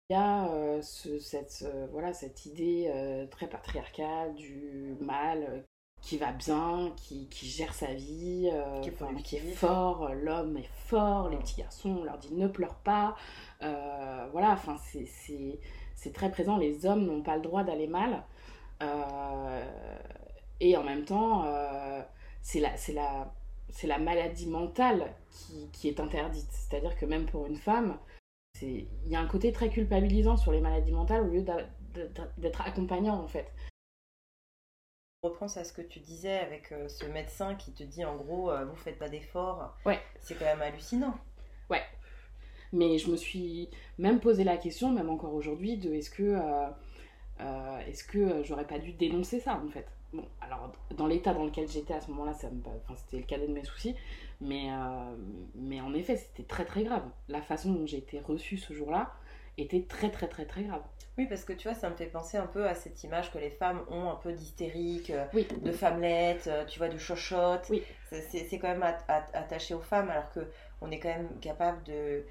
Il 0.09 0.13
y 0.13 0.17
a 0.17 0.81
ce, 0.81 1.19
cette, 1.19 1.65
voilà, 1.91 2.11
cette 2.13 2.45
idée 2.45 3.27
très 3.31 3.47
patriarcale 3.47 4.35
du 4.35 4.97
mal 4.99 5.65
qui 6.01 6.17
va 6.17 6.31
bien, 6.31 6.91
qui, 6.95 7.27
qui 7.27 7.45
gère 7.45 7.73
sa 7.73 7.93
vie, 7.93 8.49
euh, 8.51 8.81
qui, 9.23 9.35
est, 9.35 9.39
fort, 9.53 10.09
l'homme 10.13 10.57
est 10.57 10.69
fort, 10.87 11.29
les 11.29 11.37
petits 11.37 11.57
garçons, 11.57 11.97
on 12.01 12.03
leur 12.03 12.17
dit 12.17 12.33
ne 12.33 12.47
pleure 12.47 12.75
pas. 12.75 13.15
Euh, 13.61 14.27
voilà, 14.31 14.51
enfin, 14.51 14.77
c'est 15.95 16.13
très 16.13 16.31
présent. 16.31 16.57
Les 16.57 16.85
hommes 16.85 17.05
n'ont 17.05 17.21
pas 17.21 17.35
le 17.35 17.43
droit 17.43 17.63
d'aller 17.63 17.87
mal. 17.87 18.23
Euh, 18.81 19.65
et 20.59 20.75
en 20.75 20.83
même 20.83 21.05
temps, 21.05 21.45
c'est 22.41 22.59
la, 22.59 22.71
la, 22.93 23.31
la 23.83 23.99
maladie 23.99 24.47
mentale 24.47 25.13
qui, 25.29 25.69
qui 25.71 25.87
est 25.87 25.99
interdite. 25.99 26.49
C'est-à-dire 26.51 26.95
que 26.97 27.05
même 27.05 27.25
pour 27.25 27.45
une 27.45 27.57
femme, 27.57 27.97
il 28.61 28.87
y 29.07 29.15
a 29.15 29.19
un 29.19 29.27
côté 29.27 29.51
très 29.51 29.69
culpabilisant 29.69 30.37
sur 30.37 30.51
les 30.51 30.61
maladies 30.61 30.91
mentales 30.91 31.23
au 31.23 31.27
lieu 31.27 31.45
d'être 32.37 32.61
accompagnant 32.61 33.19
en 33.19 33.27
fait 33.27 33.51
reprends 35.23 35.45
à 35.45 35.63
ce 35.63 35.71
que 35.71 35.83
tu 35.83 35.99
disais 35.99 36.39
avec 36.39 36.71
euh, 36.71 36.87
ce 36.87 37.05
médecin 37.05 37.53
qui 37.53 37.71
te 37.71 37.83
dit 37.83 38.03
en 38.03 38.15
gros 38.15 38.49
euh, 38.49 38.65
vous 38.65 38.75
faites 38.75 38.97
pas 38.97 39.07
d'efforts. 39.07 39.75
Ouais. 39.85 39.99
C'est 40.19 40.33
quand 40.33 40.45
même 40.45 40.61
hallucinant. 40.63 41.13
Ouais. 41.69 41.83
Mais 42.73 42.97
je 42.97 43.11
me 43.11 43.15
suis 43.15 43.69
même 43.99 44.19
posé 44.19 44.43
la 44.43 44.57
question, 44.57 44.91
même 44.91 45.11
encore 45.11 45.35
aujourd'hui, 45.35 45.77
de 45.77 45.93
est-ce 45.93 46.09
que 46.09 46.39
euh, 47.39 47.79
est-ce 47.87 48.03
que 48.03 48.43
j'aurais 48.43 48.65
pas 48.65 48.79
dû 48.79 48.93
dénoncer 48.93 49.39
ça 49.39 49.61
en 49.63 49.69
fait? 49.69 49.85
Bon, 50.11 50.25
alors 50.41 50.71
dans 50.97 51.05
l'état 51.05 51.33
dans 51.33 51.45
lequel 51.45 51.69
j'étais 51.69 51.93
à 51.93 52.01
ce 52.01 52.09
moment-là, 52.09 52.33
ça 52.33 52.49
enfin, 52.65 52.95
c'était 52.95 53.17
le 53.17 53.23
cadet 53.23 53.47
de 53.47 53.53
mes 53.53 53.63
soucis, 53.63 53.95
mais 54.41 54.69
mais 55.55 55.81
en 55.81 55.93
effet 55.93 56.17
c'était 56.17 56.43
très 56.43 56.65
très 56.65 56.83
grave. 56.83 57.03
La 57.29 57.41
façon 57.41 57.71
dont 57.71 57.85
j'ai 57.85 57.97
été 57.97 58.19
reçue 58.19 58.57
ce 58.57 58.73
jour-là 58.73 59.13
était 59.57 59.85
très 59.87 60.09
très 60.09 60.27
très 60.27 60.45
très 60.45 60.63
grave. 60.63 60.81
Oui, 61.17 61.25
parce 61.27 61.43
que 61.43 61.53
tu 61.53 61.67
vois, 61.67 61.77
ça 61.77 61.89
me 61.89 61.95
fait 61.95 62.05
penser 62.05 62.37
un 62.37 62.47
peu 62.47 62.65
à 62.67 62.73
cette 62.73 63.03
image 63.03 63.31
que 63.31 63.37
les 63.37 63.49
femmes 63.49 63.81
ont 63.89 64.09
un 64.09 64.15
peu 64.15 64.31
d'hystérique, 64.31 65.09
euh, 65.09 65.25
de 65.61 65.71
femmelettes, 65.71 66.47
euh, 66.47 66.65
tu 66.65 66.79
vois, 66.79 66.87
de 66.87 66.97
chochotte. 66.97 67.67
Oui. 67.69 67.83
C'est 68.11 68.59
quand 68.59 68.69
même 68.69 68.83
attaché 69.33 69.73
aux 69.73 69.81
femmes, 69.81 70.09
alors 70.09 70.31
que 70.31 70.39
on 70.81 70.89
est 70.89 70.99
quand 70.99 71.09
même 71.09 71.29
capable 71.39 71.83
de 71.83 72.23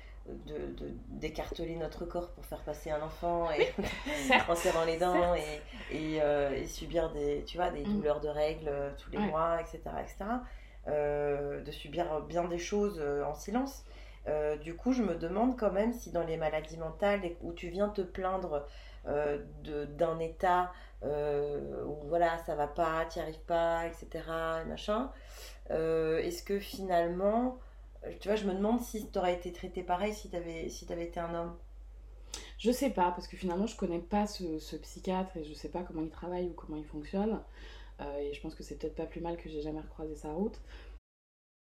d'écarteler 1.09 1.75
de, 1.75 1.81
notre 1.81 2.05
corps 2.05 2.31
pour 2.33 2.45
faire 2.45 2.63
passer 2.63 2.91
un 2.91 3.03
enfant 3.03 3.51
et 3.51 3.73
en 4.49 4.55
serrant 4.55 4.85
les 4.85 4.99
dents 4.99 5.35
et, 5.35 6.21
euh, 6.21 6.53
et, 6.53 6.67
subir 6.67 7.11
des 7.11 7.43
tu 7.47 7.57
vois 7.57 7.71
des 7.71 7.81
mm. 7.81 7.95
douleurs 7.95 8.21
de 8.21 8.29
règles 8.29 8.71
tous 8.99 9.11
les 9.11 9.19
mois 9.19 9.59
etc 9.61 9.81
etc 10.03 10.31
de 10.87 11.71
subir 11.73 12.21
bien 12.21 12.45
des 12.45 12.59
choses 12.59 13.03
en 13.27 13.35
silence 13.35 13.85
euh, 14.29 14.57
du 14.57 14.77
coup, 14.77 14.93
je 14.93 15.03
me 15.03 15.15
demande 15.15 15.59
quand 15.59 15.73
même 15.73 15.93
si 15.93 16.11
dans 16.11 16.23
les 16.25 16.37
maladies 16.37 16.77
mentales 16.79 17.23
où 17.43 17.53
tu 17.53 17.69
viens 17.69 17.89
te 17.89 18.03
plaindre 18.03 18.67
d'un 19.05 20.19
état 20.19 20.73
où 21.03 22.09
voilà, 22.09 22.37
ça 22.45 22.55
va 22.55 22.67
pas, 22.67 23.07
tu 23.07 23.19
n'y 23.19 23.23
arrives 23.23 23.41
pas, 23.47 23.87
etc. 23.87 24.25
Machin. 24.69 25.11
Est-ce 25.71 26.43
que 26.43 26.59
finalement, 26.59 27.59
tu 28.21 28.29
vois, 28.29 28.37
je 28.37 28.47
me 28.47 28.55
demande 28.55 28.81
si 28.81 29.11
tu 29.11 29.19
aurais 29.19 29.35
été 29.35 29.53
traité 29.53 29.83
pareil 29.83 30.15
si 30.15 30.29
tu 30.29 30.37
avais, 30.37 30.69
si 30.69 30.85
été 30.85 31.21
un 31.21 31.35
homme. 31.35 31.57
Je 32.59 32.71
sais 32.71 32.91
pas, 32.91 33.11
parce 33.13 33.27
que 33.27 33.37
finalement, 33.37 33.67
je 33.67 33.77
connais 33.77 33.99
pas 33.99 34.27
ce, 34.27 34.77
psychiatre 34.77 35.37
et 35.37 35.45
je 35.45 35.55
sais 35.55 35.69
pas 35.69 35.83
comment 35.83 36.03
il 36.03 36.11
travaille 36.11 36.47
ou 36.47 36.53
comment 36.53 36.77
il 36.77 36.85
fonctionne. 36.85 37.41
Euh, 38.01 38.19
et 38.19 38.33
je 38.33 38.41
pense 38.41 38.55
que 38.55 38.63
c'est 38.63 38.77
peut-être 38.77 38.95
pas 38.95 39.07
plus 39.07 39.21
mal 39.21 39.37
que 39.37 39.49
j'ai 39.49 39.63
jamais 39.63 39.81
recroisé 39.81 40.15
sa 40.15 40.33
route. 40.33 40.61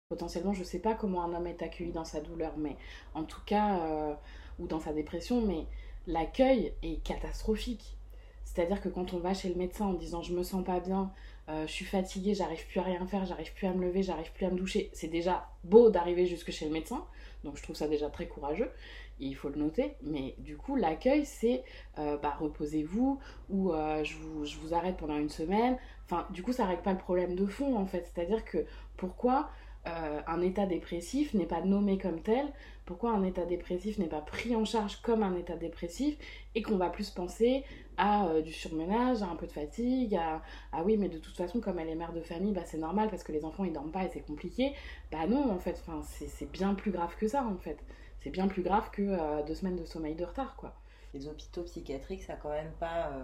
Potentiellement, 0.09 0.53
je 0.53 0.63
sais 0.63 0.79
pas 0.79 0.93
comment 0.93 1.21
un 1.23 1.33
homme 1.33 1.47
est 1.47 1.61
accueilli 1.61 1.91
dans 1.91 2.05
sa 2.05 2.21
douleur, 2.21 2.53
mais 2.57 2.77
en 3.13 3.23
tout 3.23 3.41
cas, 3.45 3.81
euh, 3.81 4.13
ou 4.57 4.65
dans 4.65 4.79
sa 4.79 4.93
dépression, 4.93 5.41
mais 5.41 5.65
l'accueil 6.07 6.71
est 6.81 7.03
catastrophique. 7.03 7.97
C'est-à-dire 8.45 8.79
que 8.79 8.87
quand 8.87 9.13
on 9.13 9.19
va 9.19 9.33
chez 9.33 9.49
le 9.49 9.55
médecin 9.55 9.87
en 9.87 9.93
disant 9.93 10.21
je 10.21 10.33
me 10.33 10.43
sens 10.43 10.63
pas 10.63 10.79
bien, 10.79 11.11
euh, 11.49 11.67
je 11.67 11.71
suis 11.73 11.83
fatiguée, 11.83 12.35
j'arrive 12.35 12.65
plus 12.67 12.79
à 12.79 12.83
rien 12.83 13.05
faire, 13.05 13.25
j'arrive 13.25 13.53
plus 13.53 13.67
à 13.67 13.73
me 13.73 13.81
lever, 13.85 14.01
j'arrive 14.01 14.31
plus 14.31 14.45
à 14.45 14.49
me 14.49 14.55
doucher, 14.55 14.89
c'est 14.93 15.09
déjà 15.09 15.49
beau 15.65 15.89
d'arriver 15.89 16.25
jusque 16.25 16.51
chez 16.51 16.65
le 16.65 16.71
médecin, 16.71 17.05
donc 17.43 17.57
je 17.57 17.63
trouve 17.63 17.75
ça 17.75 17.89
déjà 17.89 18.09
très 18.09 18.27
courageux 18.27 18.71
il 19.19 19.35
faut 19.35 19.49
le 19.49 19.55
noter, 19.55 19.95
mais 20.01 20.35
du 20.37 20.57
coup 20.57 20.75
l'accueil 20.75 21.25
c'est 21.25 21.63
euh, 21.97 22.17
bah, 22.17 22.35
reposez-vous 22.39 23.19
ou 23.49 23.73
euh, 23.73 24.03
je, 24.03 24.15
vous, 24.15 24.73
arrête 24.73 24.97
pendant 24.97 25.17
une 25.17 25.29
semaine. 25.29 25.77
Enfin, 26.05 26.27
du 26.31 26.43
coup 26.43 26.53
ça 26.53 26.65
règle 26.65 26.81
pas 26.81 26.93
le 26.93 26.99
problème 26.99 27.35
de 27.35 27.45
fond 27.45 27.75
en 27.77 27.85
fait, 27.85 28.09
c'est-à-dire 28.13 28.45
que 28.45 28.65
pourquoi 28.95 29.49
euh, 29.87 30.21
un 30.27 30.41
état 30.41 30.65
dépressif 30.65 31.33
n'est 31.33 31.45
pas 31.45 31.61
nommé 31.61 31.97
comme 31.97 32.21
tel, 32.21 32.45
pourquoi 32.85 33.11
un 33.11 33.23
état 33.23 33.45
dépressif 33.45 33.97
n'est 33.97 34.07
pas 34.07 34.21
pris 34.21 34.55
en 34.55 34.65
charge 34.65 35.01
comme 35.01 35.23
un 35.23 35.35
état 35.35 35.55
dépressif 35.55 36.17
et 36.55 36.61
qu'on 36.61 36.77
va 36.77 36.89
plus 36.89 37.09
penser 37.09 37.63
à 37.97 38.29
du 38.41 38.53
surmenage, 38.53 39.23
à 39.23 39.25
un 39.27 39.35
peu 39.35 39.47
de 39.47 39.51
fatigue, 39.51 40.15
à 40.15 40.41
ah 40.71 40.83
oui 40.85 40.97
mais 40.97 41.09
de 41.09 41.17
toute 41.17 41.35
façon 41.35 41.59
comme 41.59 41.79
elle 41.79 41.89
est 41.89 41.95
mère 41.95 42.13
de 42.13 42.21
famille, 42.21 42.53
bah, 42.53 42.61
c'est 42.63 42.77
normal 42.77 43.09
parce 43.09 43.23
que 43.23 43.31
les 43.31 43.43
enfants 43.43 43.63
ils 43.63 43.73
dorment 43.73 43.91
pas 43.91 44.05
et 44.05 44.09
c'est 44.13 44.21
compliqué. 44.21 44.73
Bah 45.11 45.25
non 45.27 45.51
en 45.51 45.57
fait, 45.57 45.83
c'est 46.03 46.51
bien 46.51 46.75
plus 46.75 46.91
grave 46.91 47.15
que 47.17 47.27
ça 47.27 47.43
en 47.43 47.57
fait 47.57 47.79
c'est 48.27 48.29
bien 48.29 48.47
plus 48.47 48.61
grave 48.61 48.89
que 48.91 49.01
euh, 49.01 49.43
deux 49.43 49.55
semaines 49.55 49.75
de 49.75 49.85
sommeil 49.85 50.15
de 50.15 50.25
retard, 50.25 50.55
quoi. 50.57 50.73
Les 51.13 51.27
hôpitaux 51.27 51.63
psychiatriques, 51.63 52.23
ça 52.23 52.33
n'a 52.33 52.39
quand 52.39 52.49
même 52.49 52.73
pas 52.79 53.07
euh, 53.07 53.23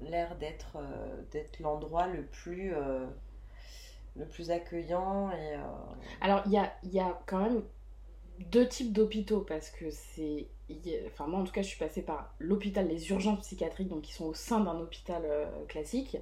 l'air 0.00 0.36
euh, 0.74 1.22
d'être 1.30 1.60
l'endroit 1.60 2.06
le 2.08 2.24
plus 2.24 2.74
le 4.18 4.26
plus 4.26 4.50
accueillant 4.50 5.30
et. 5.30 5.56
Alors 6.20 6.42
il 6.46 6.52
y 6.52 6.58
a, 6.58 6.72
y 6.84 7.00
a 7.00 7.18
quand 7.26 7.38
même 7.38 7.62
deux 8.50 8.68
types 8.68 8.92
d'hôpitaux 8.92 9.40
parce 9.40 9.70
que 9.70 9.90
c'est 9.90 10.48
enfin 11.06 11.26
moi 11.26 11.40
en 11.40 11.44
tout 11.44 11.52
cas 11.52 11.62
je 11.62 11.68
suis 11.68 11.78
passée 11.78 12.02
par 12.02 12.34
l'hôpital 12.38 12.88
les 12.88 13.10
urgences 13.10 13.40
psychiatriques 13.40 13.88
donc 13.88 14.02
qui 14.02 14.12
sont 14.12 14.26
au 14.26 14.34
sein 14.34 14.60
d'un 14.60 14.78
hôpital 14.80 15.22
classique 15.68 16.16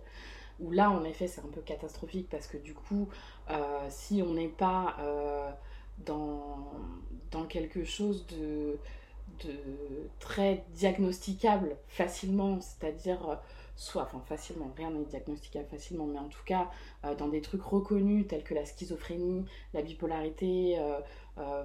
où 0.61 0.71
là 0.71 0.91
en 0.91 1.03
effet 1.05 1.27
c'est 1.27 1.41
un 1.41 1.49
peu 1.49 1.63
catastrophique 1.63 2.29
parce 2.31 2.47
que 2.47 2.59
du 2.59 2.75
coup 2.75 3.09
si 3.89 4.23
on 4.23 4.35
n'est 4.35 4.49
pas 4.49 4.97
dans, 5.99 6.73
dans 7.31 7.45
quelque 7.45 7.85
chose 7.85 8.27
de, 8.27 8.79
de 9.45 9.55
très 10.19 10.65
diagnosticable 10.75 11.77
facilement, 11.89 12.61
c'est-à-dire 12.61 13.29
euh, 13.29 13.37
soit, 13.77 14.09
facilement, 14.27 14.73
rien 14.77 14.91
n'est 14.91 15.05
diagnosticable 15.05 15.67
facilement, 15.69 16.07
mais 16.07 16.19
en 16.19 16.29
tout 16.29 16.45
cas 16.45 16.71
euh, 17.05 17.15
dans 17.15 17.29
des 17.29 17.41
trucs 17.41 17.63
reconnus 17.63 18.27
tels 18.29 18.45
que 18.45 18.55
la 18.55 18.65
schizophrénie, 18.65 19.45
la 19.73 19.83
bipolarité, 19.83 20.79
euh, 20.79 21.01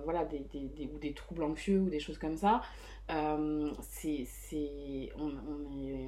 voilà, 0.03 0.25
des, 0.25 0.39
des, 0.39 0.89
ou 0.93 0.97
des 0.97 1.13
troubles 1.13 1.43
anxieux 1.43 1.79
ou 1.79 1.89
des 1.89 1.99
choses 1.99 2.17
comme 2.17 2.37
ça, 2.37 2.61
on 3.09 3.73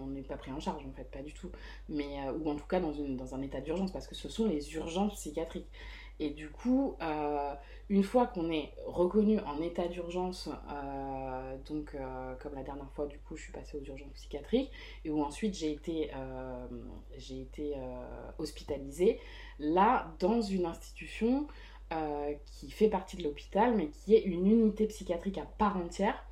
n'est 0.08 0.24
pas 0.24 0.38
pris 0.38 0.52
en 0.52 0.60
charge 0.60 0.86
en 0.86 0.91
fait, 0.91 1.10
pas 1.12 1.22
du 1.22 1.34
tout, 1.34 1.52
mais, 1.89 2.18
ou 2.30 2.49
en 2.49 2.56
tout 2.56 2.68
cas 2.68 2.80
dans 2.80 3.36
un 3.36 3.41
état 3.41 3.62
d'urgence, 3.62 3.91
parce 3.91 4.08
que 4.08 4.16
ce 4.16 4.30
sont 4.30 4.47
les 4.47 4.74
urgences 4.76 5.14
psychiatriques. 5.14 5.70
Et 6.20 6.30
du 6.30 6.49
coup, 6.49 6.95
euh, 7.01 7.53
une 7.89 8.03
fois 8.03 8.28
qu'on 8.28 8.51
est 8.51 8.72
reconnu 8.86 9.39
en 9.39 9.59
état 9.62 9.88
d'urgence, 9.88 10.49
euh, 10.72 11.57
donc 11.68 11.95
euh, 11.95 12.36
comme 12.36 12.53
la 12.53 12.62
dernière 12.62 12.91
fois, 12.91 13.07
du 13.07 13.18
coup, 13.18 13.36
je 13.36 13.43
suis 13.43 13.51
passée 13.51 13.76
aux 13.78 13.84
urgences 13.84 14.14
psychiatriques, 14.14 14.72
et 15.03 15.09
où 15.09 15.24
ensuite 15.24 15.55
j'ai 15.55 15.72
été, 15.72 16.12
été 17.18 17.76
hospitalisée, 18.38 19.20
là, 19.57 20.14
dans 20.20 20.41
une 20.41 20.66
institution 20.66 21.47
qui 22.45 22.70
fait 22.70 22.88
partie 22.88 23.18
de 23.18 23.24
l'hôpital, 23.24 23.76
mais 23.76 23.89
qui 23.89 24.16
est 24.16 24.22
une 24.22 24.47
unité 24.47 24.86
psychiatrique 24.88 25.38
à 25.39 25.45
part 25.45 25.78
entière. 25.78 26.24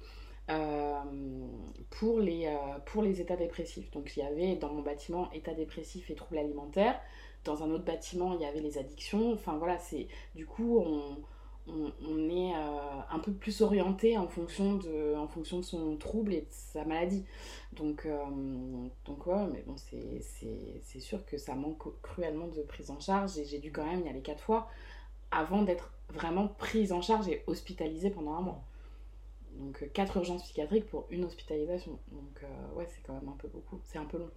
pour, 1.89 2.19
les, 2.19 2.55
pour 2.85 3.01
les 3.01 3.21
états 3.21 3.35
dépressifs. 3.35 3.89
Donc 3.91 4.15
il 4.15 4.19
y 4.19 4.23
avait 4.23 4.55
dans 4.55 4.71
mon 4.71 4.81
bâtiment 4.81 5.31
état 5.31 5.53
dépressif 5.53 6.09
et 6.09 6.15
troubles 6.15 6.37
alimentaires, 6.37 6.99
dans 7.45 7.63
un 7.63 7.71
autre 7.71 7.85
bâtiment, 7.85 8.33
il 8.33 8.41
y 8.41 8.45
avait 8.45 8.61
les 8.61 8.77
addictions. 8.77 9.33
Enfin 9.33 9.57
voilà, 9.57 9.77
c'est 9.77 10.07
du 10.35 10.45
coup, 10.45 10.79
on, 10.79 11.17
on, 12.01 12.29
est 12.29 12.53
euh, 12.55 13.01
un 13.09 13.19
peu 13.19 13.31
plus 13.31 13.61
orienté 13.61 14.17
en 14.17 14.27
fonction, 14.27 14.75
de, 14.75 15.15
en 15.15 15.27
fonction 15.27 15.59
de 15.59 15.65
son 15.65 15.97
trouble 15.97 16.33
et 16.33 16.41
de 16.41 16.47
sa 16.49 16.85
maladie. 16.85 17.25
Donc, 17.73 18.05
euh, 18.05 18.17
donc 19.05 19.27
ouais, 19.27 19.47
mais 19.51 19.63
bon, 19.65 19.75
c'est 19.77 20.99
sûr 20.99 21.25
que 21.25 21.37
ça 21.37 21.55
manque 21.55 21.83
cruellement 22.01 22.47
de 22.47 22.61
prise 22.61 22.89
en 22.91 22.99
charge 22.99 23.37
et 23.37 23.45
j'ai 23.45 23.59
dû 23.59 23.71
quand 23.71 23.85
même 23.85 24.05
y 24.05 24.09
aller 24.09 24.21
quatre 24.21 24.43
fois 24.43 24.69
avant 25.31 25.61
d'être 25.61 25.93
vraiment 26.09 26.47
prise 26.47 26.91
en 26.91 27.01
charge 27.01 27.27
et 27.27 27.43
hospitalisée 27.47 28.09
pendant 28.09 28.33
un 28.33 28.41
mois. 28.41 28.63
Donc 29.53 29.83
euh, 29.83 29.87
quatre 29.93 30.17
urgences 30.17 30.43
psychiatriques 30.43 30.87
pour 30.87 31.05
une 31.09 31.25
hospitalisation. 31.25 31.99
Donc 32.11 32.43
ouais, 32.75 32.87
c'est 32.89 33.01
quand 33.03 33.13
même 33.13 33.29
un 33.29 33.37
peu 33.37 33.47
beaucoup. 33.47 33.79
C'est 33.85 33.99
un 33.99 34.05
peu 34.05 34.17
long. 34.17 34.31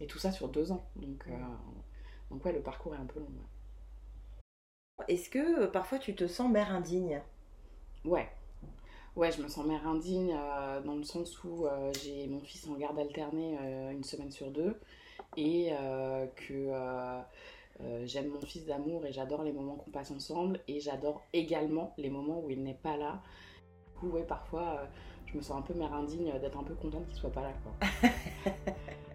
Et 0.00 0.06
tout 0.06 0.18
ça 0.18 0.32
sur 0.32 0.48
deux 0.48 0.72
ans. 0.72 0.84
Donc 0.96 1.24
donc 2.30 2.44
ouais, 2.44 2.52
le 2.52 2.60
parcours 2.60 2.94
est 2.94 2.98
un 2.98 3.06
peu 3.06 3.20
long. 3.20 3.26
Est-ce 5.08 5.28
que 5.28 5.62
euh, 5.62 5.66
parfois 5.66 5.98
tu 5.98 6.14
te 6.14 6.26
sens 6.26 6.50
mère 6.50 6.72
indigne? 6.72 7.20
Ouais. 8.04 8.28
Ouais, 9.16 9.30
je 9.30 9.42
me 9.42 9.48
sens 9.48 9.64
mère 9.66 9.86
indigne 9.86 10.34
euh, 10.36 10.80
dans 10.82 10.94
le 10.94 11.04
sens 11.04 11.42
où 11.44 11.66
euh, 11.66 11.92
j'ai 12.02 12.26
mon 12.26 12.40
fils 12.40 12.66
en 12.68 12.74
garde 12.74 12.98
alternée 12.98 13.56
une 13.92 14.04
semaine 14.04 14.30
sur 14.30 14.50
deux 14.50 14.80
et 15.36 15.72
que 16.36 16.70
j'aime 18.04 18.28
mon 18.28 18.40
fils 18.40 18.66
d'amour 18.66 19.04
et 19.06 19.12
j'adore 19.12 19.42
les 19.42 19.52
moments 19.52 19.76
qu'on 19.76 19.90
passe 19.90 20.10
ensemble 20.10 20.60
et 20.68 20.80
j'adore 20.80 21.22
également 21.32 21.92
les 21.98 22.10
moments 22.10 22.40
où 22.40 22.50
il 22.50 22.62
n'est 22.62 22.74
pas 22.74 22.96
là. 22.96 23.22
Du 23.86 24.00
coup, 24.00 24.08
ouais, 24.16 24.24
parfois 24.24 24.86
je 25.26 25.36
me 25.36 25.42
sens 25.42 25.58
un 25.58 25.62
peu 25.62 25.74
mère 25.74 25.92
indigne 25.92 26.32
d'être 26.40 26.58
un 26.58 26.64
peu 26.64 26.74
contente 26.74 27.06
qu'il 27.06 27.16
soit 27.16 27.30
pas 27.30 27.42
là. 27.42 27.52
Quoi. 27.62 28.10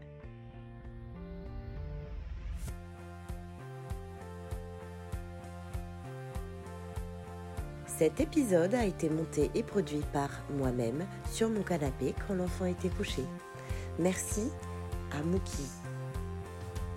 Cet 7.99 8.21
épisode 8.21 8.75
a 8.75 8.85
été 8.85 9.09
monté 9.09 9.51
et 9.55 9.61
produit 9.61 10.05
par 10.13 10.29
moi-même 10.51 11.05
sur 11.29 11.49
mon 11.49 11.63
canapé 11.63 12.15
quand 12.25 12.33
l'enfant 12.33 12.63
était 12.63 12.87
couché. 12.87 13.23
Merci 13.99 14.43
à 15.11 15.21
Mookie. 15.21 15.67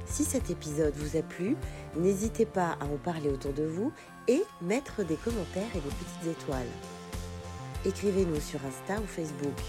Si 0.07 0.23
cet 0.23 0.51
épisode 0.51 0.95
vous 0.95 1.17
a 1.17 1.23
plu, 1.23 1.57
n'hésitez 1.97 2.47
pas 2.47 2.77
à 2.79 2.85
en 2.85 2.99
parler 2.99 3.31
autour 3.31 3.53
de 3.53 3.65
vous 3.65 3.91
et 4.29 4.45
mettre 4.61 5.03
des 5.03 5.17
commentaires 5.17 5.75
et 5.75 5.81
des 5.81 5.91
petites 5.91 6.39
étoiles. 6.41 6.71
Écrivez-nous 7.85 8.41
sur 8.41 8.61
Insta 8.65 9.03
ou 9.03 9.07
Facebook. 9.09 9.61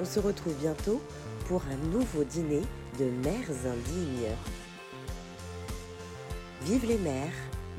On 0.00 0.04
se 0.04 0.18
retrouve 0.18 0.54
bientôt 0.54 1.00
pour 1.46 1.62
un 1.70 1.76
nouveau 1.92 2.24
dîner 2.24 2.62
de 2.98 3.04
mères 3.04 3.64
indignes. 3.64 4.34
Vive 6.62 6.84
les 6.84 6.98
mères, 6.98 7.30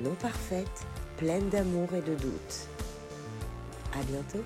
non 0.01 0.15
parfaites, 0.15 0.85
pleine 1.19 1.49
d'amour 1.49 1.89
et 1.93 2.01
de 2.01 2.15
doute. 2.15 2.67
À 3.93 4.01
bientôt! 4.03 4.45